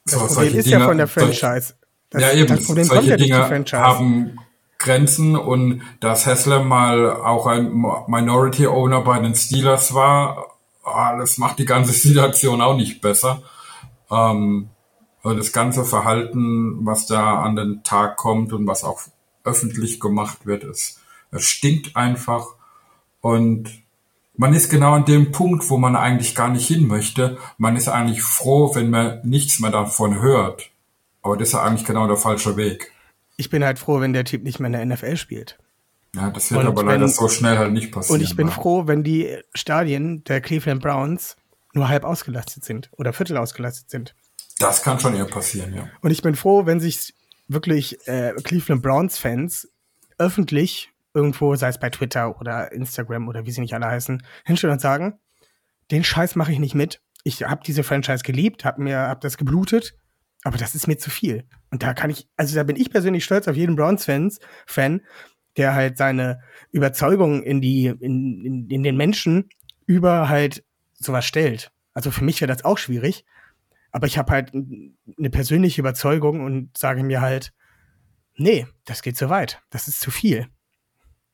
[0.05, 1.73] das so, Problem ist Dinge, ja von der Franchise.
[2.09, 2.55] Das, ja, eben.
[2.55, 4.37] Das Problem solche Dinge haben
[4.77, 7.71] Grenzen und dass Hessler mal auch ein
[8.07, 10.52] Minority Owner bei den Steelers war,
[10.83, 13.43] ah, das macht die ganze Situation auch nicht besser.
[14.09, 14.69] Ähm,
[15.23, 19.01] das ganze Verhalten, was da an den Tag kommt und was auch
[19.45, 20.99] öffentlich gemacht wird, es,
[21.31, 22.47] es stinkt einfach
[23.21, 23.83] und
[24.35, 27.37] man ist genau an dem Punkt, wo man eigentlich gar nicht hin möchte.
[27.57, 30.71] Man ist eigentlich froh, wenn man nichts mehr davon hört.
[31.21, 32.91] Aber das ist eigentlich genau der falsche Weg.
[33.37, 35.59] Ich bin halt froh, wenn der Typ nicht mehr in der NFL spielt.
[36.15, 38.21] Ja, das wird und aber wenn, leider so schnell halt nicht passieren.
[38.21, 38.53] Und ich bin ja.
[38.53, 41.35] froh, wenn die Stadien der Cleveland Browns
[41.73, 44.15] nur halb ausgelastet sind oder viertel ausgelastet sind.
[44.59, 45.89] Das kann schon eher passieren, ja.
[46.01, 47.15] Und ich bin froh, wenn sich
[47.47, 49.67] wirklich äh, Cleveland Browns Fans
[50.19, 54.73] öffentlich irgendwo, sei es bei Twitter oder Instagram oder wie sie nicht alle heißen, hinstellen
[54.73, 55.19] und sagen,
[55.91, 57.01] den Scheiß mache ich nicht mit.
[57.23, 59.95] Ich habe diese Franchise geliebt, habe mir hab das geblutet,
[60.43, 61.45] aber das ist mir zu viel.
[61.71, 65.01] Und da kann ich, also da bin ich persönlich stolz auf jeden Browns-Fans, Fan,
[65.57, 66.41] der halt seine
[66.71, 69.49] Überzeugung in die, in, in, in den Menschen
[69.85, 71.71] über halt sowas stellt.
[71.93, 73.25] Also für mich wäre das auch schwierig.
[73.91, 77.53] Aber ich habe halt eine persönliche Überzeugung und sage mir halt,
[78.35, 79.61] nee, das geht zu weit.
[79.69, 80.47] Das ist zu viel.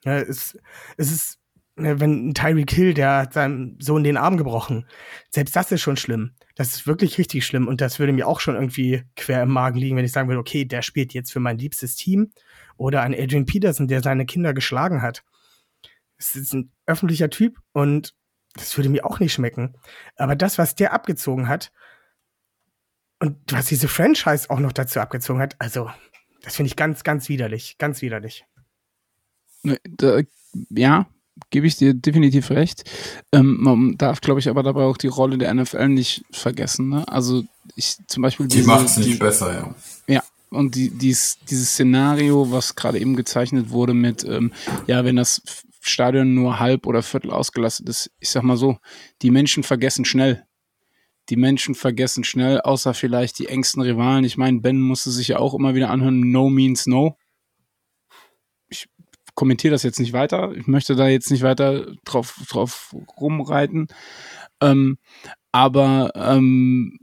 [0.04, 0.58] Ja, es,
[0.98, 1.39] es ist,
[1.84, 4.86] wenn ein Tyreek Hill, der hat seinem Sohn den Arm gebrochen.
[5.30, 6.32] Selbst das ist schon schlimm.
[6.56, 7.68] Das ist wirklich richtig schlimm.
[7.68, 10.40] Und das würde mir auch schon irgendwie quer im Magen liegen, wenn ich sagen würde,
[10.40, 12.32] okay, der spielt jetzt für mein liebstes Team.
[12.78, 15.24] Oder ein Adrian Peterson, der seine Kinder geschlagen hat.
[16.18, 18.14] Das ist ein öffentlicher Typ und
[18.56, 19.76] das würde mir auch nicht schmecken.
[20.16, 21.72] Aber das, was der abgezogen hat,
[23.20, 25.90] und was diese Franchise auch noch dazu abgezogen hat, also,
[26.42, 27.78] das finde ich ganz, ganz widerlich.
[27.78, 28.46] Ganz widerlich.
[29.64, 29.78] Ne,
[30.70, 31.06] ja,
[31.50, 32.84] gebe ich dir definitiv recht.
[33.32, 36.90] Ähm, man darf, glaube ich, aber dabei auch die Rolle der NFL nicht vergessen.
[36.90, 37.08] Ne?
[37.08, 37.44] Also
[37.76, 38.48] ich zum Beispiel.
[38.48, 39.76] Die macht es nicht die, besser, ja.
[40.08, 40.24] Ja.
[40.50, 44.52] Und die, dies, dieses Szenario, was gerade eben gezeichnet wurde mit, ähm,
[44.88, 45.42] ja, wenn das
[45.82, 48.78] Stadion nur halb oder viertel ausgelastet ist, ich sag mal so,
[49.22, 50.44] die Menschen vergessen schnell.
[51.30, 54.26] Die Menschen vergessen schnell, außer vielleicht die engsten Rivalen.
[54.26, 57.18] Ich meine, Ben musste sich ja auch immer wieder anhören, no means no
[59.40, 60.52] kommentiere das jetzt nicht weiter.
[60.54, 63.88] Ich möchte da jetzt nicht weiter drauf, drauf rumreiten.
[64.60, 64.98] Ähm,
[65.54, 67.00] aber ähm,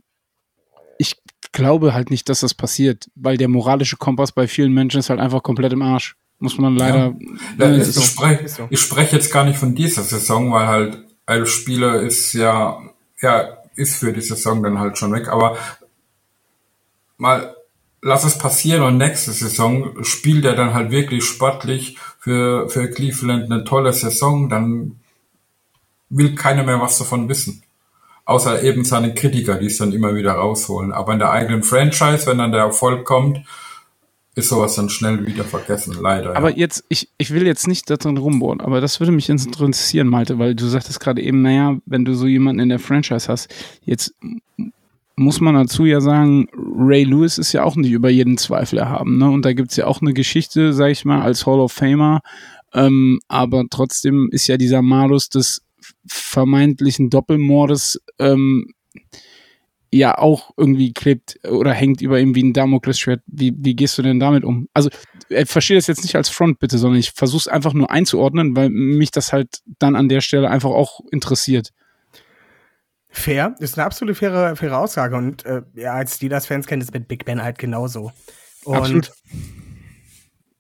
[0.99, 1.17] ich
[1.53, 5.19] glaube halt nicht, dass das passiert, weil der moralische Kompass bei vielen Menschen ist halt
[5.19, 6.17] einfach komplett im Arsch.
[6.39, 7.17] Muss man leider.
[7.59, 7.71] Ja.
[7.71, 8.03] Ja, ich, so.
[8.03, 12.83] spreche, ich spreche jetzt gar nicht von dieser Saison, weil halt elf Spieler ist ja,
[13.23, 15.29] ja, ist für die Saison dann halt schon weg.
[15.29, 15.57] Aber
[17.17, 17.56] mal
[18.07, 23.51] lass es passieren und nächste Saison spielt er dann halt wirklich sportlich für, für Cleveland
[23.51, 25.01] eine tolle Saison, dann
[26.09, 27.65] will keiner mehr was davon wissen.
[28.25, 30.93] Außer eben seine Kritiker, die es dann immer wieder rausholen.
[30.93, 33.41] Aber in der eigenen Franchise, wenn dann der Erfolg kommt,
[34.37, 36.37] ist sowas dann schnell wieder vergessen, leider.
[36.37, 36.59] Aber ja.
[36.59, 40.55] jetzt, ich, ich will jetzt nicht darin rumbohren, aber das würde mich interessieren, Malte, weil
[40.55, 43.53] du sagtest gerade eben, naja, wenn du so jemanden in der Franchise hast,
[43.85, 44.15] jetzt
[45.17, 49.17] muss man dazu ja sagen, Ray Lewis ist ja auch nicht über jeden Zweifel erhaben.
[49.17, 49.31] Ne?
[49.31, 52.21] Und da gibt's ja auch eine Geschichte, sag ich mal, als Hall of Famer.
[52.75, 55.63] Ähm, aber trotzdem ist ja dieser Malus des
[56.07, 58.67] vermeintlichen Doppelmordes ähm,
[59.91, 63.23] ja auch irgendwie klebt oder hängt über ihm wie ein Damoklesschwert.
[63.27, 64.69] Wie, wie gehst du denn damit um?
[64.75, 64.91] Also,
[65.31, 67.91] ich äh, verstehe das jetzt nicht als Front, bitte, sondern ich versuche es einfach nur
[67.91, 71.73] einzuordnen, weil mich das halt dann an der Stelle einfach auch interessiert
[73.19, 73.55] fair.
[73.59, 75.17] Ist eine absolut faire, faire Aussage.
[75.17, 78.13] Und äh, ja, als Steelers-Fans kennt es mit Big Ben halt genauso.
[78.65, 79.13] Und absolut.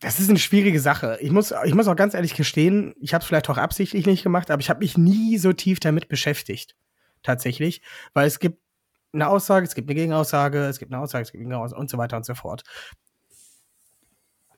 [0.01, 1.19] das ist eine schwierige Sache.
[1.21, 4.23] Ich muss, ich muss auch ganz ehrlich gestehen, ich habe es vielleicht auch absichtlich nicht
[4.23, 6.77] gemacht, aber ich habe mich nie so tief damit beschäftigt.
[7.23, 7.83] Tatsächlich.
[8.15, 8.61] Weil es gibt
[9.13, 11.91] eine Aussage, es gibt eine Gegenaussage, es gibt eine Aussage, es gibt eine Gegenaussage und
[11.91, 12.63] so weiter und so fort.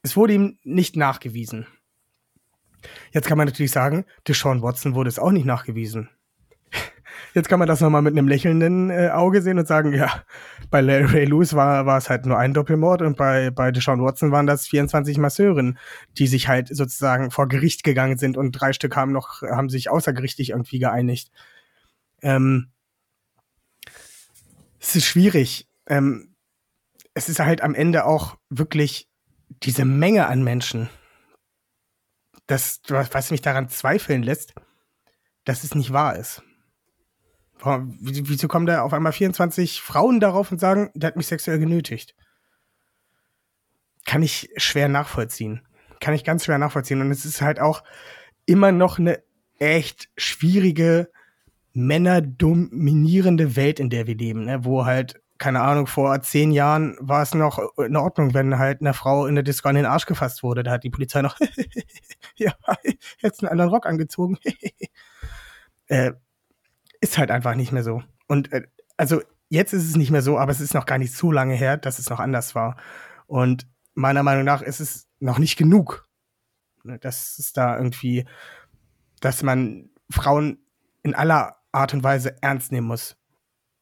[0.03, 1.67] Es wurde ihm nicht nachgewiesen.
[3.13, 6.11] Jetzt kann man natürlich sagen, Deshaun Watson wurde es auch nicht nachgewiesen.
[7.39, 10.24] Jetzt kann man das nochmal mit einem lächelnden äh, Auge sehen und sagen, ja,
[10.70, 14.03] bei Larry Ray Lewis war, war es halt nur ein Doppelmord und bei, bei Deshaun
[14.03, 15.78] Watson waren das 24 Masseuren,
[16.18, 19.89] die sich halt sozusagen vor Gericht gegangen sind und drei Stück haben noch, haben sich
[19.89, 21.30] außergerichtlich irgendwie geeinigt.
[22.22, 22.72] Ähm,
[24.80, 25.68] es ist schwierig.
[25.86, 26.34] Ähm,
[27.14, 29.09] es ist halt am Ende auch wirklich
[29.62, 30.91] diese Menge an Menschen,
[32.49, 34.55] das, was mich daran zweifeln lässt,
[35.45, 36.43] dass es nicht wahr ist.
[38.01, 42.15] Wieso kommen da auf einmal 24 Frauen darauf und sagen, der hat mich sexuell genötigt?
[44.07, 45.63] Kann ich schwer nachvollziehen.
[46.01, 47.01] Kann ich ganz schwer nachvollziehen.
[47.01, 47.83] Und es ist halt auch
[48.47, 49.23] immer noch eine
[49.59, 51.11] echt schwierige,
[51.73, 54.65] männerdominierende Welt, in der wir leben, ne?
[54.65, 58.93] wo halt keine Ahnung, vor zehn Jahren war es noch in Ordnung, wenn halt eine
[58.93, 60.65] Frau in der Disco an den Arsch gefasst wurde.
[60.65, 61.39] Da hat die Polizei noch,
[62.37, 62.53] ja,
[63.21, 64.37] jetzt einen anderen Rock angezogen.
[65.87, 66.13] äh,
[67.01, 68.03] ist halt einfach nicht mehr so.
[68.27, 68.63] Und äh,
[68.97, 71.55] also jetzt ist es nicht mehr so, aber es ist noch gar nicht so lange
[71.55, 72.77] her, dass es noch anders war.
[73.27, 76.09] Und meiner Meinung nach ist es noch nicht genug,
[76.85, 78.27] ne, dass es da irgendwie,
[79.21, 80.59] dass man Frauen
[81.03, 83.17] in aller Art und Weise ernst nehmen muss.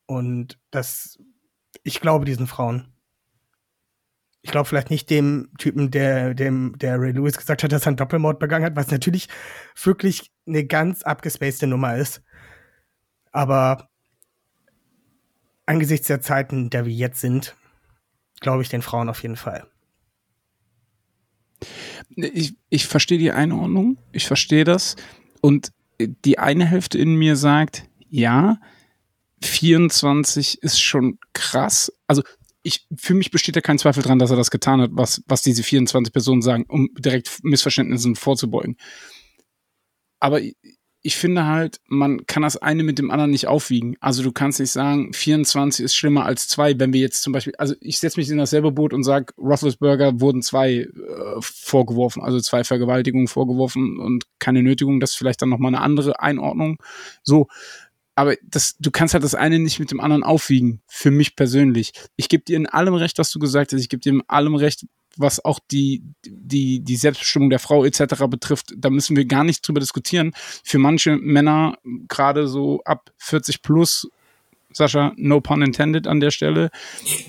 [0.07, 1.19] Und das
[1.87, 2.93] ich glaube diesen Frauen.
[4.43, 7.89] Ich glaube vielleicht nicht dem Typen, der, dem, der Ray Lewis gesagt hat, dass er
[7.89, 9.29] einen Doppelmord begangen hat, was natürlich
[9.83, 12.23] wirklich eine ganz abgespacede Nummer ist.
[13.37, 13.91] Aber
[15.67, 17.55] angesichts der Zeiten, in der wir jetzt sind,
[18.41, 19.67] glaube ich den Frauen auf jeden Fall.
[22.15, 24.97] Ich, ich verstehe die Einordnung, ich verstehe das.
[25.43, 28.59] Und die eine Hälfte in mir sagt, ja,
[29.43, 31.93] 24 ist schon krass.
[32.07, 32.23] Also
[32.63, 35.43] ich, für mich besteht ja kein Zweifel dran, dass er das getan hat, was, was
[35.43, 38.79] diese 24 Personen sagen, um direkt Missverständnissen vorzubeugen.
[40.21, 40.41] Aber
[41.07, 43.97] ich, finde halt, man kann das eine mit dem anderen nicht aufwiegen.
[44.01, 47.55] Also du kannst nicht sagen, 24 ist schlimmer als zwei, wenn wir jetzt zum Beispiel,
[47.57, 50.89] also ich setze mich in dasselbe Boot und sage, Roethlisberger wurden zwei äh,
[51.41, 56.21] vorgeworfen, also zwei Vergewaltigungen vorgeworfen und keine Nötigung, das ist vielleicht dann nochmal eine andere
[56.21, 56.79] Einordnung.
[57.23, 57.49] So,
[58.17, 61.93] aber das, du kannst halt das eine nicht mit dem anderen aufwiegen, für mich persönlich.
[62.17, 63.81] Ich gebe dir in allem recht, was du gesagt hast.
[63.81, 64.87] Ich gebe dir in allem recht,
[65.17, 68.25] was auch die, die, die Selbstbestimmung der Frau etc.
[68.29, 68.75] betrifft.
[68.77, 70.33] Da müssen wir gar nicht drüber diskutieren.
[70.65, 71.77] Für manche Männer,
[72.09, 74.09] gerade so ab 40 plus,
[74.73, 76.71] Sascha, no pun intended an der Stelle,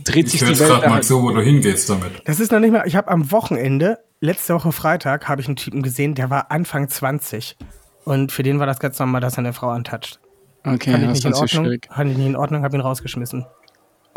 [0.04, 0.58] dreht ich sich die Welt.
[0.58, 2.12] gerade mal so, wo du hingehst damit.
[2.26, 5.56] Das ist noch nicht mal, ich habe am Wochenende, letzte Woche Freitag, habe ich einen
[5.56, 7.56] Typen gesehen, der war Anfang 20.
[8.04, 10.20] Und für den war das ganz normal, dass er eine Frau antatscht.
[10.64, 11.78] Okay, fand ich nicht in Ordnung.
[11.90, 13.46] Fand ich nicht in Ordnung, habe ihn rausgeschmissen.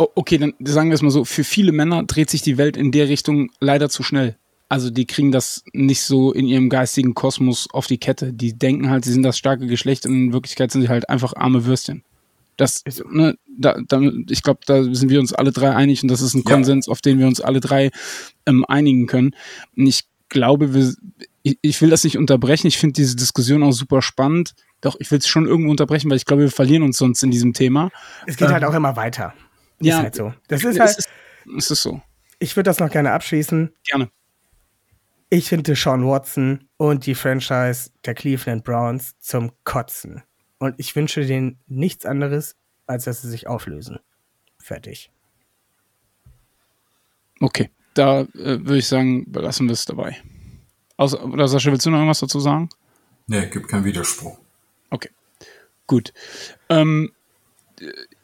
[0.00, 2.78] Oh, okay, dann sagen wir es mal so: Für viele Männer dreht sich die Welt
[2.78, 4.38] in der Richtung leider zu schnell.
[4.70, 8.32] Also die kriegen das nicht so in ihrem geistigen Kosmos auf die Kette.
[8.32, 11.34] Die denken halt, sie sind das starke Geschlecht und in Wirklichkeit sind sie halt einfach
[11.36, 12.02] arme Würstchen.
[12.56, 16.22] Das, ne, da, da, ich glaube, da sind wir uns alle drei einig und das
[16.22, 16.92] ist ein Konsens, ja.
[16.92, 17.90] auf den wir uns alle drei
[18.46, 19.34] ähm, einigen können.
[19.76, 20.94] Und ich glaube, wir,
[21.42, 22.68] ich, ich will das nicht unterbrechen.
[22.68, 24.54] Ich finde diese Diskussion auch super spannend.
[24.80, 27.30] Doch, ich will es schon irgendwo unterbrechen, weil ich glaube, wir verlieren uns sonst in
[27.30, 27.90] diesem Thema.
[28.26, 29.34] Es geht halt ähm, halt auch immer weiter.
[29.80, 30.34] Ja, ist halt so.
[30.48, 30.90] Das ist halt.
[30.90, 31.08] Es ist,
[31.56, 32.02] es ist so.
[32.38, 33.72] Ich würde das noch gerne abschließen.
[33.84, 34.10] Gerne.
[35.30, 40.22] Ich finde Sean Watson und die Franchise der Cleveland Browns zum Kotzen.
[40.58, 42.56] Und ich wünsche denen nichts anderes,
[42.86, 44.00] als dass sie sich auflösen.
[44.58, 45.10] Fertig.
[47.40, 50.16] Okay, da äh, würde ich sagen, belassen wir es dabei.
[50.96, 52.68] Außer, oder Sascha, willst du noch irgendwas dazu sagen?
[53.26, 54.36] Nee, gibt keinen Widerspruch.
[54.90, 55.10] Okay,
[55.86, 56.12] gut.
[56.68, 57.12] Ähm,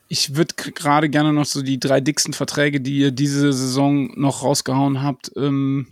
[0.08, 4.42] ich würde gerade gerne noch so die drei dicksten Verträge, die ihr diese Saison noch
[4.42, 5.88] rausgehauen habt, ähm,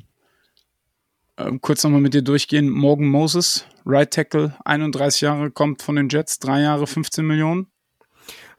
[1.36, 2.68] ähm, kurz nochmal mit dir durchgehen.
[2.68, 7.66] Morgan Moses, Right Tackle, 31 Jahre, kommt von den Jets, drei Jahre, 15 Millionen.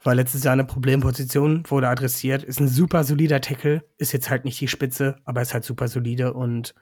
[0.02, 4.44] War letztes Jahr eine Problemposition, wurde adressiert, ist ein super solider Tackle, ist jetzt halt
[4.44, 6.74] nicht die Spitze, aber ist halt super solide und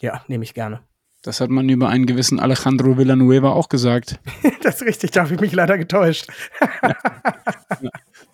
[0.00, 0.82] ja, nehme ich gerne.
[1.22, 4.18] Das hat man über einen gewissen Alejandro Villanueva auch gesagt.
[4.62, 6.26] das ist richtig, da habe ich mich leider getäuscht.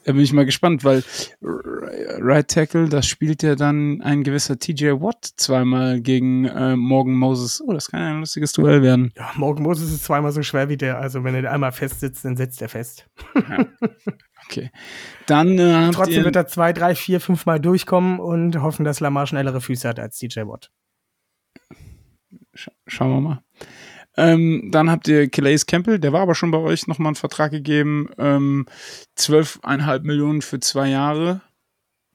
[0.05, 1.05] Da bin ich mal gespannt, weil
[1.43, 7.63] Right Tackle, das spielt ja dann ein gewisser TJ Watt zweimal gegen äh, Morgan Moses.
[7.67, 9.13] Oh, das kann ein lustiges Duell werden.
[9.17, 10.99] Ja, Morgan Moses ist zweimal so schwer wie der.
[10.99, 13.07] Also wenn er einmal fest sitzt, dann sitzt er fest.
[13.35, 13.67] Ja.
[14.47, 14.71] Okay.
[15.27, 19.27] Dann äh, Trotzdem wird er zwei, drei, vier, fünf Mal durchkommen und hoffen, dass Lamar
[19.27, 20.71] schnellere Füße hat als TJ Watt.
[22.59, 23.43] Sch schauen wir mal.
[24.17, 27.53] Ähm, dann habt ihr Calais Campbell, der war aber schon bei euch nochmal einen Vertrag
[27.53, 28.09] gegeben.
[28.19, 28.67] Ähm,
[29.17, 31.41] 12,5 Millionen für zwei Jahre.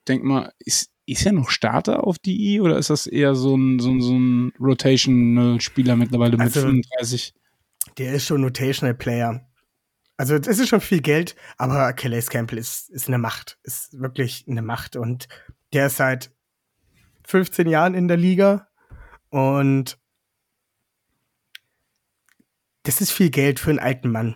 [0.09, 3.79] Denk mal, ist, ist er noch Starter auf DI oder ist das eher so ein,
[3.79, 7.33] so ein, so ein Rotational-Spieler mittlerweile mit also, 35?
[7.97, 9.47] Der ist schon Rotational Player.
[10.17, 13.59] Also es ist schon viel Geld, aber Calais Campbell ist, ist eine Macht.
[13.63, 14.97] Ist wirklich eine Macht.
[14.97, 15.29] Und
[15.71, 16.31] der ist seit
[17.27, 18.67] 15 Jahren in der Liga.
[19.29, 19.97] Und
[22.83, 24.35] das ist viel Geld für einen alten Mann.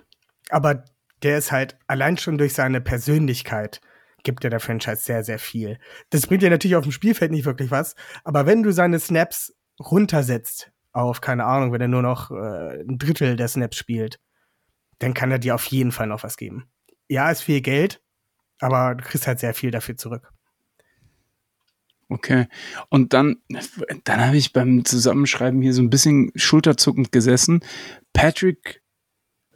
[0.50, 0.86] Aber
[1.24, 3.82] der ist halt allein schon durch seine Persönlichkeit
[4.24, 5.80] gibt er der Franchise sehr, sehr viel.
[6.10, 7.96] Das bringt dir natürlich auf dem Spielfeld nicht wirklich was.
[8.24, 12.98] Aber wenn du seine Snaps runtersetzt auf, keine Ahnung, wenn er nur noch äh, ein
[12.98, 14.20] Drittel der Snaps spielt,
[15.00, 16.70] dann kann er dir auf jeden Fall noch was geben.
[17.08, 18.02] Ja, ist viel Geld,
[18.60, 20.34] aber du kriegst halt sehr viel dafür zurück.
[22.10, 22.48] Okay.
[22.90, 23.38] Und dann,
[24.06, 27.62] dann habe ich beim Zusammenschreiben hier so ein bisschen schulterzuckend gesessen.
[28.14, 28.82] Patrick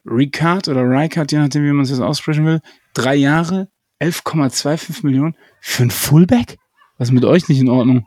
[0.06, 2.60] Ricard oder Ricard, je nachdem, wie man es jetzt aussprechen will,
[2.94, 3.70] drei Jahre,
[4.02, 6.58] 11,25 Millionen für ein Fullback?
[6.98, 8.06] Was ist mit euch nicht in Ordnung?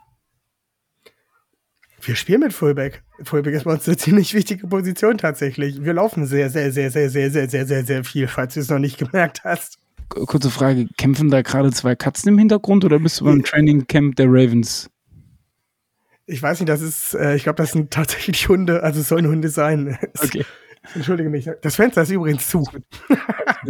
[2.01, 3.03] Wir spielen mit Fullback.
[3.23, 5.83] Fullback ist bei uns eine ziemlich wichtige Position tatsächlich.
[5.83, 8.69] Wir laufen sehr, sehr, sehr, sehr, sehr, sehr, sehr, sehr, sehr viel, falls du es
[8.69, 9.79] noch nicht gemerkt hast.
[10.09, 14.15] Kurze Frage, kämpfen da gerade zwei Katzen im Hintergrund oder bist du beim Training Camp
[14.15, 14.89] der Ravens?
[16.27, 19.27] Ich weiß nicht, das ist, äh, ich glaube, das sind tatsächlich Hunde, also es sollen
[19.27, 19.97] Hunde sein.
[20.23, 20.45] Okay.
[20.93, 21.49] Entschuldige mich.
[21.63, 22.63] Das Fenster ist übrigens zu.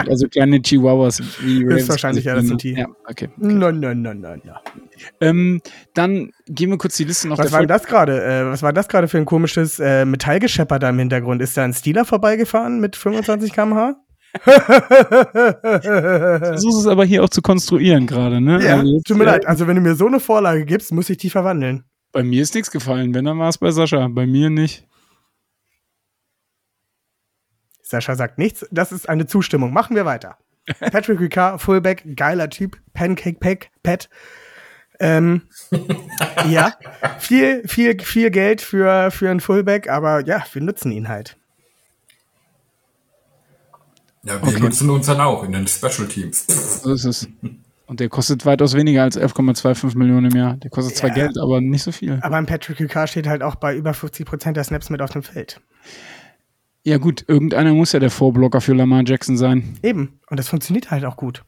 [0.10, 1.84] Also kleine Chihuahuas wie Ravens.
[1.84, 2.74] Ist wahrscheinlich, ja, das sind die.
[2.74, 3.30] Ja, okay.
[3.30, 3.30] okay.
[3.38, 4.62] Nein, nein, nein, nein, ja.
[5.22, 5.62] Ähm,
[5.94, 7.38] dann gehen wir kurz die Liste noch.
[7.38, 8.22] Was war das gerade?
[8.22, 11.42] Äh, was war das gerade für ein komisches äh, Metallgeschepper da im Hintergrund?
[11.42, 13.96] Ist da ein Stealer vorbeigefahren mit 25 km/h?
[16.42, 18.64] Versuchst es aber hier auch zu konstruieren gerade, ne?
[18.64, 19.46] Ja, also tut mir leid.
[19.46, 21.84] Also wenn du mir so eine Vorlage gibst, muss ich die verwandeln.
[22.12, 23.14] Bei mir ist nichts gefallen.
[23.14, 24.08] Wenn, dann war es bei Sascha.
[24.08, 24.88] Bei mir nicht.
[27.82, 28.66] Sascha sagt nichts.
[28.72, 29.74] Das ist eine Zustimmung.
[29.74, 30.38] Machen wir weiter.
[30.80, 32.78] Patrick Ricard, Fullback, geiler Typ.
[32.94, 34.10] Pancake Pack, Pat.
[35.00, 35.44] Ähm,
[36.50, 36.74] ja,
[37.20, 41.38] viel, viel, viel Geld für, für einen Fullback, aber ja, wir nutzen ihn halt.
[44.26, 44.60] Ja, wir okay.
[44.60, 46.82] nutzen uns dann auch in den Special Teams.
[46.84, 47.28] So ist es.
[47.86, 50.58] Und der kostet weitaus weniger als 11,25 Millionen im Jahr.
[50.58, 52.18] Der kostet zwar Geld, aber nicht so viel.
[52.22, 55.12] Aber ein Patrick Ricard steht halt auch bei über 50 Prozent der Snaps mit auf
[55.12, 55.62] dem Feld.
[56.84, 59.78] Ja, gut, irgendeiner muss ja der Vorblocker für Lamar Jackson sein.
[59.84, 60.20] Eben.
[60.30, 61.44] Und das funktioniert halt auch gut.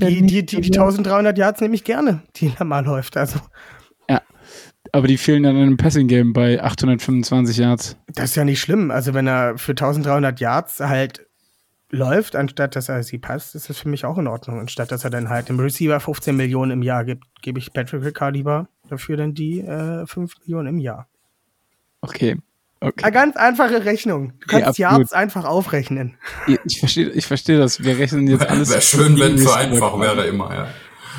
[0.00, 3.16] Die, die, die, die 1300 Yards nehme ich gerne, die Lamar läuft.
[3.16, 3.38] Also.
[4.08, 4.22] Ja.
[4.92, 7.96] Aber die fehlen dann in einem Passing-Game bei 825 Yards.
[8.08, 8.90] Das ist ja nicht schlimm.
[8.90, 11.27] Also, wenn er für 1300 Yards halt
[11.90, 14.60] läuft, anstatt dass er sie passt, ist das für mich auch in Ordnung.
[14.60, 18.04] Anstatt dass er dann halt dem Receiver 15 Millionen im Jahr gibt, gebe ich Patrick
[18.04, 21.08] Ricard lieber dafür dann die äh, 5 Millionen im Jahr.
[22.00, 22.36] Okay.
[22.80, 23.02] Okay.
[23.02, 24.34] Eine ganz einfache Rechnung.
[24.40, 26.16] Du kannst ja, Yards einfach aufrechnen.
[26.64, 27.82] Ich verstehe ich versteh das.
[27.82, 28.70] Wir rechnen jetzt alles.
[28.70, 30.68] Wäre schön, wenn es so einfach wäre immer, ja.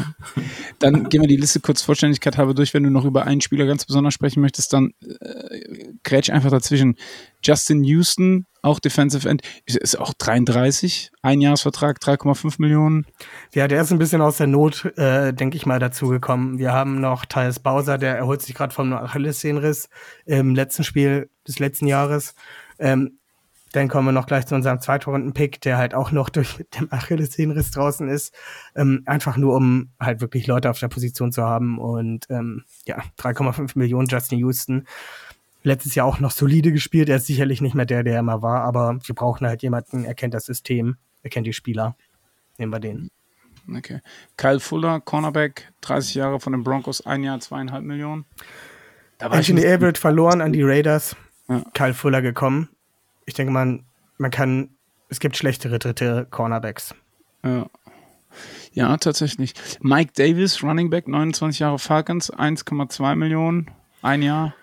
[0.79, 2.73] Dann gehen wir die Liste kurz Vollständigkeit habe durch.
[2.73, 6.95] Wenn du noch über einen Spieler ganz besonders sprechen möchtest, dann äh, grätsch einfach dazwischen.
[7.43, 13.05] Justin Houston, auch Defensive End, ist auch 33, ein Jahresvertrag, 3,5 Millionen.
[13.53, 16.59] Ja, der ist ein bisschen aus der Not, äh, denke ich mal, dazugekommen.
[16.59, 19.89] Wir haben noch Thais Bowser, der erholt sich gerade vom Achillessehnenriss
[20.25, 22.35] im letzten Spiel des letzten Jahres.
[22.79, 23.18] Ähm,
[23.71, 27.71] dann kommen wir noch gleich zu unserem Zweitrunden-Pick, der halt auch noch durch den Achillessehnenriss
[27.71, 28.33] draußen ist.
[28.75, 31.77] Ähm, einfach nur, um halt wirklich Leute auf der Position zu haben.
[31.77, 34.85] Und ähm, ja, 3,5 Millionen Justin Houston.
[35.61, 37.09] Letztes Jahr auch noch solide gespielt.
[37.09, 40.05] Er ist sicherlich nicht mehr der, der er mal war, aber wir brauchen halt jemanden,
[40.05, 41.97] er kennt das System, er kennt die Spieler.
[42.57, 43.11] Nehmen wir den.
[43.75, 43.99] Okay.
[44.37, 48.25] Kyle Fuller, Cornerback, 30 Jahre von den Broncos, ein Jahr, zweieinhalb Millionen.
[49.17, 51.15] Da Anthony Averett verloren an die Raiders.
[51.49, 51.61] Ja.
[51.73, 52.69] Kyle Fuller gekommen
[53.29, 53.85] ich denke, man,
[54.17, 54.71] man kann,
[55.07, 56.93] es gibt schlechtere dritte Cornerbacks.
[57.43, 57.67] Ja.
[58.73, 59.53] Ja, tatsächlich.
[59.81, 63.71] Mike Davis, Running Back, 29 Jahre Falcons, 1,2 Millionen,
[64.01, 64.53] ein Jahr.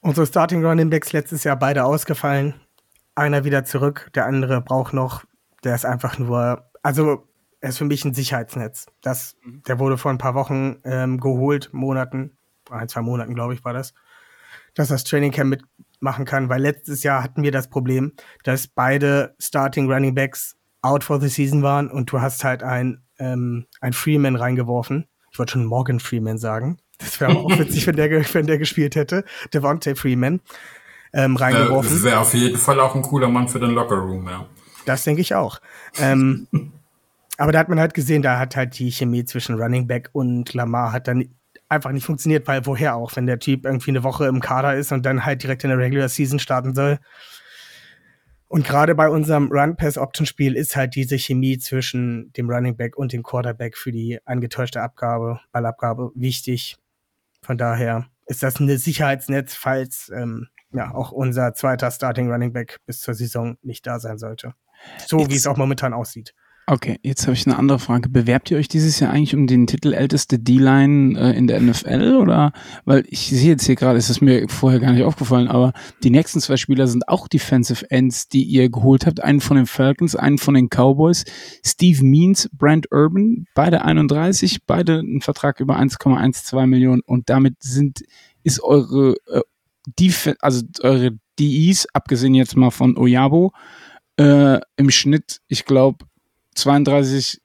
[0.00, 2.54] Unsere Starting Running Backs letztes Jahr beide ausgefallen.
[3.14, 5.24] Einer wieder zurück, der andere braucht noch.
[5.62, 7.26] Der ist einfach nur, also
[7.60, 8.86] er ist für mich ein Sicherheitsnetz.
[9.02, 9.62] Das, mhm.
[9.66, 12.38] der wurde vor ein paar Wochen ähm, geholt, Monaten,
[12.70, 13.92] ein, zwei Monaten, glaube ich, war das,
[14.74, 15.62] dass das Training Camp mit
[16.00, 21.04] machen kann, weil letztes Jahr hatten wir das Problem, dass beide Starting Running Backs out
[21.04, 25.06] for the season waren und du hast halt ein, ähm, ein Freeman reingeworfen.
[25.30, 26.78] Ich wollte schon Morgan Freeman sagen.
[26.98, 29.24] Das wäre auch witzig, wenn der, wenn der gespielt hätte.
[29.52, 30.40] Devontae Freeman
[31.12, 31.92] ähm, reingeworfen.
[31.92, 34.46] Das wäre auf jeden Fall auch ein cooler Mann für den Lockerroom, ja.
[34.86, 35.60] Das denke ich auch.
[35.98, 36.46] Ähm,
[37.36, 40.54] aber da hat man halt gesehen, da hat halt die Chemie zwischen Running Back und
[40.54, 41.34] Lamar hat dann
[41.70, 44.92] einfach nicht funktioniert, weil woher auch, wenn der Typ irgendwie eine Woche im Kader ist
[44.92, 46.98] und dann halt direkt in der Regular Season starten soll.
[48.48, 53.22] Und gerade bei unserem Run-Pass-Option-Spiel ist halt diese Chemie zwischen dem Running Back und dem
[53.22, 56.76] Quarterback für die angetäuschte Abgabe, Ballabgabe wichtig.
[57.42, 62.78] Von daher ist das ein Sicherheitsnetz, falls ähm, ja auch unser zweiter Starting Running Back
[62.86, 64.54] bis zur Saison nicht da sein sollte.
[65.06, 66.34] So wie es auch momentan aussieht.
[66.70, 68.08] Okay, jetzt habe ich eine andere Frage.
[68.08, 72.14] Bewerbt ihr euch dieses Jahr eigentlich um den Titel älteste D-Line äh, in der NFL
[72.14, 72.52] oder?
[72.84, 75.72] Weil ich sehe jetzt hier gerade, es ist mir vorher gar nicht aufgefallen, aber
[76.04, 79.20] die nächsten zwei Spieler sind auch Defensive Ends, die ihr geholt habt.
[79.20, 81.24] Einen von den Falcons, einen von den Cowboys.
[81.66, 88.04] Steve Means, Brent Urban, beide 31, beide einen Vertrag über 1,12 Millionen und damit sind,
[88.44, 89.40] ist eure, äh,
[89.98, 93.50] Def also eure DEs, abgesehen jetzt mal von Oyabo,
[94.20, 96.04] äh, im Schnitt, ich glaube,
[96.60, 97.40] 32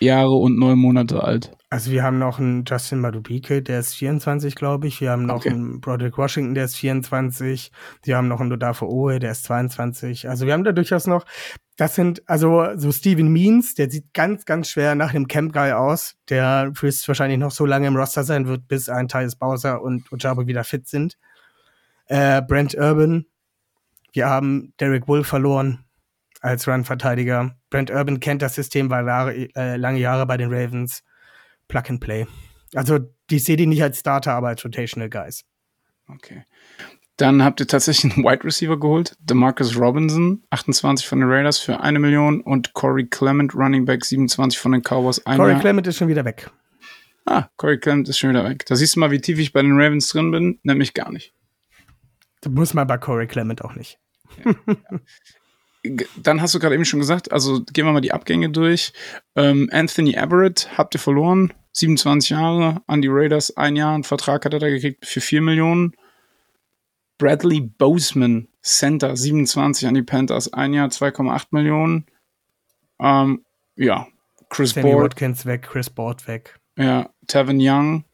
[0.00, 1.52] Jahre und neun Monate alt.
[1.70, 5.00] Also wir haben noch einen Justin Madubike, der ist 24, glaube ich.
[5.02, 5.50] Wir haben noch Okay.
[5.50, 7.72] einen Broderick Washington, der ist 24.
[8.04, 10.28] Wir haben noch einen Dodafo Oe, der ist 22.
[10.28, 11.26] Also wir haben da durchaus noch,
[11.76, 15.72] das sind, also so Steven Means, der sieht ganz, ganz schwer nach einem Camp Guy
[15.72, 19.82] aus, der höchstwahrscheinlich noch so lange im Roster sein wird, bis ein Teil des Bowser
[19.82, 21.18] und Ojabo wieder fit sind.
[22.06, 23.26] Äh, Brent Urban,
[24.12, 25.84] wir haben Derek Wool verloren
[26.40, 27.56] als Run-Verteidiger.
[27.70, 31.02] Brent Urban kennt das System, war äh, lange Jahre bei den Ravens.
[31.68, 32.26] Plug and Play.
[32.74, 32.98] Also,
[33.30, 35.44] ich sehe die nicht als Starter, aber als Rotational Guys.
[36.08, 36.44] Okay.
[37.18, 41.80] Dann habt ihr tatsächlich einen Wide Receiver geholt, DeMarcus Robinson, 28 von den Raiders für
[41.80, 45.60] eine Million und Corey Clement, Running Back, 27 von den Cowboys, Corey Jahr.
[45.60, 46.50] Clement ist schon wieder weg.
[47.26, 48.64] Ah, Corey Clement ist schon wieder weg.
[48.66, 51.34] Da siehst du mal, wie tief ich bei den Ravens drin bin, nämlich gar nicht.
[52.40, 53.98] Das muss man bei Corey Clement auch nicht.
[54.44, 54.54] G-
[56.16, 58.92] Dann hast du gerade eben schon gesagt, also gehen wir mal die Abgänge durch.
[59.36, 64.44] Ähm, Anthony Everett habt ihr verloren, 27 Jahre, an die Raiders, ein Jahr, einen Vertrag
[64.44, 65.94] hat er da gekriegt für 4 Millionen.
[67.18, 72.06] Bradley Boseman, Center, 27 an die Panthers, ein Jahr, 2,8 Millionen.
[73.00, 73.44] Ähm,
[73.76, 74.06] ja,
[74.48, 76.58] Chris Sammy Board, Watkins weg, Chris Board weg.
[76.76, 78.04] ja, Tevin Young,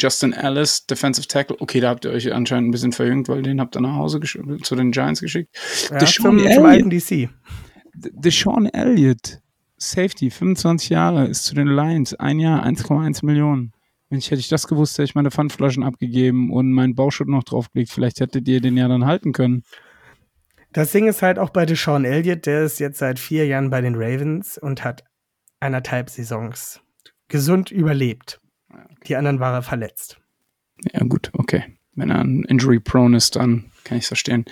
[0.00, 1.56] Justin Ellis, Defensive Tackle.
[1.60, 4.20] Okay, da habt ihr euch anscheinend ein bisschen verjüngt, weil den habt ihr nach Hause
[4.20, 5.54] geschickt, zu den Giants geschickt.
[5.90, 6.64] Ja, Deshaun zum, zum Elliott.
[6.66, 7.28] alten DC.
[7.94, 9.40] Deshaun Elliott,
[9.76, 13.72] Safety, 25 Jahre, ist zu den Lions, ein Jahr, 1,1 Millionen.
[14.08, 17.90] Mensch, hätte ich das gewusst, hätte ich meine Pfandflaschen abgegeben und meinen Bauschutt noch draufgelegt.
[17.92, 19.62] Vielleicht hättet ihr den ja dann halten können.
[20.72, 23.80] Das Ding ist halt auch bei Deshaun Elliott, der ist jetzt seit vier Jahren bei
[23.80, 25.04] den Ravens und hat
[25.60, 26.80] anderthalb Saisons
[27.28, 28.39] gesund überlebt.
[29.06, 30.18] Die anderen war er verletzt.
[30.92, 31.64] Ja, gut, okay.
[31.94, 34.44] Wenn er ein Injury-prone ist, dann kann ich es verstehen.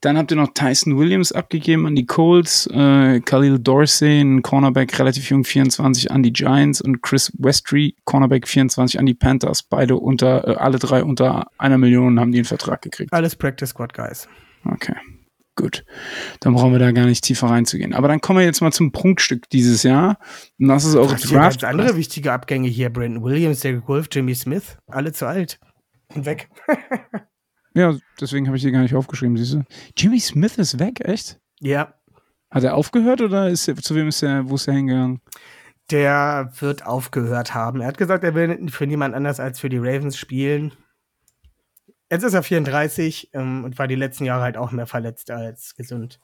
[0.00, 4.98] Dann habt ihr noch Tyson Williams abgegeben an die Colts, äh, Khalil Dorsey, ein Cornerback,
[4.98, 9.62] relativ jung, 24 an die Giants und Chris Westry, Cornerback, 24 an die Panthers.
[9.62, 13.12] Beide unter, äh, alle drei unter einer Million haben die einen Vertrag gekriegt.
[13.12, 14.28] Alles Practice Squad Guys.
[14.64, 14.96] Okay,
[15.56, 15.84] gut.
[16.40, 17.94] Dann brauchen wir da gar nicht tiefer reinzugehen.
[17.94, 20.18] Aber dann kommen wir jetzt mal zum Prunkstück dieses Jahr.
[20.58, 21.64] Und das ist Was hier ganz Draft.
[21.64, 22.90] andere wichtige Abgänge hier.
[22.90, 24.76] Brandon Williams, Derek Wolf, Jimmy Smith.
[24.86, 25.58] Alle zu alt.
[26.14, 26.48] Und weg.
[27.76, 29.64] Ja, deswegen habe ich die gar nicht aufgeschrieben, siehst du.
[29.96, 31.40] Jimmy Smith ist weg, echt?
[31.60, 31.92] ja,
[32.48, 35.20] Hat er aufgehört oder ist er, zu wem ist er, wo ist er hingegangen?
[35.90, 37.80] der wird aufgehört haben.
[37.80, 40.72] Er hat gesagt, er will für niemand anders als für die Ravens spielen.
[42.10, 45.74] Jetzt ist er 34 ähm, und war die letzten Jahre halt auch mehr verletzt als
[45.74, 46.20] gesund.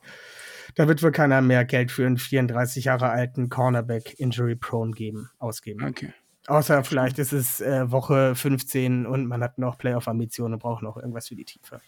[0.75, 5.29] Da wird wohl keiner mehr Geld für einen 34 Jahre alten Cornerback Injury Prone geben,
[5.39, 5.83] ausgeben.
[5.83, 6.13] Okay.
[6.47, 10.97] Außer vielleicht ist es äh, Woche 15 und man hat noch Playoff-Ambitionen und braucht noch
[10.97, 11.81] irgendwas für die Tiefe.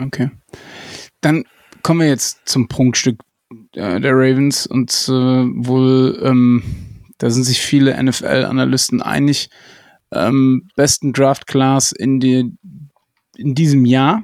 [0.00, 0.30] Okay.
[1.20, 1.44] Dann
[1.82, 3.20] kommen wir jetzt zum Prunkstück
[3.74, 6.62] äh, der Ravens und äh, wohl, ähm,
[7.18, 9.50] da sind sich viele NFL-Analysten einig,
[10.12, 12.52] ähm, besten Draft-Class in, die,
[13.36, 14.22] in diesem Jahr.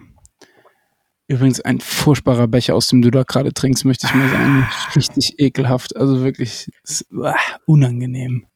[1.26, 4.68] Übrigens ein furchtbarer Becher, aus dem du da gerade trinkst, möchte ich mal sagen.
[4.94, 5.96] Richtig ekelhaft.
[5.96, 7.34] Also wirklich ist, ah,
[7.66, 8.46] unangenehm.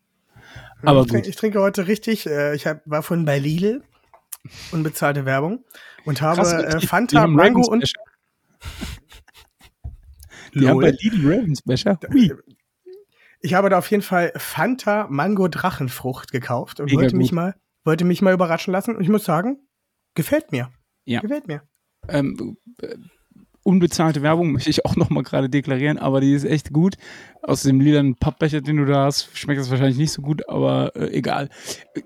[0.82, 1.28] Aber ich, trinke, gut.
[1.28, 2.26] ich trinke heute richtig.
[2.26, 3.82] Äh, ich hab, war vorhin bei Lidl,
[4.70, 5.64] unbezahlte Werbung,
[6.04, 7.90] und habe Krass, äh, Fanta, Mango und.
[10.54, 11.98] Die haben bei Lidl Ravens Becher.
[12.12, 12.32] Hui.
[13.40, 17.36] Ich habe da auf jeden Fall Fanta Mango Drachenfrucht gekauft und Mega wollte mich gut.
[17.36, 19.58] mal wollte mich mal überraschen lassen und ich muss sagen,
[20.14, 20.70] gefällt mir.
[21.06, 21.20] Ja.
[21.20, 21.62] Gefällt mir.
[22.08, 22.96] ähm, äh,
[23.62, 26.96] unbezahlte Werbung möchte ich auch noch mal gerade deklarieren, aber die ist echt gut.
[27.42, 30.94] Aus dem lilanen Pappbecher, den du da hast, schmeckt das wahrscheinlich nicht so gut, aber
[30.96, 31.48] äh, egal.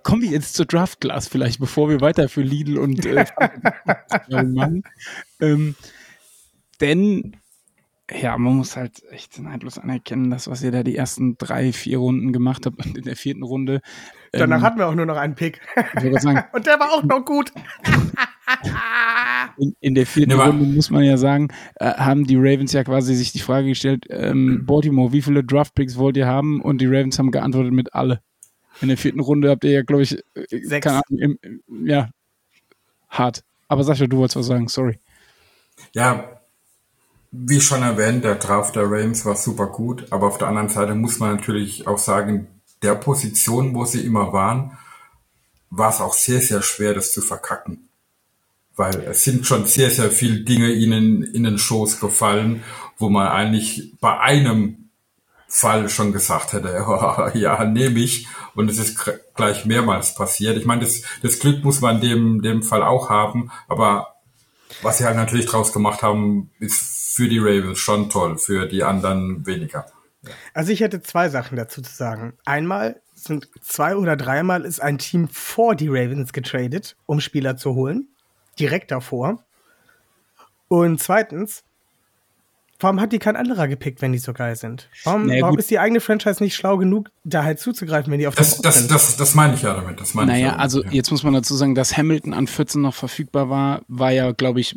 [0.03, 3.25] Kommen wir jetzt zur Draft Class vielleicht, bevor wir weiter für Lidl und äh,
[4.45, 4.85] machen.
[5.41, 5.75] Ähm,
[6.81, 7.37] denn
[8.11, 11.99] ja, man muss halt echt neidlos anerkennen, das, was ihr da die ersten drei, vier
[11.99, 13.81] Runden gemacht habt und in der vierten Runde.
[14.33, 15.61] Danach ähm, hatten wir auch nur noch einen Pick.
[16.21, 17.53] sagen, und der war auch noch gut.
[19.57, 22.73] in, in der vierten Ne, aber- Runde muss man ja sagen, äh, haben die Ravens
[22.73, 26.61] ja quasi sich die Frage gestellt, ähm, Baltimore, wie viele Draftpicks wollt ihr haben?
[26.61, 28.21] Und die Ravens haben geantwortet mit alle.
[28.81, 30.85] In der vierten Runde habt ihr ja, glaube ich, äh, Sechs.
[30.87, 31.39] keine Ahnung, im,
[31.69, 32.11] im, ja,
[33.09, 33.45] hart.
[33.69, 34.99] Aber Sascha, du wolltest was sagen, sorry.
[35.95, 36.41] Ja,
[37.33, 40.95] wie schon erwähnt, der Draft der Ravens war super gut, aber auf der anderen Seite
[40.95, 42.47] muss man natürlich auch sagen,
[42.83, 44.77] der Position, wo sie immer waren,
[45.71, 47.89] war es auch sehr, sehr schwer, das zu verkacken.
[48.77, 52.63] Weil es sind schon sehr, sehr viele Dinge ihnen in den Schoß gefallen,
[52.99, 54.91] wo man eigentlich bei einem
[55.49, 58.27] Fall schon gesagt hätte, oh, ja, nehme ich.
[58.55, 60.59] Und es ist gleich mehrmals passiert.
[60.59, 64.17] Ich meine, das, das Glück muss man dem, dem Fall auch haben, aber
[64.83, 68.83] was sie halt natürlich draus gemacht haben, ist für die Ravens schon toll, für die
[68.83, 69.85] anderen weniger.
[70.55, 72.33] Also ich hätte zwei Sachen dazu zu sagen.
[72.47, 77.75] Einmal sind zwei oder dreimal ist ein Team vor die Ravens getradet, um Spieler zu
[77.75, 78.09] holen.
[78.59, 79.45] Direkt davor.
[80.69, 81.65] Und zweitens,
[82.81, 84.89] warum hat die kein anderer gepickt, wenn die so geil sind?
[85.05, 88.27] Warum, naja, warum ist die eigene Franchise nicht schlau genug, da halt zuzugreifen, wenn die
[88.27, 90.01] auf das, das, das, das, das meine ich ja damit.
[90.01, 92.81] Das meine naja, ich ja also jetzt muss man dazu sagen, dass Hamilton an 14
[92.81, 94.75] noch verfügbar war, war ja, glaube ich,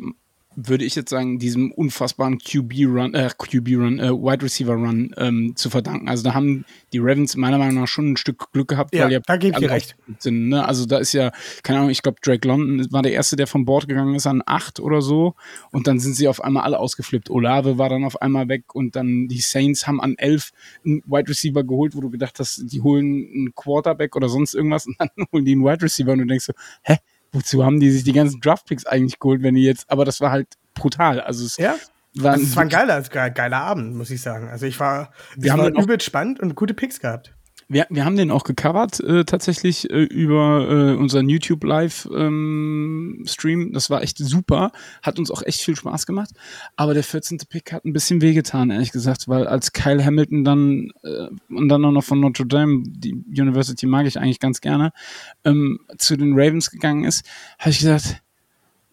[0.56, 6.08] würde ich jetzt sagen, diesem unfassbaren QB-Run, äh, QB-Run, äh, Wide Receiver-Run ähm, zu verdanken.
[6.08, 9.12] Also da haben die Ravens meiner Meinung nach schon ein Stück Glück gehabt, ja, weil
[9.12, 9.96] ja da gebe ich recht.
[10.18, 10.66] Sind, ne?
[10.66, 11.30] Also da ist ja,
[11.62, 14.42] keine Ahnung, ich glaube, Drake London war der Erste, der vom Board gegangen ist an
[14.46, 15.34] acht oder so.
[15.72, 17.28] Und dann sind sie auf einmal alle ausgeflippt.
[17.28, 20.52] Olave war dann auf einmal weg und dann die Saints haben an elf
[20.84, 24.86] einen Wide Receiver geholt, wo du gedacht hast, die holen einen Quarterback oder sonst irgendwas
[24.86, 26.52] und dann holen die einen Wide Receiver und du denkst so,
[26.82, 26.96] hä?
[27.36, 30.30] Wozu haben die sich die ganzen Draftpicks eigentlich geholt, wenn die jetzt, aber das war
[30.30, 31.20] halt brutal.
[31.20, 31.76] Also es ja?
[32.14, 34.48] war, also es war ein geiler, geiler Abend, muss ich sagen.
[34.48, 37.35] Also ich war, wir haben war übel spannend und gute Picks gehabt.
[37.68, 43.24] Wir, wir haben den auch gecovert, äh, tatsächlich äh, über äh, unseren YouTube Live ähm,
[43.26, 43.72] Stream.
[43.72, 44.70] Das war echt super.
[45.02, 46.30] Hat uns auch echt viel Spaß gemacht.
[46.76, 47.38] Aber der 14.
[47.48, 51.84] Pick hat ein bisschen wehgetan, ehrlich gesagt, weil als Kyle Hamilton dann äh, und dann
[51.84, 54.92] auch noch von Notre Dame, die University mag ich eigentlich ganz gerne,
[55.44, 57.26] ähm, zu den Ravens gegangen ist,
[57.58, 58.22] habe ich gesagt,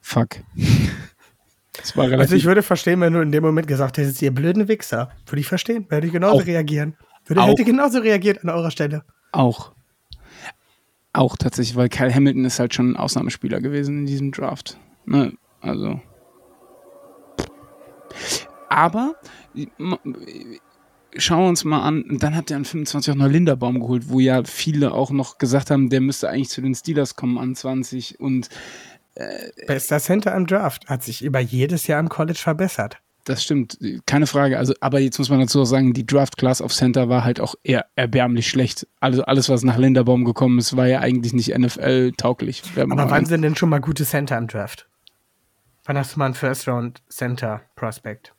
[0.02, 0.30] fuck.
[1.96, 5.12] also ich würde verstehen, wenn du in dem Moment gesagt hättest, ihr blöden Wichser.
[5.28, 6.46] Würde ich verstehen, würde ich genauso auch.
[6.48, 6.96] reagieren.
[7.26, 9.04] Würde, hätte genauso reagiert an eurer Stelle.
[9.32, 9.74] Auch.
[11.14, 14.78] Auch tatsächlich, weil Kyle Hamilton ist halt schon ein Ausnahmespieler gewesen in diesem Draft.
[15.06, 15.34] Ne?
[15.62, 16.02] Also.
[18.70, 19.16] Aber
[21.18, 24.20] schauen wir uns mal an, dann hat er an 25 auch noch Linderbaum geholt, wo
[24.20, 28.20] ja viele auch noch gesagt haben, der müsste eigentlich zu den Steelers kommen an 20
[28.20, 28.50] und
[29.16, 32.98] äh, Bester Center im Draft hat sich über jedes Jahr im College verbessert.
[33.26, 34.58] Das stimmt, keine Frage.
[34.58, 37.40] Also, aber jetzt muss man dazu auch sagen, die Draft Class of Center war halt
[37.40, 38.86] auch eher erbärmlich schlecht.
[39.00, 42.64] Also alles, was nach Linderbaum gekommen ist, war ja eigentlich nicht NFL-tauglich.
[42.78, 44.88] Aber wann sind denn schon mal gute Center im Draft?
[45.86, 48.34] Wann hast du mal einen First Round Center Prospect?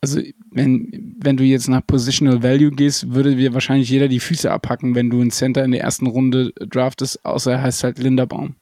[0.00, 0.20] Also,
[0.52, 4.94] wenn, wenn du jetzt nach Positional Value gehst, würde dir wahrscheinlich jeder die Füße abhacken,
[4.94, 8.54] wenn du einen Center in der ersten Runde draftest, außer er heißt halt Linderbaum.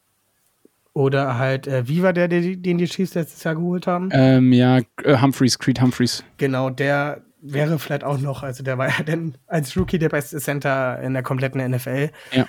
[0.97, 4.09] Oder halt, äh, wie war der, den die Chiefs letztes Jahr geholt haben?
[4.12, 6.24] Ähm, ja, äh, Humphreys, Creed Humphreys.
[6.38, 10.38] Genau, der wäre vielleicht auch noch, also der war ja dann als Rookie der beste
[10.38, 12.09] Center in der kompletten NFL.
[12.32, 12.49] Ja.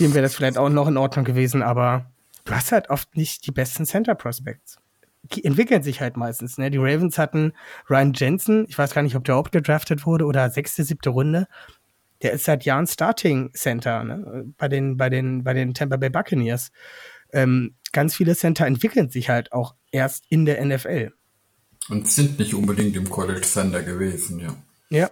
[0.00, 2.06] Dem wäre das vielleicht auch noch in Ordnung gewesen, aber
[2.44, 4.78] du hast halt oft nicht die besten Center Prospects.
[5.32, 6.72] Die entwickeln sich halt meistens, ne?
[6.72, 7.52] Die Ravens hatten
[7.88, 11.46] Ryan Jensen, ich weiß gar nicht, ob der überhaupt gedraftet wurde oder sechste, siebte Runde.
[12.22, 14.46] Der ist seit Jahren Starting Center, ne?
[14.58, 16.72] Bei den, bei den, bei den Tampa Bay Buccaneers.
[17.32, 21.12] Ähm, ganz viele Center entwickeln sich halt auch erst in der NFL.
[21.88, 24.54] Und sind nicht unbedingt im College Center gewesen, ja.
[24.90, 25.10] Ja.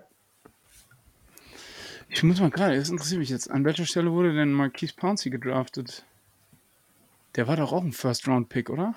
[2.09, 3.51] Ich muss mal gerade, das interessiert mich jetzt.
[3.51, 6.05] An welcher Stelle wurde denn Marquise Pouncey gedraftet?
[7.37, 8.95] Der war doch auch ein First-Round-Pick, oder?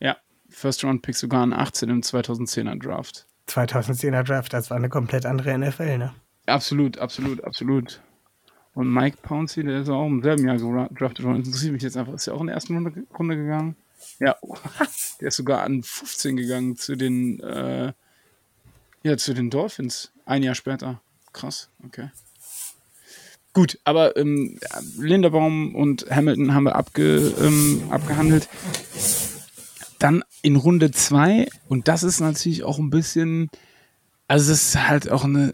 [0.00, 0.16] Ja,
[0.50, 3.26] First-Round-Pick sogar an 18 im 2010er Draft.
[3.48, 6.14] 2010er Draft, das war eine komplett andere NFL, ne?
[6.46, 8.02] Absolut, absolut, absolut.
[8.74, 10.56] Und Mike Pouncey, der ist auch im selben Jahr
[10.88, 11.38] gedraftet worden.
[11.38, 12.14] Interessiert mich jetzt einfach.
[12.14, 13.76] Ist ja auch in der ersten Runde, Runde gegangen.
[14.18, 14.36] Ja,
[15.20, 17.92] der ist sogar an 15 gegangen zu den, äh,
[19.02, 20.12] ja, zu den Dolphins.
[20.24, 21.00] Ein Jahr später.
[21.32, 22.10] Krass, okay.
[23.54, 24.58] Gut, aber ähm,
[24.96, 28.48] Linderbaum und Hamilton haben wir abge, ähm, abgehandelt.
[29.98, 33.50] Dann in Runde 2, und das ist natürlich auch ein bisschen,
[34.26, 35.52] also es ist halt auch eine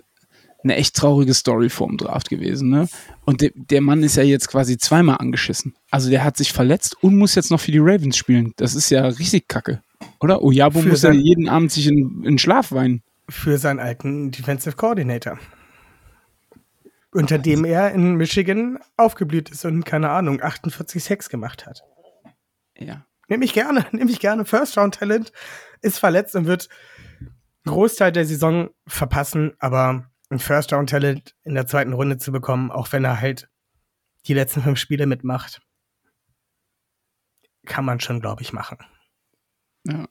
[0.62, 2.68] eine echt traurige Story vor dem Draft gewesen.
[2.68, 2.88] Ne?
[3.24, 5.74] Und de der Mann ist ja jetzt quasi zweimal angeschissen.
[5.90, 8.52] Also der hat sich verletzt und muss jetzt noch für die Ravens spielen.
[8.56, 9.82] Das ist ja richtig kacke.
[10.20, 10.42] Oder?
[10.42, 13.02] Oyabo muss ja jeden Abend sich in, in Schlaf weinen.
[13.28, 15.38] Für seinen alten Defensive Coordinator.
[17.12, 21.82] Unter dem er in Michigan aufgeblüht ist und, keine Ahnung, 48 Sex gemacht hat.
[22.76, 23.06] Ja.
[23.28, 24.44] Nehme ich gerne, nehme ich gerne.
[24.44, 25.32] First Round Talent
[25.82, 26.68] ist verletzt und wird
[27.64, 33.04] Großteil der Saison verpassen, aber ein First-Round-Talent in der zweiten Runde zu bekommen, auch wenn
[33.04, 33.48] er halt
[34.26, 35.60] die letzten fünf Spiele mitmacht,
[37.66, 38.78] kann man schon, glaube ich, machen.
[39.86, 40.06] Ja.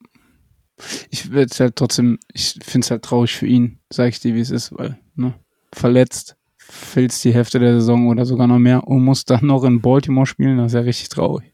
[1.10, 4.42] Ich werde halt trotzdem, ich finde es halt traurig für ihn, sage ich dir, wie
[4.42, 5.34] es ist, weil, ne,
[5.74, 9.82] verletzt, fehlt die Hälfte der Saison oder sogar noch mehr und muss dann noch in
[9.82, 11.54] Baltimore spielen, das ist ja richtig traurig.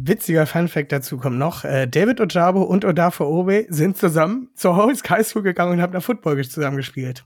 [0.00, 1.64] Witziger Funfact dazu kommt noch.
[1.64, 5.92] Äh, David Ojabo und Odafe Obe sind zusammen zur Holmes High School gegangen und haben
[5.92, 7.24] da Football zusammen gespielt.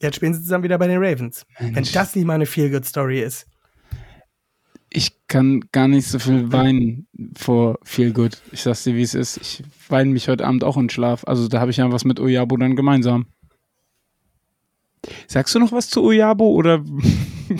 [0.00, 1.46] Jetzt spielen sie zusammen wieder bei den Ravens.
[1.60, 1.76] Mensch.
[1.76, 3.46] Wenn das nicht mal eine Feel-Good-Story ist.
[4.90, 8.42] Ich kann gar nicht so viel weinen vor Feel Good.
[8.52, 9.38] Ich sag's dir, wie es ist.
[9.38, 11.24] Ich weine mich heute Abend auch in Schlaf.
[11.26, 13.26] Also da habe ich ja was mit Oyabo dann gemeinsam.
[15.28, 16.84] Sagst du noch was zu Oyabo oder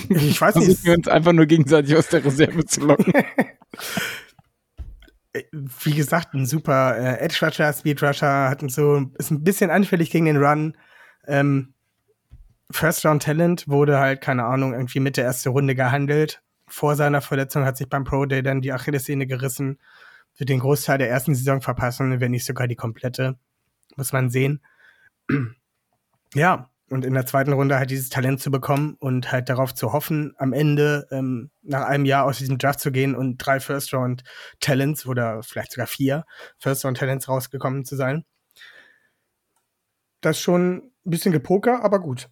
[0.09, 0.85] ich weiß nicht.
[0.85, 3.13] wir uns einfach nur gegenseitig aus der Reserve zu locken?
[5.53, 10.11] Wie gesagt, ein super äh, Edge Rusher, Speed Rusher, hat so ist ein bisschen anfällig
[10.11, 10.77] gegen den Run.
[11.27, 11.73] Ähm,
[12.71, 16.43] First Round Talent wurde halt keine Ahnung irgendwie mit der ersten Runde gehandelt.
[16.67, 19.79] Vor seiner Verletzung hat sich beim Pro Day dann die Achillessehne gerissen.
[20.37, 23.39] Wird den Großteil der ersten Saison verpassen, wenn nicht sogar die komplette.
[23.97, 24.63] Muss man sehen.
[26.35, 29.93] ja, und in der zweiten Runde halt dieses Talent zu bekommen und halt darauf zu
[29.93, 35.07] hoffen, am Ende ähm, nach einem Jahr aus diesem Draft zu gehen und drei First-Round-Talents
[35.07, 36.25] oder vielleicht sogar vier
[36.59, 38.25] First-Round-Talents rausgekommen zu sein.
[40.21, 42.29] Das ist schon ein bisschen gepoker, aber gut.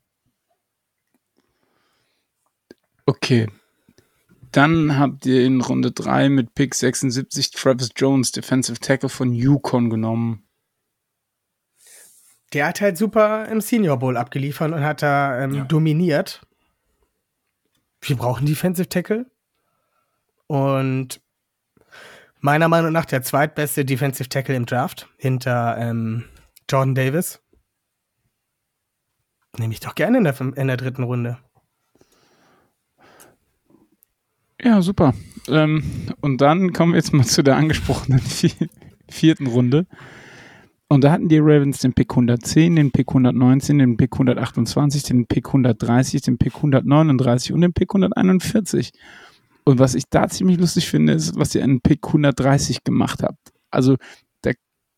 [3.07, 3.49] Okay.
[4.53, 9.89] Dann habt ihr in Runde 3 mit Pick 76 Travis Jones, Defensive Tackle von Yukon
[9.89, 10.45] genommen
[12.53, 15.65] der hat halt super im Senior Bowl abgeliefert und hat da ähm, ja.
[15.65, 16.47] dominiert.
[18.01, 19.27] Wir brauchen Defensive Tackle.
[20.47, 21.21] Und
[22.41, 26.25] meiner Meinung nach der zweitbeste Defensive Tackle im Draft hinter ähm,
[26.69, 27.41] Jordan Davis.
[29.59, 31.39] Nehme ich doch gerne in der, in der dritten Runde.
[34.63, 35.15] Ja, super.
[35.49, 38.21] Ähm, und dann kommen wir jetzt mal zu der angesprochenen
[39.09, 39.87] vierten Runde.
[40.93, 45.25] Und da hatten die Ravens den Pick 110, den Pick 119, den Pick 128, den
[45.25, 48.91] Pick 130, den Pick 139 und den Pick 141.
[49.63, 53.39] Und was ich da ziemlich lustig finde, ist, was ihr an Pick 130 gemacht habt.
[53.71, 53.99] Also,
[54.43, 54.51] da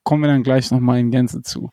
[0.02, 1.68] kommen wir dann gleich nochmal in Gänze zu.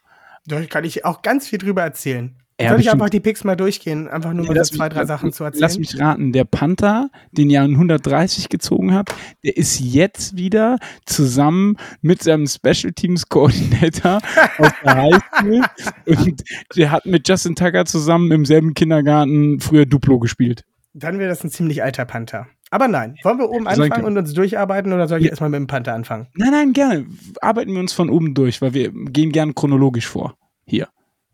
[0.45, 2.36] Da kann ich auch ganz viel drüber erzählen.
[2.62, 4.10] Ja, Soll ich einfach die Picks mal durchgehen?
[4.10, 5.62] Einfach nur ja, mal zwei, drei Sachen zu erzählen.
[5.62, 10.78] Lass mich raten, der Panther, den ihr an 130 gezogen habt, der ist jetzt wieder
[11.05, 14.20] zusammen mit seinem Special Teams Coordinator
[14.57, 15.62] aus der Highschool
[16.05, 16.43] und
[16.76, 20.66] der hat mit Justin Tucker zusammen im selben Kindergarten früher Duplo gespielt.
[20.93, 22.47] Dann wäre das ein ziemlich alter Panther.
[22.72, 25.30] Aber nein, wollen wir oben anfangen und uns durcharbeiten oder soll ich ja.
[25.32, 26.28] erstmal mit dem Panther anfangen?
[26.36, 27.05] Nein, nein, gerne.
[27.41, 30.36] Arbeiten wir uns von oben durch, weil wir gehen gern chronologisch vor.
[30.66, 30.89] Hier.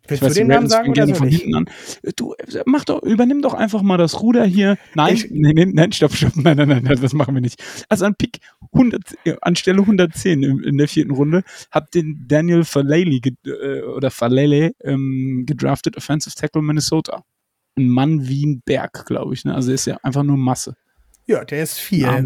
[0.08, 1.70] Willst du den Namen sagen oder so von hinten an.
[2.16, 2.34] Du,
[2.64, 4.78] mach doch, übernimm doch einfach mal das Ruder hier.
[4.94, 7.62] Nein, ich, nein, nein, stopp, stopp, nein, nein, nein, das machen wir nicht.
[7.88, 8.40] Also an Pick
[8.72, 9.02] 100,
[9.40, 14.72] an Stelle 110 in, in der vierten Runde hat den Daniel Falele äh, oder Falele
[14.82, 17.24] ähm, gedraftet, Offensive Tackle Minnesota.
[17.76, 19.44] Ein Mann wie ein Berg, glaube ich.
[19.44, 19.54] Ne?
[19.54, 20.76] Also ist ja einfach nur Masse.
[21.26, 22.00] Ja, der ist viel.
[22.00, 22.24] Ja.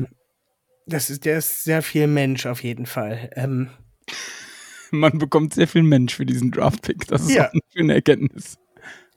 [0.87, 3.31] Das ist, der ist sehr viel Mensch auf jeden Fall.
[3.35, 3.71] Ähm,
[4.91, 7.07] man bekommt sehr viel Mensch für diesen Draft-Pick.
[7.09, 7.49] Das ist ja.
[7.49, 8.59] auch eine schöne Erkenntnis.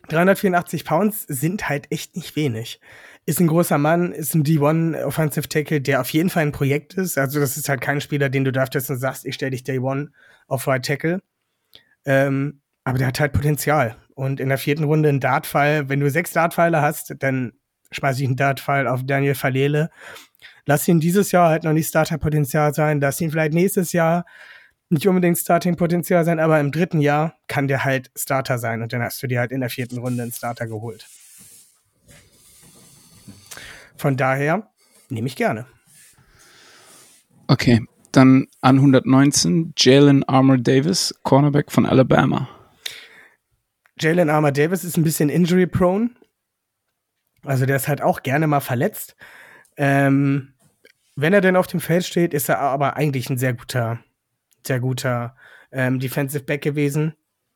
[0.09, 2.79] 384 Pounds sind halt echt nicht wenig.
[3.25, 6.95] Ist ein großer Mann, ist ein D1 Offensive Tackle, der auf jeden Fall ein Projekt
[6.95, 7.17] ist.
[7.17, 9.79] Also das ist halt kein Spieler, den du draftest und sagst, ich stelle dich Day
[9.79, 10.11] One
[10.47, 11.21] auf Right Tackle.
[12.05, 13.95] Ähm, aber der hat halt Potenzial.
[14.13, 17.53] Und in der vierten Runde ein Dartfall, wenn du sechs Dartpfeile hast, dann
[17.91, 19.89] schmeiße ich einen Dartpfeil auf Daniel Falele.
[20.65, 22.99] Lass ihn dieses Jahr halt noch nicht Starter-Potenzial sein.
[22.99, 24.25] Lass ihn vielleicht nächstes Jahr
[24.93, 29.01] nicht unbedingt Starting-Potenzial sein, aber im dritten Jahr kann der halt Starter sein und dann
[29.01, 31.07] hast du dir halt in der vierten Runde einen Starter geholt.
[33.97, 34.69] Von daher
[35.09, 35.65] nehme ich gerne.
[37.47, 42.47] Okay, dann an 119 Jalen Armour Davis, Cornerback von Alabama.
[43.99, 46.11] Jalen Armour Davis ist ein bisschen injury-prone.
[47.43, 49.15] Also der ist halt auch gerne mal verletzt.
[49.77, 50.53] Ähm,
[51.15, 53.99] wenn er denn auf dem Feld steht, ist er aber eigentlich ein sehr guter
[54.65, 55.35] sehr guter
[55.71, 57.15] ähm, Defensive Back gewesen.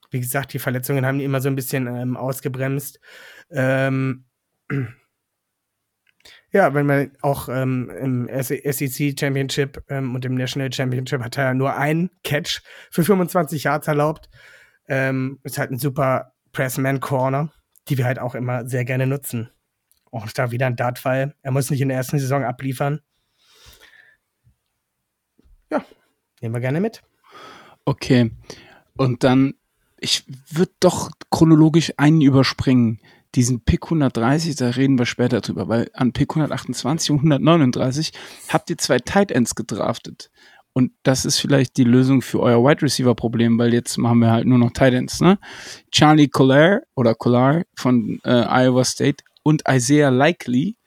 [0.10, 3.00] Wie gesagt, die Verletzungen haben ihn immer so ein bisschen ähm, ausgebremst.
[3.50, 4.26] Ähm,
[6.52, 11.54] ja, wenn man auch ähm, im SEC Championship ähm, und im National Championship hat er
[11.54, 12.62] nur einen Catch
[12.92, 14.30] für 25 Yards erlaubt.
[14.88, 17.00] Ähm, ist halt ein super Pressman
[17.90, 19.50] die wir halt auch immer sehr gerne nutzen.
[20.12, 21.36] Auch da wieder ein Dartfall.
[21.42, 23.02] Er muss nicht in der ersten Saison abliefern.
[25.70, 25.84] Ja,
[26.42, 27.02] Nehmen wir gerne mit.
[27.86, 28.32] Okay.
[28.96, 29.54] Und dann,
[30.00, 33.00] ich würde doch chronologisch einen überspringen.
[33.36, 38.12] Diesen Pick 130, da reden wir später drüber, weil an Pick 128 und 139
[38.50, 40.32] habt ihr zwei Tight Ends gedraftet.
[40.74, 44.32] Und das ist vielleicht die Lösung für euer Wide Receiver Problem, weil jetzt machen wir
[44.32, 45.40] halt nur noch Titans, ne?
[45.92, 50.78] Charlie Collar oder Collar von äh, Iowa State und Isaiah Likely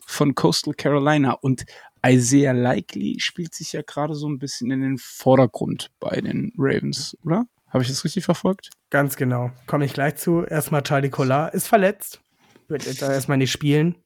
[0.00, 1.32] von Coastal Carolina.
[1.32, 1.64] Und
[2.08, 7.16] Isaiah Likely spielt sich ja gerade so ein bisschen in den Vordergrund bei den Ravens,
[7.22, 7.46] oder?
[7.68, 8.70] Habe ich das richtig verfolgt?
[8.90, 9.50] Ganz genau.
[9.66, 10.44] Komme ich gleich zu.
[10.44, 12.20] Erstmal Charlie Collar ist verletzt.
[12.68, 13.96] Wird jetzt erstmal nicht spielen.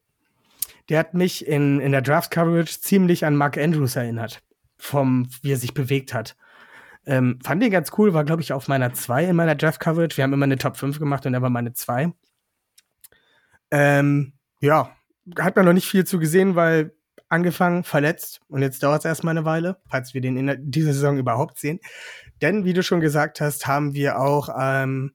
[0.89, 4.43] Der hat mich in, in der Draft-Coverage ziemlich an Mark Andrews erinnert.
[4.77, 6.37] Vom, wie er sich bewegt hat.
[7.07, 10.17] Ähm, fand ihn ganz cool, war, glaube ich, auf meiner 2 in meiner Draft-Coverage.
[10.17, 12.13] Wir haben immer eine Top 5 gemacht und er war meine 2.
[13.71, 14.95] Ähm, ja,
[15.39, 16.95] hat man noch nicht viel zu gesehen, weil
[17.33, 21.19] angefangen, verletzt und jetzt dauert es erstmal eine Weile, falls wir den in dieser Saison
[21.19, 21.81] überhaupt sehen.
[22.43, 25.13] Denn, wie du schon gesagt hast, haben wir auch ähm,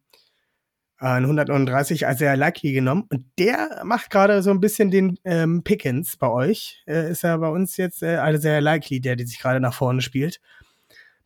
[0.98, 6.18] ein 139 Isaiah Lucky genommen und der macht gerade so ein bisschen den ähm, Pickens
[6.18, 6.84] bei euch.
[6.88, 10.02] Äh, ist ja bei uns jetzt äh, Isaiah Likely, der, der sich gerade nach vorne
[10.02, 10.42] spielt.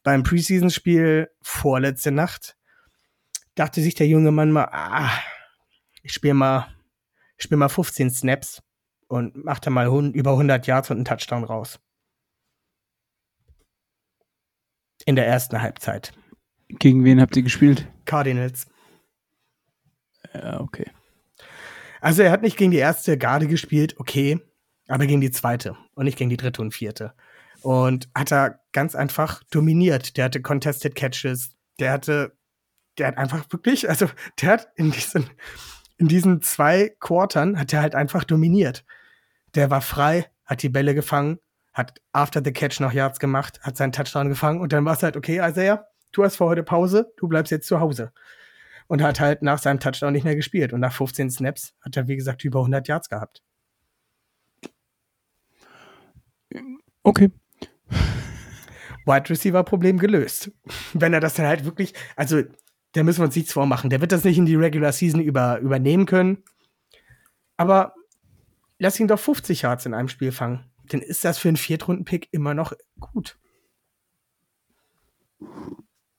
[0.03, 2.57] Beim Preseason-Spiel vorletzte Nacht
[3.55, 5.11] dachte sich der junge Mann mal, ah,
[6.03, 6.67] ich spiele mal,
[7.37, 8.61] ich spiele mal 15 Snaps
[9.11, 11.79] und macht dann mal über 100 Yards und einen Touchdown raus.
[15.05, 16.13] In der ersten Halbzeit.
[16.69, 17.91] Gegen wen habt ihr gespielt?
[18.05, 18.67] Cardinals.
[20.33, 20.89] Ja, okay.
[21.99, 24.39] Also er hat nicht gegen die erste Garde gespielt, okay,
[24.87, 27.13] aber gegen die zweite und nicht gegen die dritte und vierte.
[27.63, 30.15] Und hat er ganz einfach dominiert.
[30.15, 32.37] Der hatte Contested Catches, der hatte,
[32.97, 34.07] der hat einfach wirklich, also
[34.41, 35.29] der hat in diesen,
[35.97, 38.85] in diesen zwei Quartern hat er halt einfach dominiert.
[39.55, 41.39] Der war frei, hat die Bälle gefangen,
[41.73, 45.03] hat after the catch noch Yards gemacht, hat seinen Touchdown gefangen und dann war es
[45.03, 48.11] halt, okay, Isaiah, du hast vor heute Pause, du bleibst jetzt zu Hause.
[48.87, 50.73] Und hat halt nach seinem Touchdown nicht mehr gespielt.
[50.73, 53.41] Und nach 15 Snaps hat er, wie gesagt, über 100 Yards gehabt.
[57.03, 57.31] Okay.
[59.05, 60.51] Wide Receiver Problem gelöst.
[60.93, 62.41] Wenn er das dann halt wirklich, also,
[62.91, 63.89] da müssen wir uns nichts vormachen.
[63.89, 66.43] Der wird das nicht in die Regular Season über, übernehmen können.
[67.55, 67.93] Aber
[68.81, 70.65] lass ihn doch 50 Yards in einem Spiel fangen.
[70.89, 73.37] Dann ist das für einen Viertrunden-Pick immer noch gut.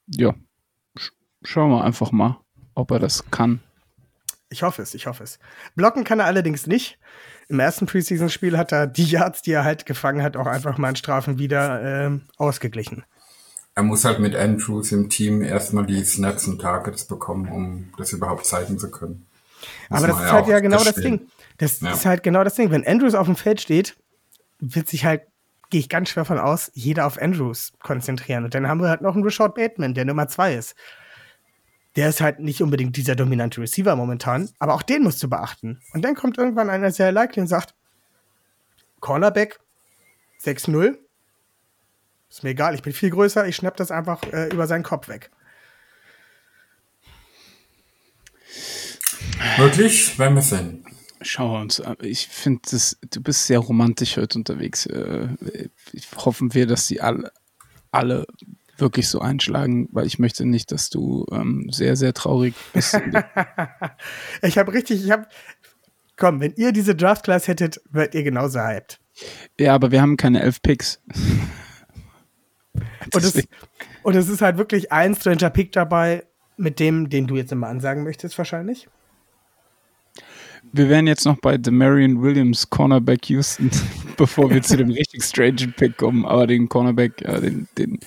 [0.07, 0.35] Ja.
[1.43, 2.41] Schauen wir einfach mal,
[2.75, 3.61] ob er das kann.
[4.49, 5.41] Ich hoffe es, ich hoffe es.
[5.75, 6.99] Blocken kann er allerdings nicht.
[7.49, 10.91] Im ersten Preseason-Spiel hat er die Yards, die er halt gefangen hat, auch einfach mal
[10.91, 13.05] in Strafen wieder äh, ausgeglichen.
[13.75, 18.13] Er muss halt mit Andrews im Team erstmal die Snaps und Targets bekommen, um das
[18.13, 19.27] überhaupt zeigen zu können.
[19.89, 21.27] Muss Aber das ist halt ja genau das Ding.
[21.63, 21.93] Das ja.
[21.93, 22.73] ist halt genau das Ding.
[22.73, 23.97] Wenn Andrews auf dem Feld steht,
[24.59, 25.23] wird sich halt,
[25.71, 28.43] gehe ich ganz schwer von aus, jeder auf Andrews konzentrieren.
[28.43, 30.75] Und dann haben wir halt noch einen Rashad Bateman, der Nummer zwei ist.
[31.95, 35.81] Der ist halt nicht unbedingt dieser dominante Receiver momentan, aber auch den musst du beachten.
[35.93, 37.77] Und dann kommt irgendwann einer sehr likely und sagt,
[38.99, 39.61] Cornerback
[40.43, 40.99] 6-0.
[42.29, 45.07] Ist mir egal, ich bin viel größer, ich schnapp das einfach äh, über seinen Kopf
[45.07, 45.31] weg.
[49.59, 50.19] Wirklich?
[50.19, 50.85] Wenn wir sehen.
[51.23, 51.97] Schauen wir uns an.
[52.01, 52.63] Ich finde,
[53.11, 54.87] du bist sehr romantisch heute unterwegs.
[54.87, 55.29] Äh,
[56.17, 57.33] hoffen wir, dass die alle,
[57.91, 58.27] alle
[58.79, 62.95] wirklich so einschlagen, weil ich möchte nicht, dass du ähm, sehr, sehr traurig bist.
[64.43, 65.27] ich habe richtig, ich habe,
[66.17, 68.99] komm, wenn ihr diese Draft Class hättet, wärt ihr genauso hyped.
[69.59, 71.01] Ja, aber wir haben keine elf Picks.
[73.15, 73.43] und, es,
[74.03, 76.25] und es ist halt wirklich ein Stranger Pick dabei,
[76.57, 78.89] mit dem, den du jetzt immer ansagen möchtest, wahrscheinlich
[80.73, 83.71] wir wären jetzt noch bei Marion Williams, Cornerback Houston,
[84.17, 86.25] bevor wir zu dem richtig strange Pick kommen.
[86.25, 87.99] Aber den Cornerback, ja, den, den.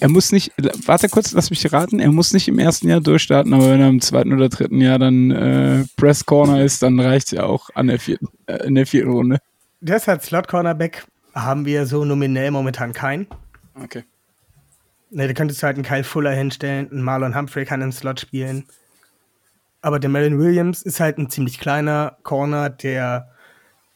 [0.00, 0.52] Er muss nicht,
[0.86, 3.88] warte kurz, lass mich raten, er muss nicht im ersten Jahr durchstarten, aber wenn er
[3.88, 7.70] im zweiten oder dritten Jahr dann äh, Press Corner ist, dann reicht es ja auch
[7.74, 9.38] an der vierten, äh, in der vierten Runde.
[9.80, 11.04] Deshalb Slot Cornerback
[11.34, 13.26] haben wir so nominell momentan keinen.
[13.74, 14.04] Okay.
[15.10, 18.20] Ne, da könntest du halt einen Kyle Fuller hinstellen, einen Marlon Humphrey kann im Slot
[18.20, 18.66] spielen.
[19.80, 23.30] Aber der Melvin Williams ist halt ein ziemlich kleiner Corner, der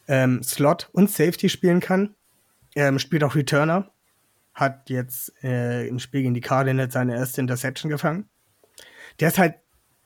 [0.09, 2.15] ähm, Slot und Safety spielen kann.
[2.75, 3.91] Er spielt auch Returner.
[4.55, 8.29] Hat jetzt äh, im Spiel gegen die Cardinals seine erste Interception gefangen.
[9.19, 9.55] Der ist halt,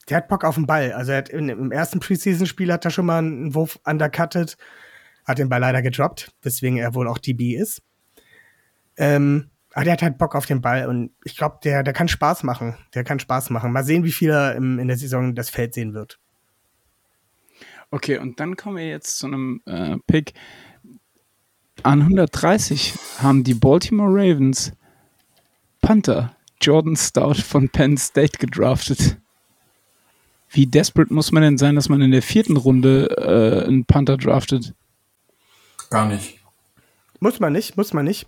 [0.08, 0.92] der hat Bock auf den Ball.
[0.92, 4.56] Also er hat in, im ersten Preseason-Spiel hat er schon mal einen Wurf undercutted,
[5.24, 7.82] hat den Ball leider gedroppt, weswegen er wohl auch DB ist.
[8.96, 12.08] Ähm, aber der hat halt Bock auf den Ball und ich glaube, der, der kann
[12.08, 12.78] Spaß machen.
[12.94, 13.72] Der kann Spaß machen.
[13.72, 16.18] Mal sehen, wie viel er im, in der Saison das Feld sehen wird.
[17.90, 20.32] Okay, und dann kommen wir jetzt zu einem äh, Pick.
[21.82, 24.72] An 130 haben die Baltimore Ravens
[25.82, 29.18] Panther Jordan Stout von Penn State gedraftet.
[30.48, 34.16] Wie desperate muss man denn sein, dass man in der vierten Runde äh, einen Panther
[34.16, 34.72] draftet?
[35.90, 36.38] Gar nicht.
[37.20, 38.26] Muss man nicht, muss man nicht.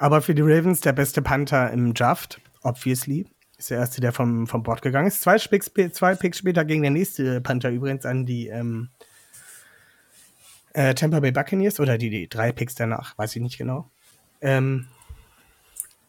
[0.00, 3.26] Aber für die Ravens der beste Panther im Draft, obviously.
[3.58, 5.20] Ist der erste, der vom, vom Bord gegangen ist.
[5.20, 8.88] Zwei Picks, zwei Picks später gegen der nächste Panther übrigens an die ähm,
[10.72, 13.90] äh, Tampa Bay Buccaneers oder die, die drei Picks danach, weiß ich nicht genau.
[14.40, 14.88] Ähm,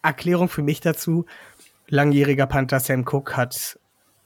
[0.02, 1.26] Erklärung für mich dazu:
[1.90, 3.78] Langjähriger Panther Sam Cook hat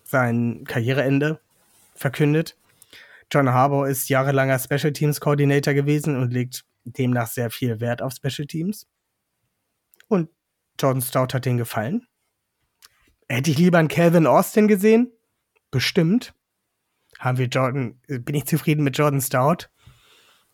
[0.04, 1.40] sein Karriereende
[1.96, 2.56] verkündet.
[3.32, 8.14] John Harbour ist jahrelanger Special Teams Coordinator gewesen und legt demnach sehr viel Wert auf
[8.14, 8.86] Special Teams.
[10.07, 10.30] Und
[10.80, 12.07] Jordan Stout hat den gefallen.
[13.27, 15.11] Hätte ich lieber einen Calvin Austin gesehen?
[15.72, 16.34] Bestimmt.
[17.19, 19.68] Haben wir Jordan, bin ich zufrieden mit Jordan Stout?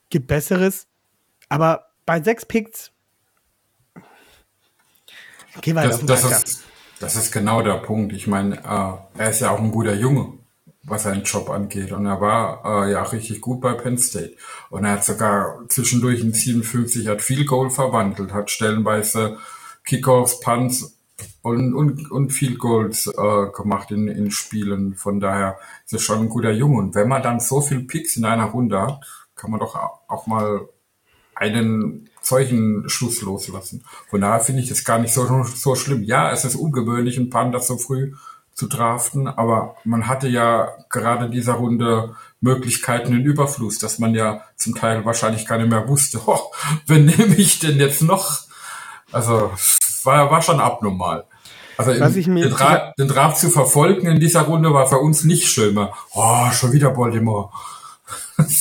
[0.09, 0.87] Gibt Besseres.
[1.49, 2.91] Aber bei sechs Picks
[5.59, 6.63] geh weiter das, das, ist,
[6.99, 8.13] das ist genau der Punkt.
[8.13, 10.37] Ich meine, äh, er ist ja auch ein guter Junge,
[10.83, 11.91] was seinen Job angeht.
[11.91, 14.35] Und er war äh, ja richtig gut bei Penn State.
[14.69, 19.37] Und er hat sogar zwischendurch in 57 hat viel Goal verwandelt, hat stellenweise
[19.85, 20.97] Kickoffs, Punts
[21.41, 24.95] und, und, und viel Goals äh, gemacht in, in Spielen.
[24.95, 26.79] Von daher ist er schon ein guter Junge.
[26.79, 29.01] Und wenn man dann so viel Picks in einer Runde hat,
[29.35, 30.67] kann man doch auch mal
[31.35, 33.83] einen solchen Schuss loslassen.
[34.09, 36.03] Von daher finde ich das gar nicht so, so schlimm.
[36.03, 38.13] Ja, es ist ungewöhnlich, einen Panda so früh
[38.61, 44.13] zu draften, aber man hatte ja gerade in dieser Runde Möglichkeiten in Überfluss, dass man
[44.13, 46.51] ja zum Teil wahrscheinlich gar nicht mehr wusste, oh,
[46.85, 48.41] wen nehme ich denn jetzt noch?
[49.11, 49.51] Also
[50.03, 51.25] war, war schon abnormal.
[51.75, 55.47] Also im, den, Dra den Draft zu verfolgen in dieser Runde war für uns nicht
[55.47, 55.93] schlimmer.
[56.13, 57.49] Oh, schon wieder Baltimore.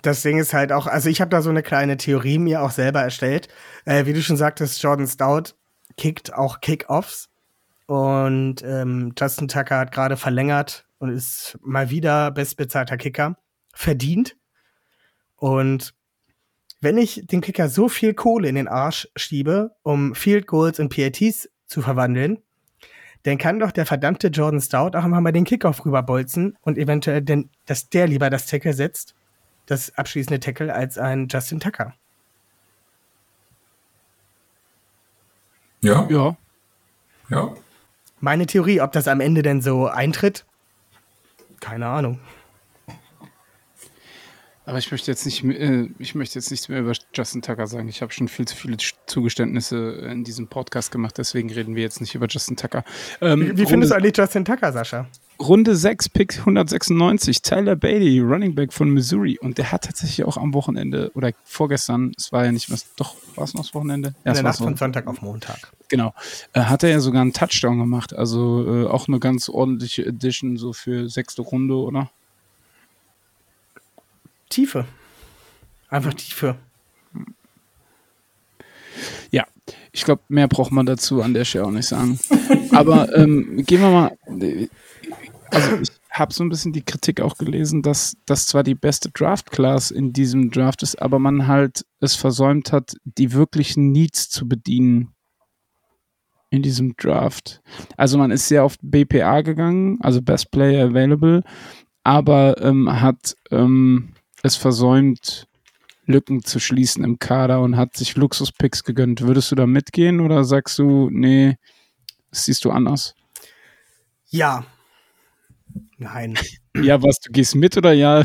[0.00, 2.70] das Ding ist halt auch, also ich habe da so eine kleine Theorie mir auch
[2.70, 3.48] selber erstellt.
[3.84, 5.52] Äh, wie du schon sagtest, Jordan Stout
[5.98, 7.28] kickt auch Kickoffs.
[7.86, 13.36] Und ähm, Justin Tucker hat gerade verlängert und ist mal wieder bestbezahlter Kicker.
[13.72, 14.36] Verdient.
[15.36, 15.94] Und
[16.80, 20.94] wenn ich dem Kicker so viel Kohle in den Arsch schiebe, um Field Goals und
[20.94, 22.42] PATs zu verwandeln,
[23.22, 27.50] dann kann doch der verdammte Jordan Stout auch mal den Kickoff rüberbolzen und eventuell, denn,
[27.66, 29.14] dass der lieber das Tackle setzt,
[29.66, 31.94] das abschließende Tackle, als ein Justin Tucker.
[35.82, 36.06] Ja.
[36.08, 36.36] Ja.
[37.28, 37.54] Ja.
[38.26, 40.44] Meine Theorie, ob das am Ende denn so eintritt,
[41.60, 42.18] keine Ahnung.
[44.64, 47.86] Aber ich möchte jetzt nicht, äh, ich möchte jetzt nichts mehr über Justin Tucker sagen.
[47.86, 52.00] Ich habe schon viel zu viele Zugeständnisse in diesem Podcast gemacht, deswegen reden wir jetzt
[52.00, 52.82] nicht über Justin Tucker.
[53.20, 55.06] Ähm, wie, wie findest du eigentlich Justin Tucker, Sascha?
[55.38, 59.38] Runde 6, Pick 196, Tyler Bailey, Running Back von Missouri.
[59.38, 63.16] Und der hat tatsächlich auch am Wochenende oder vorgestern, es war ja nicht mehr, doch,
[63.34, 64.14] war es noch das Wochenende?
[64.24, 65.72] Ja, In der Nacht von Sonntag auf Montag.
[65.88, 66.14] Genau.
[66.52, 68.14] Äh, hat er ja sogar einen Touchdown gemacht.
[68.14, 72.10] Also äh, auch eine ganz ordentliche Edition so für sechste Runde, oder?
[74.48, 74.86] Tiefe.
[75.88, 76.56] Einfach Tiefe.
[79.30, 79.46] Ja,
[79.92, 82.18] ich glaube, mehr braucht man dazu an der Stelle auch nicht sagen.
[82.72, 84.16] Aber ähm, gehen wir mal.
[85.50, 89.10] Also ich habe so ein bisschen die Kritik auch gelesen, dass das zwar die beste
[89.10, 94.48] Draft-Class in diesem Draft ist, aber man halt es versäumt hat, die wirklichen Needs zu
[94.48, 95.14] bedienen
[96.50, 97.60] in diesem Draft.
[97.96, 101.42] Also man ist sehr auf BPA gegangen, also Best Player Available,
[102.04, 105.48] aber ähm, hat ähm, es versäumt,
[106.06, 109.22] Lücken zu schließen im Kader und hat sich Luxuspicks gegönnt.
[109.22, 111.56] Würdest du da mitgehen oder sagst du, nee,
[112.30, 113.14] das siehst du anders?
[114.28, 114.64] Ja.
[115.98, 116.38] Nein.
[116.74, 118.22] Ja, was, du gehst mit oder ja?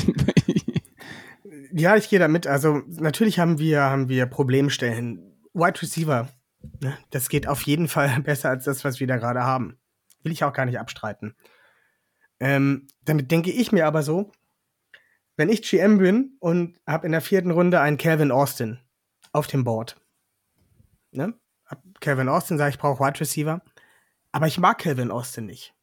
[1.72, 2.48] ja, ich gehe da mit.
[2.48, 5.38] Also natürlich haben wir, haben wir Problemstellen.
[5.54, 6.30] Wide Receiver,
[6.80, 6.98] ne?
[7.10, 9.78] das geht auf jeden Fall besser als das, was wir da gerade haben.
[10.24, 11.36] Will ich auch gar nicht abstreiten.
[12.40, 14.32] Ähm, damit denke ich mir aber so,
[15.38, 18.80] wenn ich GM bin und habe in der vierten Runde einen Calvin Austin
[19.32, 20.00] auf dem Board,
[21.12, 21.34] ne?
[22.02, 23.62] Calvin Austin sagt, ich brauche Wide Receiver,
[24.32, 25.74] aber ich mag Calvin Austin nicht,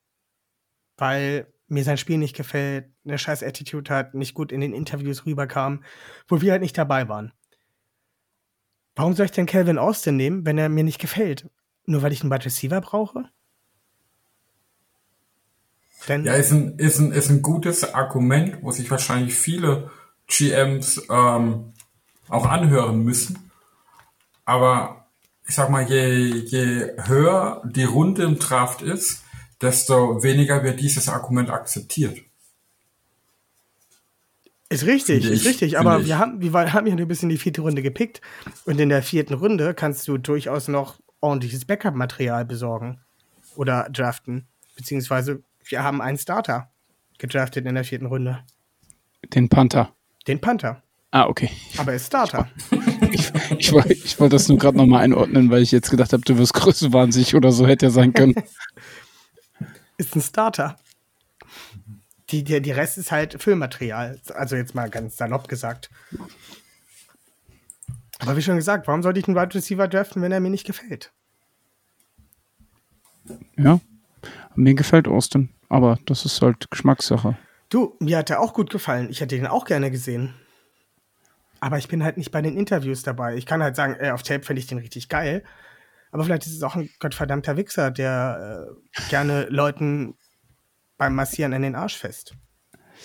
[0.97, 5.27] weil mir sein Spiel nicht gefällt, eine scheiß Attitude hat, nicht gut in den Interviews
[5.27, 5.85] rüberkam,
[6.27, 7.33] wo wir halt nicht dabei waren.
[8.97, 11.49] Warum soll ich denn Calvin Austin nehmen, wenn er mir nicht gefällt?
[11.85, 13.29] Nur weil ich einen Wide Receiver brauche?
[16.09, 19.91] Denn ja, ist ein, ist, ein, ist ein gutes Argument, wo sich wahrscheinlich viele
[20.27, 21.73] GMs ähm,
[22.29, 23.51] auch anhören müssen.
[24.45, 25.09] Aber
[25.47, 29.23] ich sag mal, je, je höher die Runde im Draft ist,
[29.61, 32.19] desto weniger wird dieses Argument akzeptiert.
[34.71, 35.79] Ist richtig, ich, ist richtig.
[35.79, 38.21] Aber wir haben, wir haben ja ein bisschen die vierte Runde gepickt.
[38.67, 43.01] Und in der vierten Runde kannst du durchaus noch ordentliches Backup-Material besorgen.
[43.57, 44.47] Oder draften.
[44.77, 46.71] Beziehungsweise wir haben einen Starter
[47.19, 48.41] gedraftet in der vierten Runde.
[49.35, 49.95] Den Panther.
[50.27, 50.83] Den Panther.
[51.11, 51.51] Ah, okay.
[51.79, 52.49] Aber er ist Starter.
[53.11, 56.23] ich, ich, wollte- ich wollte das nur gerade nochmal einordnen, weil ich jetzt gedacht habe,
[56.23, 58.35] du wirst größenwahnsinnig oder so, hätte ja sein können.
[59.99, 60.77] Ist ein Starter.
[62.31, 64.21] Die, die, die Rest ist halt Füllmaterial.
[64.35, 65.91] Also jetzt mal ganz salopp gesagt.
[68.21, 70.67] Aber wie schon gesagt, warum sollte ich einen Wide Receiver draften, wenn er mir nicht
[70.67, 71.13] gefällt?
[73.57, 73.81] Ja,
[74.55, 77.37] mir gefällt Austin, aber das ist halt Geschmackssache.
[77.69, 79.09] Du, mir hat er auch gut gefallen.
[79.11, 80.35] Ich hätte ihn auch gerne gesehen.
[81.61, 83.37] Aber ich bin halt nicht bei den Interviews dabei.
[83.37, 85.45] Ich kann halt sagen, äh, auf Tape finde ich den richtig geil.
[86.11, 90.15] Aber vielleicht ist es auch ein gottverdammter Wichser, der äh, gerne Leuten
[90.97, 92.35] beim Massieren in den Arsch fest.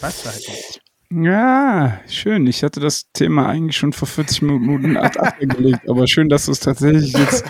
[0.02, 0.82] Weißt du halt nicht.
[1.12, 2.48] Ja, schön.
[2.48, 6.46] Ich hatte das Thema eigentlich schon vor 40 Minuten ad acta gelegt, aber schön, dass
[6.46, 7.46] du es tatsächlich jetzt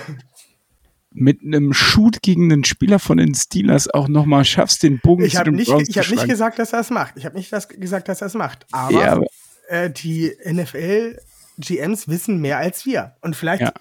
[1.12, 5.34] mit einem Shoot gegen einen Spieler von den Steelers auch nochmal schaffst, den Bogen Ich
[5.34, 7.16] zu habe den nicht, Browns ich zu hab nicht gesagt, dass er es macht.
[7.18, 8.66] Ich habe nicht das gesagt, dass er es macht.
[8.72, 9.28] Aber, Ja, aber
[9.68, 13.16] äh, die NFL-GMs wissen mehr als wir.
[13.22, 13.74] Und vielleicht Ja.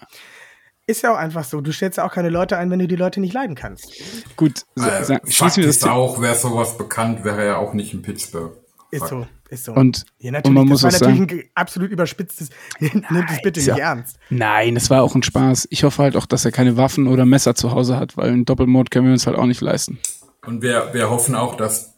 [0.87, 1.61] Ist ja auch einfach so.
[1.61, 3.91] Du stellst ja auch keine Leute ein, wenn du die Leute nicht leiden kannst.
[4.35, 8.01] gut, Äh, sa- Fakt das ist auch, wäre sowas bekannt, wäre er auch nicht in
[8.01, 8.53] Pittsburgh.
[8.91, 9.09] Ist Fakt.
[9.09, 9.73] so, ist so.
[9.73, 12.49] Und, ja, und natürlich, man das muss war auch natürlich sagen, ein absolut überspitztes.
[12.79, 14.17] Nimmt es bitte nicht ja- ernst.
[14.29, 15.67] nein, es war auch ein Spaß.
[15.71, 18.45] Ich hoffe halt auch, dass er keine Waffen oder Messer zu Hause hat, weil einen
[18.45, 19.99] Doppelmord können wir uns halt auch nicht leisten.
[20.45, 21.93] Und wir, wir hoffen auch, dass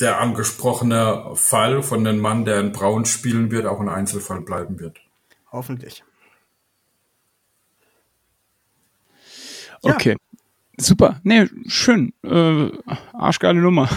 [0.00, 4.80] der angesprochene Fall von dem Mann, der in Braun spielen wird, auch ein Einzelfall bleiben
[4.80, 4.98] wird.
[5.52, 6.02] Hoffentlich.
[9.84, 9.94] Ja.
[9.94, 10.16] Okay.
[10.76, 11.20] Super.
[11.22, 12.12] Nee, schön.
[12.24, 12.70] Äh,
[13.12, 13.88] arschgeile Nummer.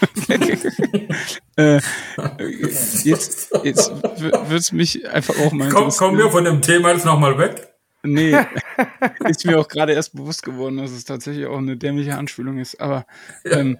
[1.56, 1.80] äh,
[3.04, 7.04] jetzt jetzt wird es mich einfach auch mal Komm, kommen wir von dem Thema jetzt
[7.04, 7.68] nochmal weg?
[8.02, 8.34] Nee,
[9.28, 12.80] ist mir auch gerade erst bewusst geworden, dass es tatsächlich auch eine dämliche Anspielung ist.
[12.80, 13.04] Aber
[13.44, 13.76] ähm,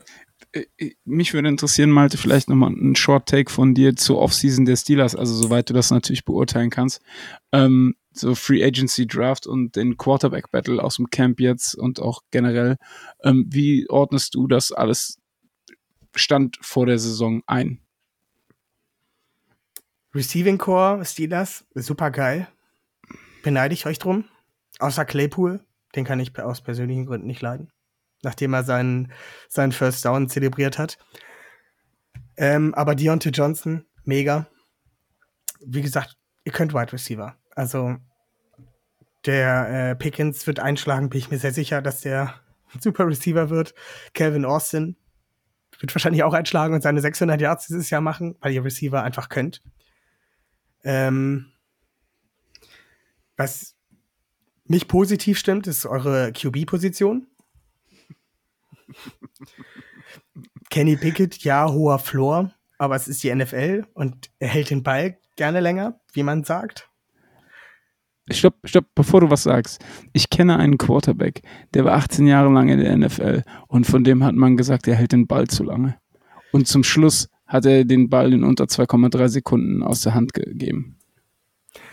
[0.52, 0.64] äh,
[1.04, 5.16] mich würde interessieren, Malte, vielleicht nochmal ein Short Take von dir zur Offseason der Steelers,
[5.16, 7.00] also soweit du das natürlich beurteilen kannst.
[7.52, 12.22] Ähm, so Free Agency Draft und den Quarterback Battle aus dem Camp jetzt und auch
[12.30, 12.76] generell.
[13.22, 15.18] Ähm, wie ordnest du das alles
[16.14, 17.80] Stand vor der Saison ein?
[20.12, 22.48] Receiving Core, Steelers, super geil.
[23.44, 24.24] Beneide ich euch drum.
[24.80, 25.64] Außer Claypool,
[25.94, 27.70] den kann ich aus persönlichen Gründen nicht leiden.
[28.22, 29.12] Nachdem er seinen,
[29.48, 30.98] seinen First Down zelebriert hat.
[32.36, 34.48] Ähm, aber Deontay Johnson, mega.
[35.64, 37.39] Wie gesagt, ihr könnt Wide Receiver.
[37.54, 37.96] Also,
[39.26, 42.34] der äh, Pickens wird einschlagen, bin ich mir sehr sicher, dass der
[42.80, 43.74] super Receiver wird.
[44.14, 44.96] Calvin Austin
[45.78, 49.28] wird wahrscheinlich auch einschlagen und seine 600 Yards dieses Jahr machen, weil ihr Receiver einfach
[49.28, 49.62] könnt.
[50.84, 51.52] Ähm,
[53.36, 53.76] was
[54.64, 57.26] mich positiv stimmt, ist eure QB-Position.
[60.70, 65.18] Kenny Pickett, ja, hoher Floor, aber es ist die NFL und er hält den Ball
[65.36, 66.89] gerne länger, wie man sagt.
[68.32, 69.84] Stopp, stopp, bevor du was sagst.
[70.12, 71.42] Ich kenne einen Quarterback,
[71.74, 74.94] der war 18 Jahre lang in der NFL und von dem hat man gesagt, er
[74.94, 75.96] hält den Ball zu lange.
[76.52, 80.96] Und zum Schluss hat er den Ball in unter 2,3 Sekunden aus der Hand gegeben.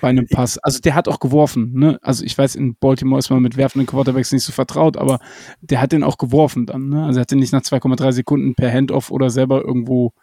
[0.02, 0.58] Bei einem Pass.
[0.60, 2.00] Also der hat auch geworfen, ne?
[2.02, 5.20] Also ich weiß, in Baltimore ist man mit werfenden Quarterbacks nicht so vertraut, aber
[5.62, 7.06] der hat den auch geworfen dann, ne?
[7.06, 10.14] Also er hat den nicht nach 2,3 Sekunden per Handoff oder selber irgendwo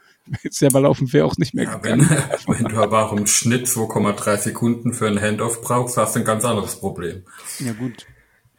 [0.51, 2.24] selber laufen wäre auch nicht mehr Ja, wenn, gegangen.
[2.46, 6.24] wenn du aber auch im Schnitt 2,3 Sekunden für ein Handoff brauchst, hast du ein
[6.24, 7.22] ganz anderes Problem.
[7.59, 8.06] Ja, gut.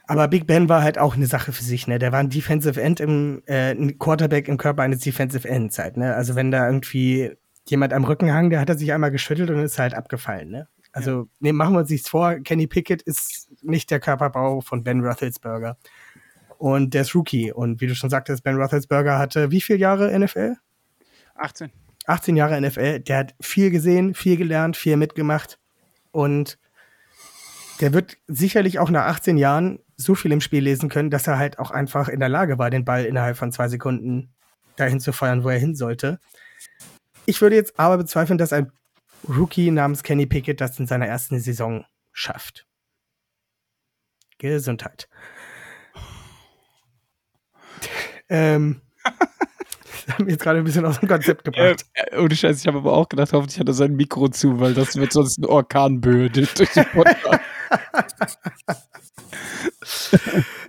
[0.07, 1.97] Aber Big Ben war halt auch eine Sache für sich, ne?
[1.97, 5.97] Der war ein Defensive End im, äh, ein Quarterback im Körper eines Defensive Ends halt,
[5.97, 6.13] ne?
[6.13, 7.31] Also wenn da irgendwie
[7.67, 10.67] jemand am Rücken hang, der hat er sich einmal geschüttelt und ist halt abgefallen, ne?
[10.95, 15.01] Also, ne, machen wir uns nichts vor, Kenny Pickett ist nicht der Körperbau von Ben
[15.01, 15.77] Roethlisberger.
[16.57, 17.51] Und der ist Rookie.
[17.51, 20.55] Und wie du schon sagtest, Ben Roethlisberger hatte wie viele Jahre NFL?
[21.35, 21.71] 18.
[22.07, 22.99] 18 Jahre NFL.
[22.99, 25.59] Der hat viel gesehen, viel gelernt, viel mitgemacht.
[26.11, 26.57] Und
[27.81, 31.37] der wird sicherlich auch nach 18 Jahren so viel im Spiel lesen können, dass er
[31.37, 34.33] halt auch einfach in der Lage war, den Ball innerhalb von zwei Sekunden
[34.75, 36.19] dahin zu feuern, wo er hin sollte.
[37.25, 38.71] Ich würde jetzt aber bezweifeln, dass ein
[39.27, 42.67] Rookie namens Kenny Pickett das in seiner ersten Saison schafft.
[44.37, 45.07] Gesundheit.
[48.29, 48.81] ähm,
[50.05, 51.85] das hat mich jetzt gerade ein bisschen aus dem Konzept gebracht.
[51.93, 54.73] Äh, ohne Scheiß, ich habe aber auch gedacht, hoffentlich hat er sein Mikro zu, weil
[54.73, 57.39] das wird sonst ein Orkanböe durch den Podcast.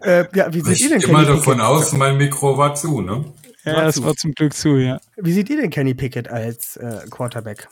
[0.02, 1.68] Äh, ja, wie seht Ich ihr denn gehe mal Kenny davon Pickett?
[1.68, 3.24] aus, mein Mikro war zu, ne?
[3.64, 5.00] ja, das war zum Glück zu, ja.
[5.16, 7.68] Wie seht ihr denn Kenny Pickett als äh, Quarterback?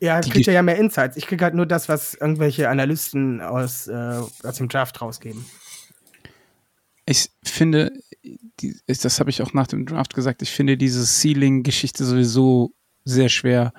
[0.00, 1.16] Ja, kriegt ihr ja mehr Insights.
[1.16, 5.46] Ich kriege halt nur das, was irgendwelche Analysten aus, äh, aus dem Draft rausgeben.
[7.06, 7.92] Ich finde,
[8.60, 12.72] die, das habe ich auch nach dem Draft gesagt, ich finde diese Ceiling-Geschichte sowieso
[13.04, 13.72] sehr schwer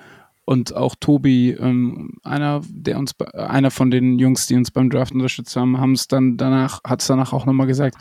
[0.48, 5.12] und auch Tobi, ähm, einer, der uns, einer von den Jungs, die uns beim Draft
[5.12, 7.98] unterstützt haben, haben es dann danach, hat es danach auch nochmal gesagt,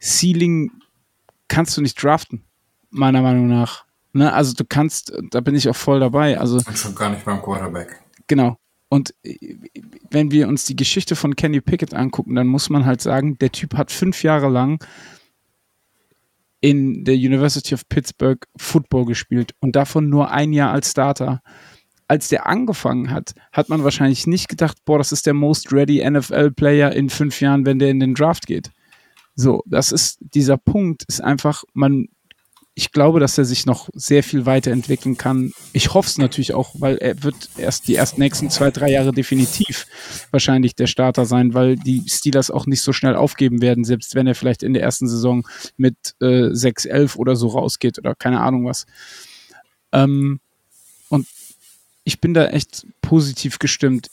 [0.00, 0.72] Ceiling
[1.46, 2.42] kannst du nicht draften,
[2.90, 3.84] meiner Meinung nach.
[4.12, 4.32] Ne?
[4.32, 6.36] Also du kannst, da bin ich auch voll dabei.
[6.36, 8.02] Also Und schon gar nicht beim Quarterback.
[8.26, 8.56] Genau.
[8.92, 9.56] Und äh,
[10.10, 13.50] wenn wir uns die Geschichte von Kenny Pickett angucken, dann muss man halt sagen, der
[13.50, 14.84] Typ hat fünf Jahre lang
[16.60, 21.40] in der University of Pittsburgh Football gespielt und davon nur ein Jahr als Starter.
[22.06, 26.06] Als der angefangen hat, hat man wahrscheinlich nicht gedacht, boah, das ist der most ready
[26.06, 28.72] NFL-Player in fünf Jahren, wenn der in den Draft geht.
[29.34, 32.08] So, das ist, dieser Punkt ist einfach, man,
[32.74, 35.52] ich glaube, dass er sich noch sehr viel weiterentwickeln kann.
[35.74, 39.12] Ich hoffe es natürlich auch, weil er wird erst die ersten nächsten zwei, drei Jahre
[39.12, 39.86] definitiv
[40.30, 44.26] wahrscheinlich der Starter sein, weil die Steelers auch nicht so schnell aufgeben werden, selbst wenn
[44.26, 45.46] er vielleicht in der ersten Saison
[45.76, 48.86] mit äh, 6-11 oder so rausgeht oder keine Ahnung was.
[49.92, 50.40] Ähm,
[51.10, 51.26] und
[52.04, 54.08] ich bin da echt positiv gestimmt.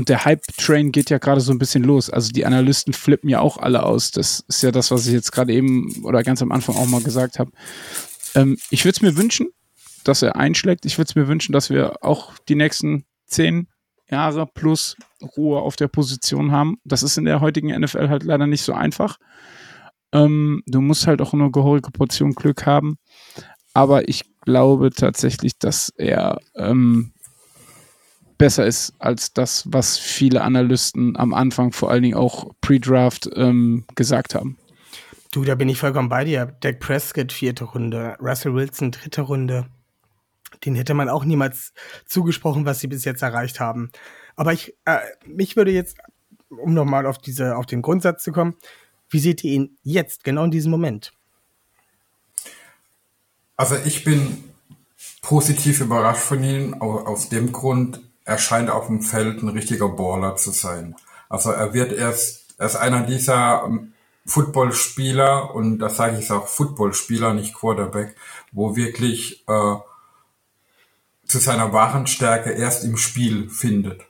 [0.00, 2.08] Und der Hype-Train geht ja gerade so ein bisschen los.
[2.08, 4.10] Also die Analysten flippen ja auch alle aus.
[4.10, 7.02] Das ist ja das, was ich jetzt gerade eben oder ganz am Anfang auch mal
[7.02, 7.50] gesagt habe.
[8.34, 9.48] Ähm, ich würde es mir wünschen,
[10.02, 10.86] dass er einschlägt.
[10.86, 13.68] Ich würde es mir wünschen, dass wir auch die nächsten zehn
[14.10, 14.96] Jahre plus
[15.36, 16.78] Ruhe auf der Position haben.
[16.82, 19.18] Das ist in der heutigen NFL halt leider nicht so einfach.
[20.12, 22.96] Ähm, du musst halt auch eine gehörige Portion Glück haben.
[23.74, 27.12] Aber ich glaube tatsächlich, dass er ähm,
[28.40, 33.84] besser ist als das, was viele Analysten am Anfang, vor allen Dingen auch Pre-Draft, ähm,
[33.94, 34.56] gesagt haben.
[35.30, 36.56] Du, da bin ich vollkommen bei dir.
[36.60, 38.16] Dak Prescott, vierte Runde.
[38.18, 39.66] Russell Wilson, dritte Runde.
[40.64, 41.74] Den hätte man auch niemals
[42.06, 43.90] zugesprochen, was sie bis jetzt erreicht haben.
[44.36, 45.98] Aber ich, äh, mich würde jetzt,
[46.48, 48.56] um nochmal auf diese, auf den Grundsatz zu kommen,
[49.10, 51.12] wie seht ihr ihn jetzt, genau in diesem Moment?
[53.58, 54.44] Also ich bin
[55.20, 58.00] positiv überrascht von ihm, aus dem Grund,
[58.30, 60.94] er scheint auf dem Feld ein richtiger Baller zu sein.
[61.28, 63.92] Also er wird erst, er ist einer dieser ähm,
[64.24, 68.14] Footballspieler, und das sage ich auch Footballspieler, nicht Quarterback,
[68.52, 69.74] wo wirklich äh,
[71.26, 74.02] zu seiner wahren Stärke erst im Spiel findet.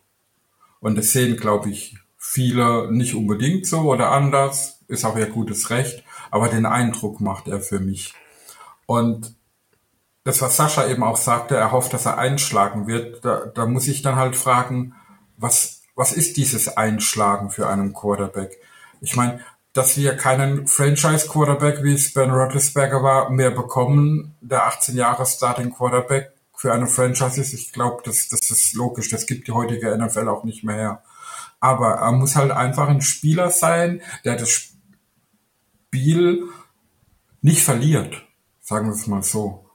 [0.80, 5.70] Und das sehen, glaube ich, viele nicht unbedingt so oder anders, ist auch ihr gutes
[5.70, 8.12] Recht, aber den Eindruck macht er für mich.
[8.84, 9.34] Und
[10.24, 13.88] das, was Sascha eben auch sagte, er hofft, dass er einschlagen wird, da, da muss
[13.88, 14.94] ich dann halt fragen,
[15.36, 18.58] was, was ist dieses Einschlagen für einen Quarterback?
[19.00, 19.40] Ich meine,
[19.72, 25.72] dass wir keinen Franchise-Quarterback, wie es Ben Roethlisberger war, mehr bekommen, der 18 Jahre Starting
[25.72, 29.96] Quarterback für eine Franchise ist, ich glaube, das, das ist logisch, das gibt die heutige
[29.96, 31.02] NFL auch nicht mehr her.
[31.60, 34.50] Aber er muss halt einfach ein Spieler sein, der das
[35.90, 36.44] Spiel
[37.40, 38.26] nicht verliert,
[38.60, 39.69] sagen wir es mal so.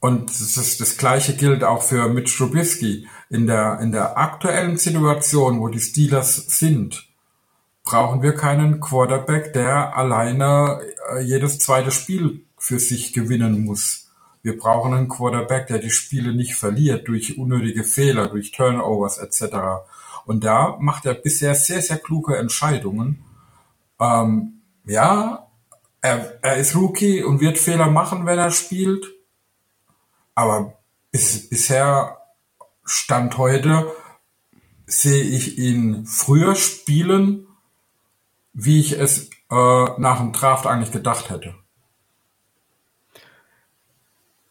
[0.00, 3.06] Und das, ist, das Gleiche gilt auch für Mitch Trubisky.
[3.28, 7.06] In der, in der aktuellen Situation, wo die Steelers sind,
[7.84, 10.80] brauchen wir keinen Quarterback, der alleine
[11.12, 14.10] äh, jedes zweite Spiel für sich gewinnen muss.
[14.42, 19.56] Wir brauchen einen Quarterback, der die Spiele nicht verliert durch unnötige Fehler, durch Turnovers etc.
[20.24, 23.22] Und da macht er bisher sehr, sehr kluge Entscheidungen.
[24.00, 25.46] Ähm, ja,
[26.00, 29.04] er, er ist Rookie und wird Fehler machen, wenn er spielt
[30.34, 30.78] aber
[31.12, 32.18] bis, bisher
[32.84, 33.92] Stand heute
[34.86, 37.46] sehe ich ihn früher spielen,
[38.52, 39.54] wie ich es äh,
[39.98, 41.54] nach dem Draft eigentlich gedacht hätte.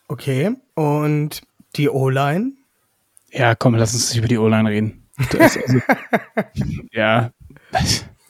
[0.08, 1.42] Okay, und
[1.76, 2.54] die O-Line?
[3.32, 5.08] Ja, komm, lass uns über die O-Line reden.
[5.38, 5.60] Also,
[6.92, 7.32] ja.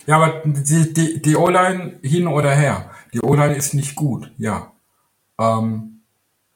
[0.06, 2.92] Ja, aber die, die, die O-Line hin oder her.
[3.14, 4.74] Die O-Line ist nicht gut, ja.
[5.40, 5.99] Ähm,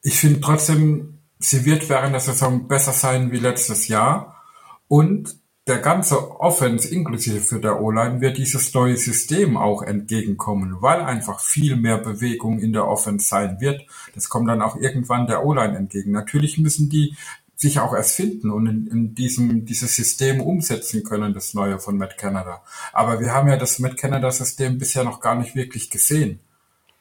[0.04, 4.42] ich finde trotzdem, sie wird während der Saison besser sein wie letztes Jahr.
[4.86, 5.36] Und
[5.66, 11.40] der ganze Offense, inklusive für der O-Line, wird dieses neue System auch entgegenkommen, weil einfach
[11.40, 13.80] viel mehr Bewegung in der Offense sein wird.
[14.14, 16.12] Das kommt dann auch irgendwann der O-Line entgegen.
[16.12, 17.16] Natürlich müssen die
[17.56, 21.96] sich auch erst finden und in, in diesem dieses System umsetzen können, das neue von
[21.96, 22.62] Matt Canada.
[22.92, 26.40] Aber wir haben ja das Matt Canada System bisher noch gar nicht wirklich gesehen,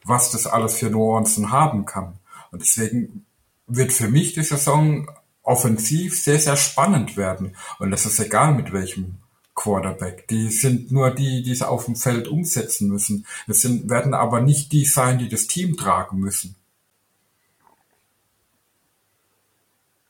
[0.06, 2.20] was das alles für Nuancen haben kann.
[2.54, 3.26] Und deswegen
[3.66, 5.10] wird für mich die Saison
[5.42, 7.56] offensiv sehr, sehr spannend werden.
[7.80, 9.16] Und das ist egal mit welchem
[9.56, 10.28] Quarterback.
[10.28, 13.26] Die sind nur die, die es auf dem Feld umsetzen müssen.
[13.48, 16.56] Es sind, werden aber nicht die sein, die das Team tragen müssen.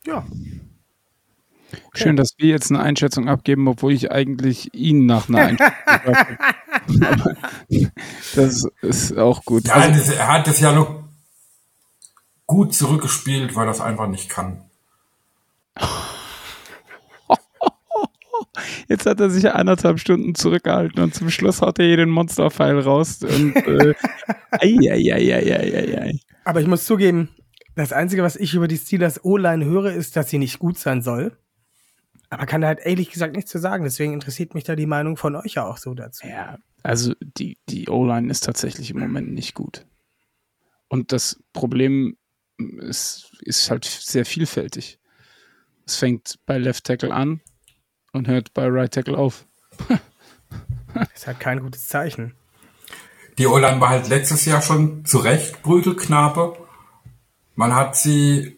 [0.05, 0.27] Ja.
[1.71, 1.87] Okay.
[1.93, 5.71] Schön, dass wir jetzt eine Einschätzung abgeben, obwohl ich eigentlich ihn nach einer Einschätzung
[8.35, 9.67] Das ist auch gut.
[9.67, 11.02] Ja, also, er hat es ja noch
[12.45, 14.65] gut zurückgespielt, weil das einfach nicht kann.
[18.87, 23.23] Jetzt hat er sich anderthalb Stunden zurückgehalten und zum Schluss haut er jeden Monsterpfeil raus.
[23.23, 23.93] Und, äh,
[24.51, 26.19] ei, ei, ei.
[26.45, 27.29] Aber ich muss zugeben,
[27.75, 31.01] das Einzige, was ich über die Steelers O-Line höre, ist, dass sie nicht gut sein
[31.01, 31.35] soll.
[32.29, 33.83] Aber kann halt ehrlich gesagt nichts zu sagen.
[33.83, 36.27] Deswegen interessiert mich da die Meinung von euch ja auch so dazu.
[36.27, 39.85] Ja, also die, die O-Line ist tatsächlich im Moment nicht gut.
[40.87, 42.17] Und das Problem
[42.79, 44.99] ist, ist halt sehr vielfältig.
[45.85, 47.41] Es fängt bei Left Tackle an
[48.13, 49.45] und hört bei Right Tackle auf.
[50.93, 52.35] Das ist halt kein gutes Zeichen.
[53.37, 56.57] Die O-Line war halt letztes Jahr schon zu Recht Prügelknabe.
[57.55, 58.57] Man hat sie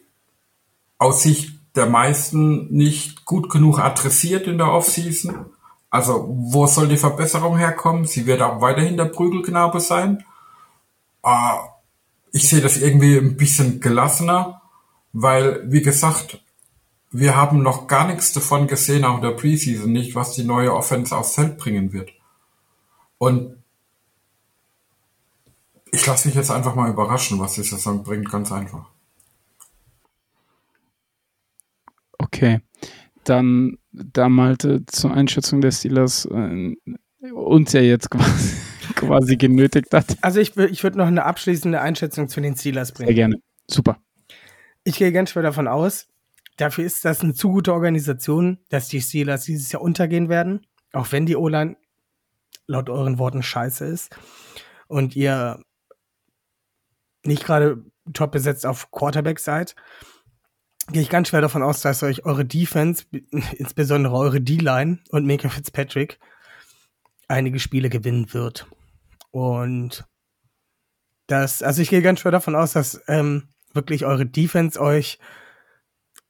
[0.98, 5.46] aus Sicht der meisten nicht gut genug adressiert in der Offseason.
[5.90, 8.04] Also, wo soll die Verbesserung herkommen?
[8.06, 10.24] Sie wird auch weiterhin der Prügelknabe sein.
[11.22, 11.58] Äh,
[12.32, 14.62] ich sehe das irgendwie ein bisschen gelassener,
[15.12, 16.42] weil, wie gesagt,
[17.10, 20.74] wir haben noch gar nichts davon gesehen, auch in der Preseason nicht, was die neue
[20.74, 22.10] Offense aufs Feld bringen wird.
[23.18, 23.56] Und
[25.92, 28.86] ich lasse mich jetzt einfach mal überraschen, was die Saison bringt, ganz einfach.
[32.18, 32.60] Okay.
[33.24, 36.76] Dann, da Malte zur Einschätzung der Steelers äh,
[37.32, 38.56] uns ja jetzt quasi,
[38.94, 40.16] quasi genötigt hat.
[40.20, 43.14] Also ich, ich würde noch eine abschließende Einschätzung zu den Steelers Sehr bringen.
[43.14, 43.36] gerne.
[43.68, 43.98] Super.
[44.84, 46.08] Ich gehe ganz schwer davon aus,
[46.56, 50.66] dafür ist das eine zu gute Organisation, dass die Steelers dieses Jahr untergehen werden.
[50.92, 51.76] Auch wenn die O-Line
[52.66, 54.16] laut euren Worten scheiße ist
[54.86, 55.60] und ihr
[57.24, 59.74] nicht gerade top besetzt auf Quarterback seid,
[60.92, 63.04] gehe ich ganz schwer davon aus, dass euch eure Defense,
[63.56, 66.18] insbesondere eure D-Line und Mika Fitzpatrick,
[67.28, 68.66] einige Spiele gewinnen wird.
[69.30, 70.06] Und
[71.26, 75.18] das, also ich gehe ganz schwer davon aus, dass ähm, wirklich eure Defense euch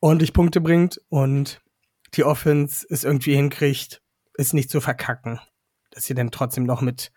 [0.01, 1.61] ordentlich Punkte bringt und
[2.15, 4.03] die Offense es irgendwie hinkriegt,
[4.35, 5.39] es nicht zu verkacken.
[5.91, 7.13] Dass ihr dann trotzdem noch mit,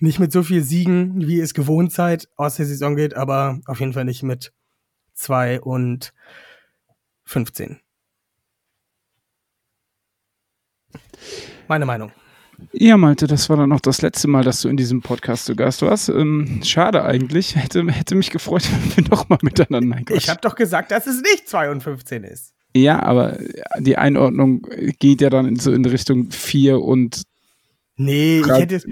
[0.00, 3.60] nicht mit so viel Siegen, wie ihr es gewohnt seid, aus der Saison geht, aber
[3.66, 4.52] auf jeden Fall nicht mit
[5.14, 6.12] zwei und
[7.24, 7.80] 15.
[11.68, 12.12] Meine Meinung.
[12.72, 15.56] Ja, Malte, das war dann noch das letzte Mal, dass du in diesem Podcast zu
[15.56, 16.08] Gast warst.
[16.08, 17.56] Ähm, schade eigentlich.
[17.56, 19.96] Hätte, hätte mich gefreut, wenn wir nochmal miteinander.
[19.96, 20.18] Nein, Quatsch.
[20.18, 22.52] Ich habe doch gesagt, dass es nicht 2 und 15 ist.
[22.76, 23.38] Ja, aber
[23.78, 24.66] die Einordnung
[24.98, 27.22] geht ja dann in, so in Richtung 4 und
[27.96, 28.82] Nee, ich hätte,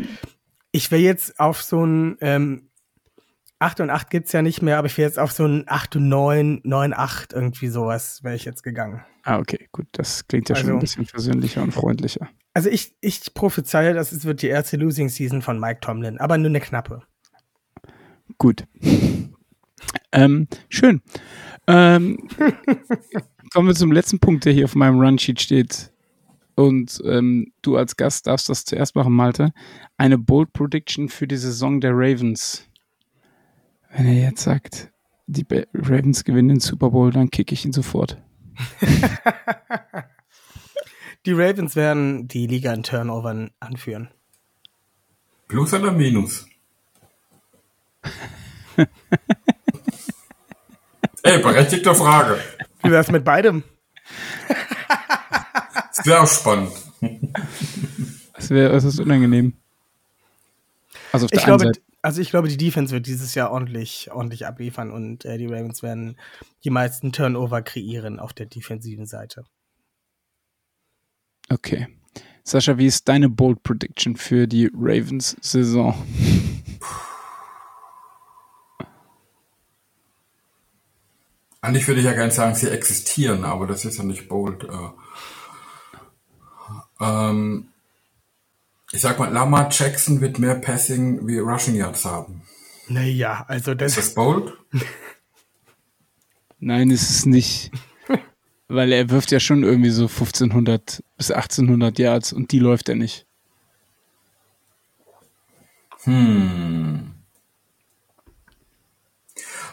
[0.71, 2.69] ich wäre jetzt auf so ein, ähm,
[3.59, 5.97] 8 und 8 gibt's ja nicht mehr, aber ich wäre jetzt auf so ein 8
[5.97, 9.05] und 9, 9, 8, irgendwie sowas wäre ich jetzt gegangen.
[9.25, 9.87] Ah, okay, gut.
[9.93, 12.29] Das klingt ja schon Also- ein bisschen versöhnlicher und freundlicher.
[12.55, 16.37] Also ich, ich prophezeie, dass es wird die erste Losing Season von Mike Tomlin, aber
[16.37, 17.03] nur eine knappe.
[18.37, 18.65] Gut.
[20.13, 21.01] Ähm, schön.
[21.67, 22.19] Ähm,
[23.53, 25.93] kommen wir zum letzten Punkt, der hier auf meinem Runsheet steht.
[26.55, 29.53] Und ähm, du als Gast darfst das zuerst machen, Malte.
[29.97, 32.69] Eine Bold Prediction für die Saison der Ravens.
[33.97, 34.91] Wenn er jetzt sagt,
[35.27, 38.21] die Ravens gewinnen den Super Bowl, dann kicke ich ihn sofort.
[41.27, 44.09] Die Ravens werden die Liga in Turnovern anführen.
[45.47, 46.47] Plus oder Minus?
[51.23, 52.41] Ey, berechtigte Frage.
[52.83, 53.63] Wie wär's mit beidem?
[55.93, 56.73] Sehr spannend.
[58.35, 59.53] Das wäre äußerst unangenehm.
[61.13, 61.81] Also auf Ich der einen glaube, Seite.
[62.03, 65.83] Also ich glaube, die Defense wird dieses Jahr ordentlich, ordentlich abliefern und äh, die Ravens
[65.83, 66.19] werden
[66.65, 69.45] die meisten Turnover kreieren auf der defensiven Seite.
[71.49, 71.87] Okay.
[72.45, 75.95] Sascha, wie ist deine Bold Prediction für die Ravens Saison?
[81.61, 84.65] Eigentlich würde ich ja gerne sagen, sie existieren, aber das ist ja nicht bold.
[84.65, 84.91] Äh,
[87.01, 87.69] ähm,
[88.93, 92.43] ich sag mal, Lama Jackson wird mehr Passing wie Rushing Yards haben.
[92.89, 94.53] Naja, also Ist das, das bold?
[96.61, 97.71] Nein, ist es nicht.
[98.69, 102.95] Weil er wirft ja schon irgendwie so 1500 bis 1800 Yards und die läuft er
[102.95, 103.27] nicht.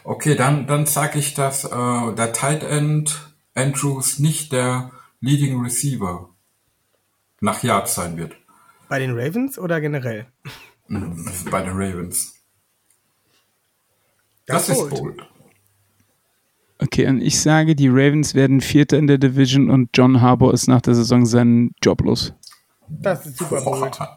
[0.03, 1.69] Okay, dann, dann sage ich, dass äh,
[2.15, 4.91] der Tight End Andrews nicht der
[5.21, 6.29] Leading Receiver
[7.41, 8.35] nach Yards sein wird.
[8.89, 10.25] Bei den Ravens oder generell?
[10.87, 12.33] Bei den Ravens.
[14.45, 15.01] Das Das, ist bold.
[15.01, 15.27] bold.
[16.81, 20.67] Okay, und ich sage, die Ravens werden Vierter in der Division und John Harbour ist
[20.67, 22.33] nach der Saison seinen Job los.
[22.87, 23.97] Das ist super bold.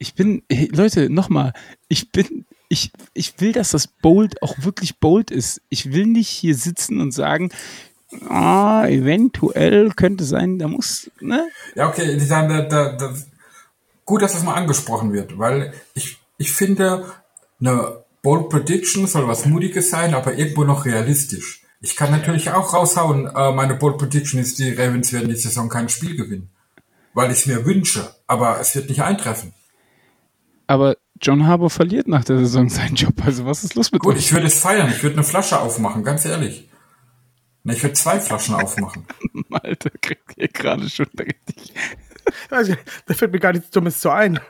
[0.00, 1.52] Ich bin, hey, Leute, nochmal,
[1.88, 5.60] ich bin, ich, ich will, dass das bold auch wirklich bold ist.
[5.70, 7.50] Ich will nicht hier sitzen und sagen,
[8.28, 11.48] Ah, eventuell könnte sein, da muss, ne?
[11.74, 13.14] Ja, okay, die sagen, da, da, da,
[14.08, 17.04] gut, dass das mal angesprochen wird, weil ich, ich finde,
[17.60, 21.62] eine Bold Prediction soll was Mutiges sein, aber irgendwo noch realistisch.
[21.82, 25.68] Ich kann natürlich auch raushauen, äh, meine Bold Prediction ist, die Ravens werden die Saison
[25.68, 26.48] kein Spiel gewinnen.
[27.12, 29.52] Weil ich es mir wünsche, aber es wird nicht eintreffen.
[30.66, 33.14] Aber John Harbour verliert nach der Saison seinen Job.
[33.24, 34.20] Also was ist los mit Gut, euch?
[34.20, 34.88] ich würde es feiern.
[34.88, 36.70] Ich würde eine Flasche aufmachen, ganz ehrlich.
[37.64, 39.06] Ich würde zwei Flaschen aufmachen.
[39.50, 41.74] Alter, kriegt ihr gerade schon richtig.
[43.06, 44.40] Da fällt mir gar nichts Dummes zu ein.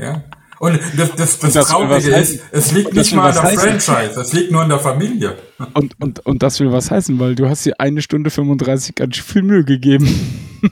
[0.00, 0.24] Ja.
[0.58, 2.36] Und das, das, das, das Traurige heißen.
[2.36, 3.80] ist, es liegt nicht mal an der heißen.
[3.80, 5.36] Franchise, es liegt nur an der Familie.
[5.74, 9.16] Und, und, und das will was heißen, weil du hast dir eine Stunde 35 ganz
[9.16, 10.06] schön viel Mühe gegeben.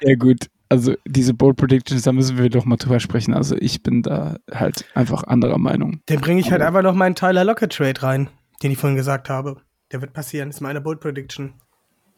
[0.00, 3.32] ja gut, also diese Bold Predictions, da müssen wir doch mal drüber sprechen.
[3.32, 6.00] Also ich bin da halt einfach anderer Meinung.
[6.06, 8.28] Dann bringe ich halt einfach noch meinen Tyler Lockett Trade rein,
[8.62, 9.60] den ich vorhin gesagt habe.
[9.92, 11.54] Der wird passieren, ist meine Bold Prediction.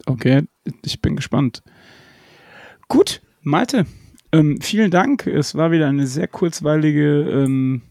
[0.05, 0.43] Okay,
[0.85, 1.63] ich bin gespannt.
[2.87, 3.85] Gut, Malte,
[4.31, 5.25] ähm, vielen Dank.
[5.27, 7.81] Es war wieder eine sehr kurzweilige, ähm,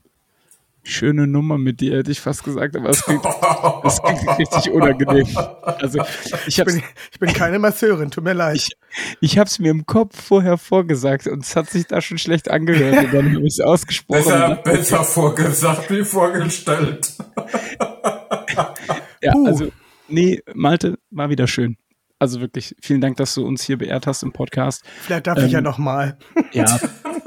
[0.84, 3.24] schöne Nummer mit dir, hätte ich fast gesagt, aber es klingt,
[3.84, 5.26] es klingt richtig unangenehm.
[5.62, 6.00] Also
[6.46, 6.82] ich Ich bin,
[7.12, 8.56] ich bin keine Masseurin, tut mir leid.
[8.56, 8.76] Ich-
[9.20, 13.06] ich hab's mir im Kopf vorher vorgesagt und es hat sich da schon schlecht angehört
[13.06, 14.22] und dann habe ich es ausgesprochen.
[14.24, 17.14] Besser, besser vorgesagt wie vorgestellt.
[19.22, 19.46] Ja, Puh.
[19.46, 19.72] also,
[20.08, 21.76] nee, Malte, war wieder schön.
[22.18, 24.84] Also wirklich, vielen Dank, dass du uns hier beehrt hast im Podcast.
[25.02, 26.18] Vielleicht darf ich ja ähm, noch mal.
[26.52, 26.78] Ja,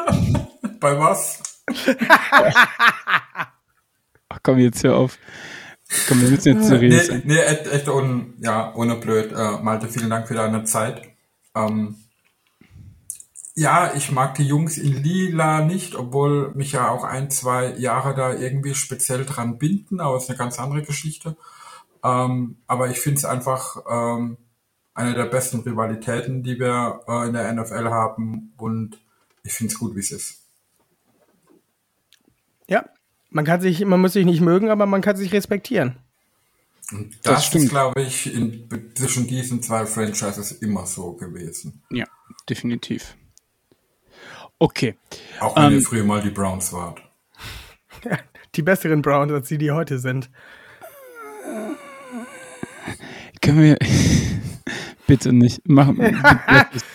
[0.80, 1.42] Bei was?
[4.30, 5.18] ach komm, jetzt hör auf.
[6.08, 9.32] Komm, wir müssen jetzt seriös Nee, nee echt, echt un, ja, ohne blöd.
[9.32, 11.02] Äh, Malte, vielen Dank für deine Zeit.
[11.56, 11.96] Ähm,
[13.56, 18.14] ja, ich mag die Jungs in Lila nicht, obwohl mich ja auch ein, zwei Jahre
[18.14, 21.38] da irgendwie speziell dran binden, aber ist eine ganz andere Geschichte.
[22.06, 24.38] Ähm, aber ich finde es einfach ähm,
[24.94, 29.00] eine der besten Rivalitäten, die wir äh, in der NFL haben und
[29.44, 30.42] ich finde es gut, wie es ist.
[32.68, 32.86] Ja,
[33.30, 35.98] man kann sich, man muss sich nicht mögen, aber man kann sich respektieren.
[36.92, 37.66] Und Das das, stimmt.
[37.66, 41.82] ist, glaube ich, in, zwischen diesen zwei Franchises immer so gewesen.
[41.90, 42.06] Ja,
[42.48, 43.16] definitiv.
[44.60, 44.96] Okay,
[45.40, 47.02] Auch wenn Ähm, ihr früher mal die Browns wart.
[48.56, 50.30] Die besseren Browns, als die, die heute sind.
[53.46, 53.78] Können wir.
[55.08, 55.68] bitte nicht.
[55.68, 55.98] Machen.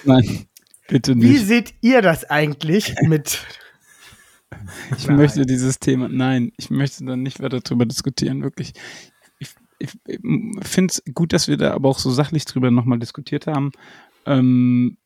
[0.04, 0.46] Nein,
[0.88, 1.46] bitte Wie nicht.
[1.46, 3.46] seht ihr das eigentlich mit
[4.96, 6.08] Ich möchte dieses Thema.
[6.08, 8.72] Nein, ich möchte dann nicht weiter drüber diskutieren, wirklich.
[9.38, 10.18] Ich, ich, ich
[10.62, 13.70] finde es gut, dass wir da aber auch so sachlich drüber nochmal diskutiert haben.
[14.26, 14.96] Ähm,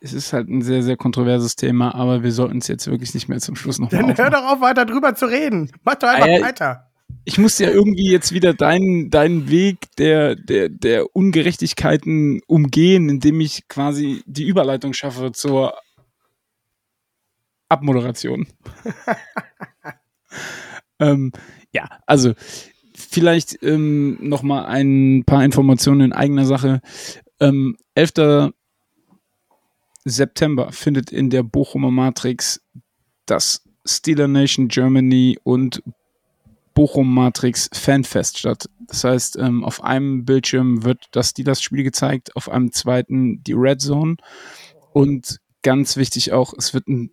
[0.00, 3.28] es ist halt ein sehr, sehr kontroverses Thema, aber wir sollten es jetzt wirklich nicht
[3.28, 5.70] mehr zum Schluss nochmal Dann hör doch auf, weiter drüber zu reden.
[5.84, 6.40] Mach doch einfach ja.
[6.40, 6.89] weiter.
[7.24, 13.40] Ich muss ja irgendwie jetzt wieder deinen, deinen Weg der, der, der Ungerechtigkeiten umgehen, indem
[13.40, 15.74] ich quasi die Überleitung schaffe zur
[17.68, 18.46] Abmoderation.
[20.98, 21.32] ähm,
[21.72, 22.34] ja, also
[22.94, 26.80] vielleicht ähm, noch mal ein paar Informationen in eigener Sache.
[27.38, 28.52] Ähm, 11.
[30.04, 32.62] September findet in der Bochumer Matrix
[33.26, 35.82] das Steeler Nation Germany und
[36.80, 38.70] Bochum Matrix Fanfest statt.
[38.86, 43.82] Das heißt, ähm, auf einem Bildschirm wird das Steelers-Spiel gezeigt, auf einem zweiten die Red
[43.82, 44.16] Zone
[44.94, 47.10] und ganz wichtig auch, es wird ein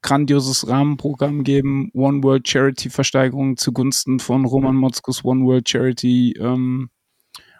[0.00, 6.90] grandioses Rahmenprogramm geben, One World Charity Versteigerung zugunsten von Roman Motzkus One World Charity ähm,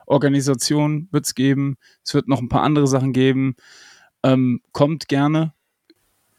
[0.07, 1.79] Organisation wird es geben.
[2.05, 3.57] Es wird noch ein paar andere Sachen geben.
[4.23, 5.53] Ähm, kommt gerne.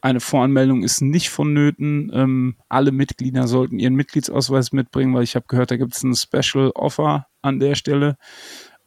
[0.01, 2.11] Eine Voranmeldung ist nicht vonnöten.
[2.13, 6.15] Ähm, alle Mitglieder sollten ihren Mitgliedsausweis mitbringen, weil ich habe gehört, da gibt es ein
[6.15, 8.17] Special Offer an der Stelle.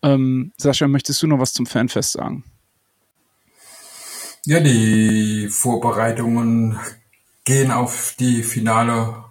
[0.03, 2.45] Ähm, Sascha, möchtest du noch was zum Fanfest sagen?
[4.45, 6.79] Ja, die Vorbereitungen
[7.45, 9.25] gehen auf die finale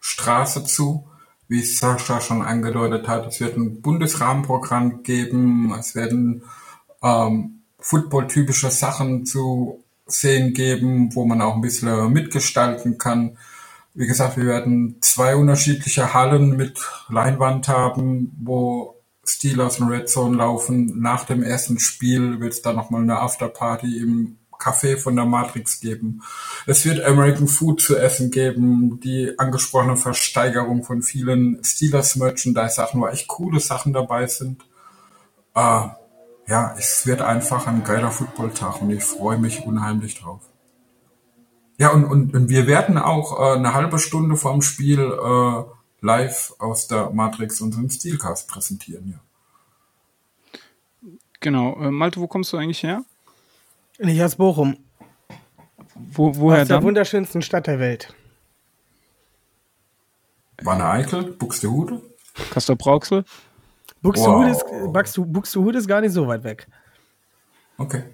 [0.00, 1.04] Straße zu.
[1.46, 6.42] Wie Sascha schon angedeutet hat, es wird ein Bundesrahmenprogramm geben, es werden
[7.02, 13.38] ähm, footballtypische Sachen zu sehen geben, wo man auch ein bisschen mitgestalten kann.
[13.94, 20.36] Wie gesagt, wir werden zwei unterschiedliche Hallen mit Leinwand haben, wo Steelers und Red Zone
[20.36, 21.00] laufen.
[21.00, 25.80] Nach dem ersten Spiel wird es dann nochmal eine Afterparty im Café von der Matrix
[25.80, 26.22] geben.
[26.66, 33.00] Es wird American Food zu essen geben, die angesprochene Versteigerung von vielen Steelers Merchandise Sachen,
[33.00, 34.64] wo echt coole Sachen dabei sind.
[35.54, 35.88] Äh,
[36.48, 40.40] ja, es wird einfach ein geiler Footballtag und ich freue mich unheimlich drauf.
[41.76, 45.62] Ja, und, und, und wir werden auch äh, eine halbe Stunde vorm Spiel äh,
[46.00, 49.20] live aus der Matrix unseren Steelcast präsentieren.
[51.02, 51.10] Ja.
[51.40, 51.78] Genau.
[51.80, 53.04] Äh, Malte, wo kommst du eigentlich her?
[53.98, 54.76] Nicht aus Bochum.
[55.94, 56.84] Wo, woher aus der dann?
[56.84, 58.14] wunderschönsten Stadt der Welt.
[60.62, 62.02] Wanne Eickel, Buxtehude?
[62.50, 63.24] Castor Brauxel?
[64.02, 64.56] Buxtehude, Wow.
[64.56, 66.66] ist, Buxte- Buxtehude ist gar nicht so weit weg.
[67.78, 68.04] Okay.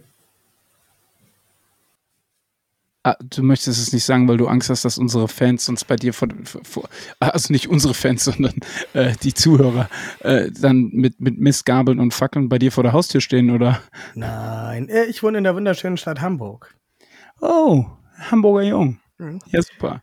[3.07, 5.97] Ah, du möchtest es nicht sagen, weil du Angst hast, dass unsere Fans uns bei
[5.97, 6.29] dir vor,
[6.63, 6.89] vor
[7.21, 8.55] also nicht unsere Fans, sondern
[8.95, 9.91] äh, die Zuhörer
[10.21, 13.81] äh, dann mit, mit Mistgabeln und Fackeln bei dir vor der Haustür stehen, oder?
[14.15, 16.75] Nein, äh, ich wohne in der wunderschönen Stadt Hamburg.
[17.43, 17.85] Oh,
[18.31, 19.01] Hamburger Jung.
[19.19, 19.39] Mhm.
[19.49, 20.03] Ja, super.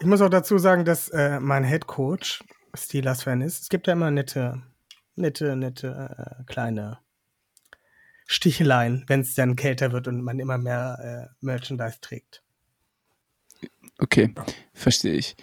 [0.00, 2.44] Ich muss auch dazu sagen, dass äh, mein Head Coach
[2.74, 3.62] Steelers-Fan ist.
[3.62, 4.60] Es gibt ja immer nette,
[5.14, 6.98] nette, nette äh, kleine
[8.26, 12.42] Sticheleien, wenn es dann kälter wird und man immer mehr äh, Merchandise trägt.
[13.98, 14.34] Okay,
[14.72, 15.36] verstehe ich.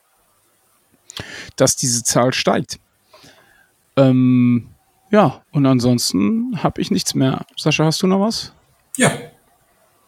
[1.56, 2.78] dass diese Zahl steigt.
[3.96, 4.68] Ähm,
[5.10, 7.44] ja, und ansonsten habe ich nichts mehr.
[7.56, 8.52] Sascha, hast du noch was?
[8.96, 9.10] Ja,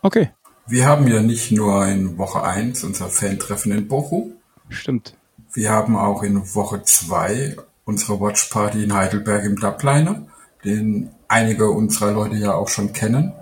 [0.01, 0.31] Okay,
[0.66, 4.35] wir haben ja nicht nur in Woche 1 unser Fan-Treffen in Bochum,
[4.69, 5.15] stimmt.
[5.53, 10.27] Wir haben auch in Woche 2 unsere Watchparty in Heidelberg im Dubliner,
[10.65, 13.33] den einige unserer Leute ja auch schon kennen.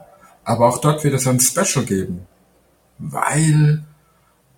[0.45, 2.27] Aber auch dort wird es ein Special geben,
[2.99, 3.83] weil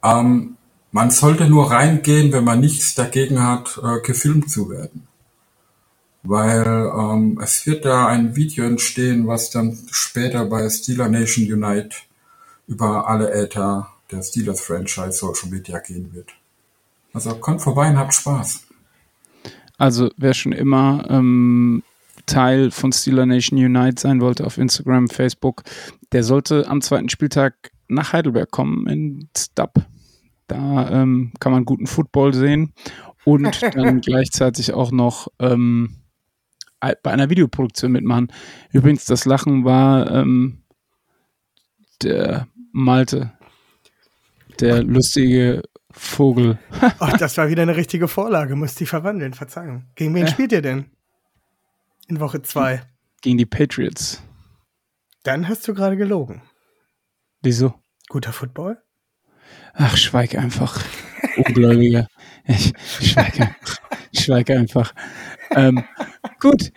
[0.05, 0.57] ähm,
[0.93, 5.09] man sollte nur reingehen, wenn man nichts dagegen hat, äh, gefilmt zu werden.
[6.23, 11.97] Weil ähm, es wird da ein Video entstehen, was dann später bei Steeler Nation Unite
[12.67, 16.35] über alle Äther der Steelers Franchise Social Media gehen wird.
[17.13, 18.67] Also kommt vorbei und habt Spaß.
[19.79, 21.83] Also wer schon immer ähm,
[22.27, 25.63] Teil von Steeler Nation Unite sein wollte auf Instagram, Facebook,
[26.13, 29.75] der sollte am zweiten Spieltag nach Heidelberg kommen ins Dub.
[30.47, 32.73] Da ähm, kann man guten Football sehen
[33.25, 35.97] und dann gleichzeitig auch noch ähm,
[36.81, 38.33] ei- bei einer Videoproduktion mitmachen.
[38.73, 40.63] Übrigens, das Lachen war ähm,
[42.03, 43.33] der Malte,
[44.61, 45.63] der lustige
[45.99, 46.59] Vogel.
[46.99, 48.57] Ach, das war wieder eine richtige Vorlage.
[48.57, 49.85] Musste ich verwandeln, Verzeihung.
[49.95, 50.31] Gegen wen Äh.
[50.31, 50.87] spielt ihr denn?
[52.07, 52.83] In Woche 2.
[53.21, 54.23] gegen die Patriots.
[55.25, 56.43] Dann hast du gerade gelogen.
[57.43, 57.75] Wieso?
[58.09, 58.81] Guter Football?
[59.75, 60.83] Ach, schweig einfach.
[61.37, 62.07] Ungläubiger.
[62.45, 63.79] Ich, ich schweig einfach.
[64.13, 64.95] Ich einfach.
[65.51, 65.85] Ähm,
[66.41, 66.73] gut.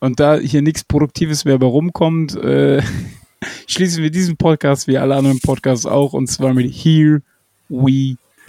[0.00, 2.82] Und da hier nichts Produktives mehr bei rumkommt, äh,
[3.66, 7.22] schließen wir diesen Podcast wie alle anderen Podcasts auch und zwar mit Here
[7.68, 8.16] We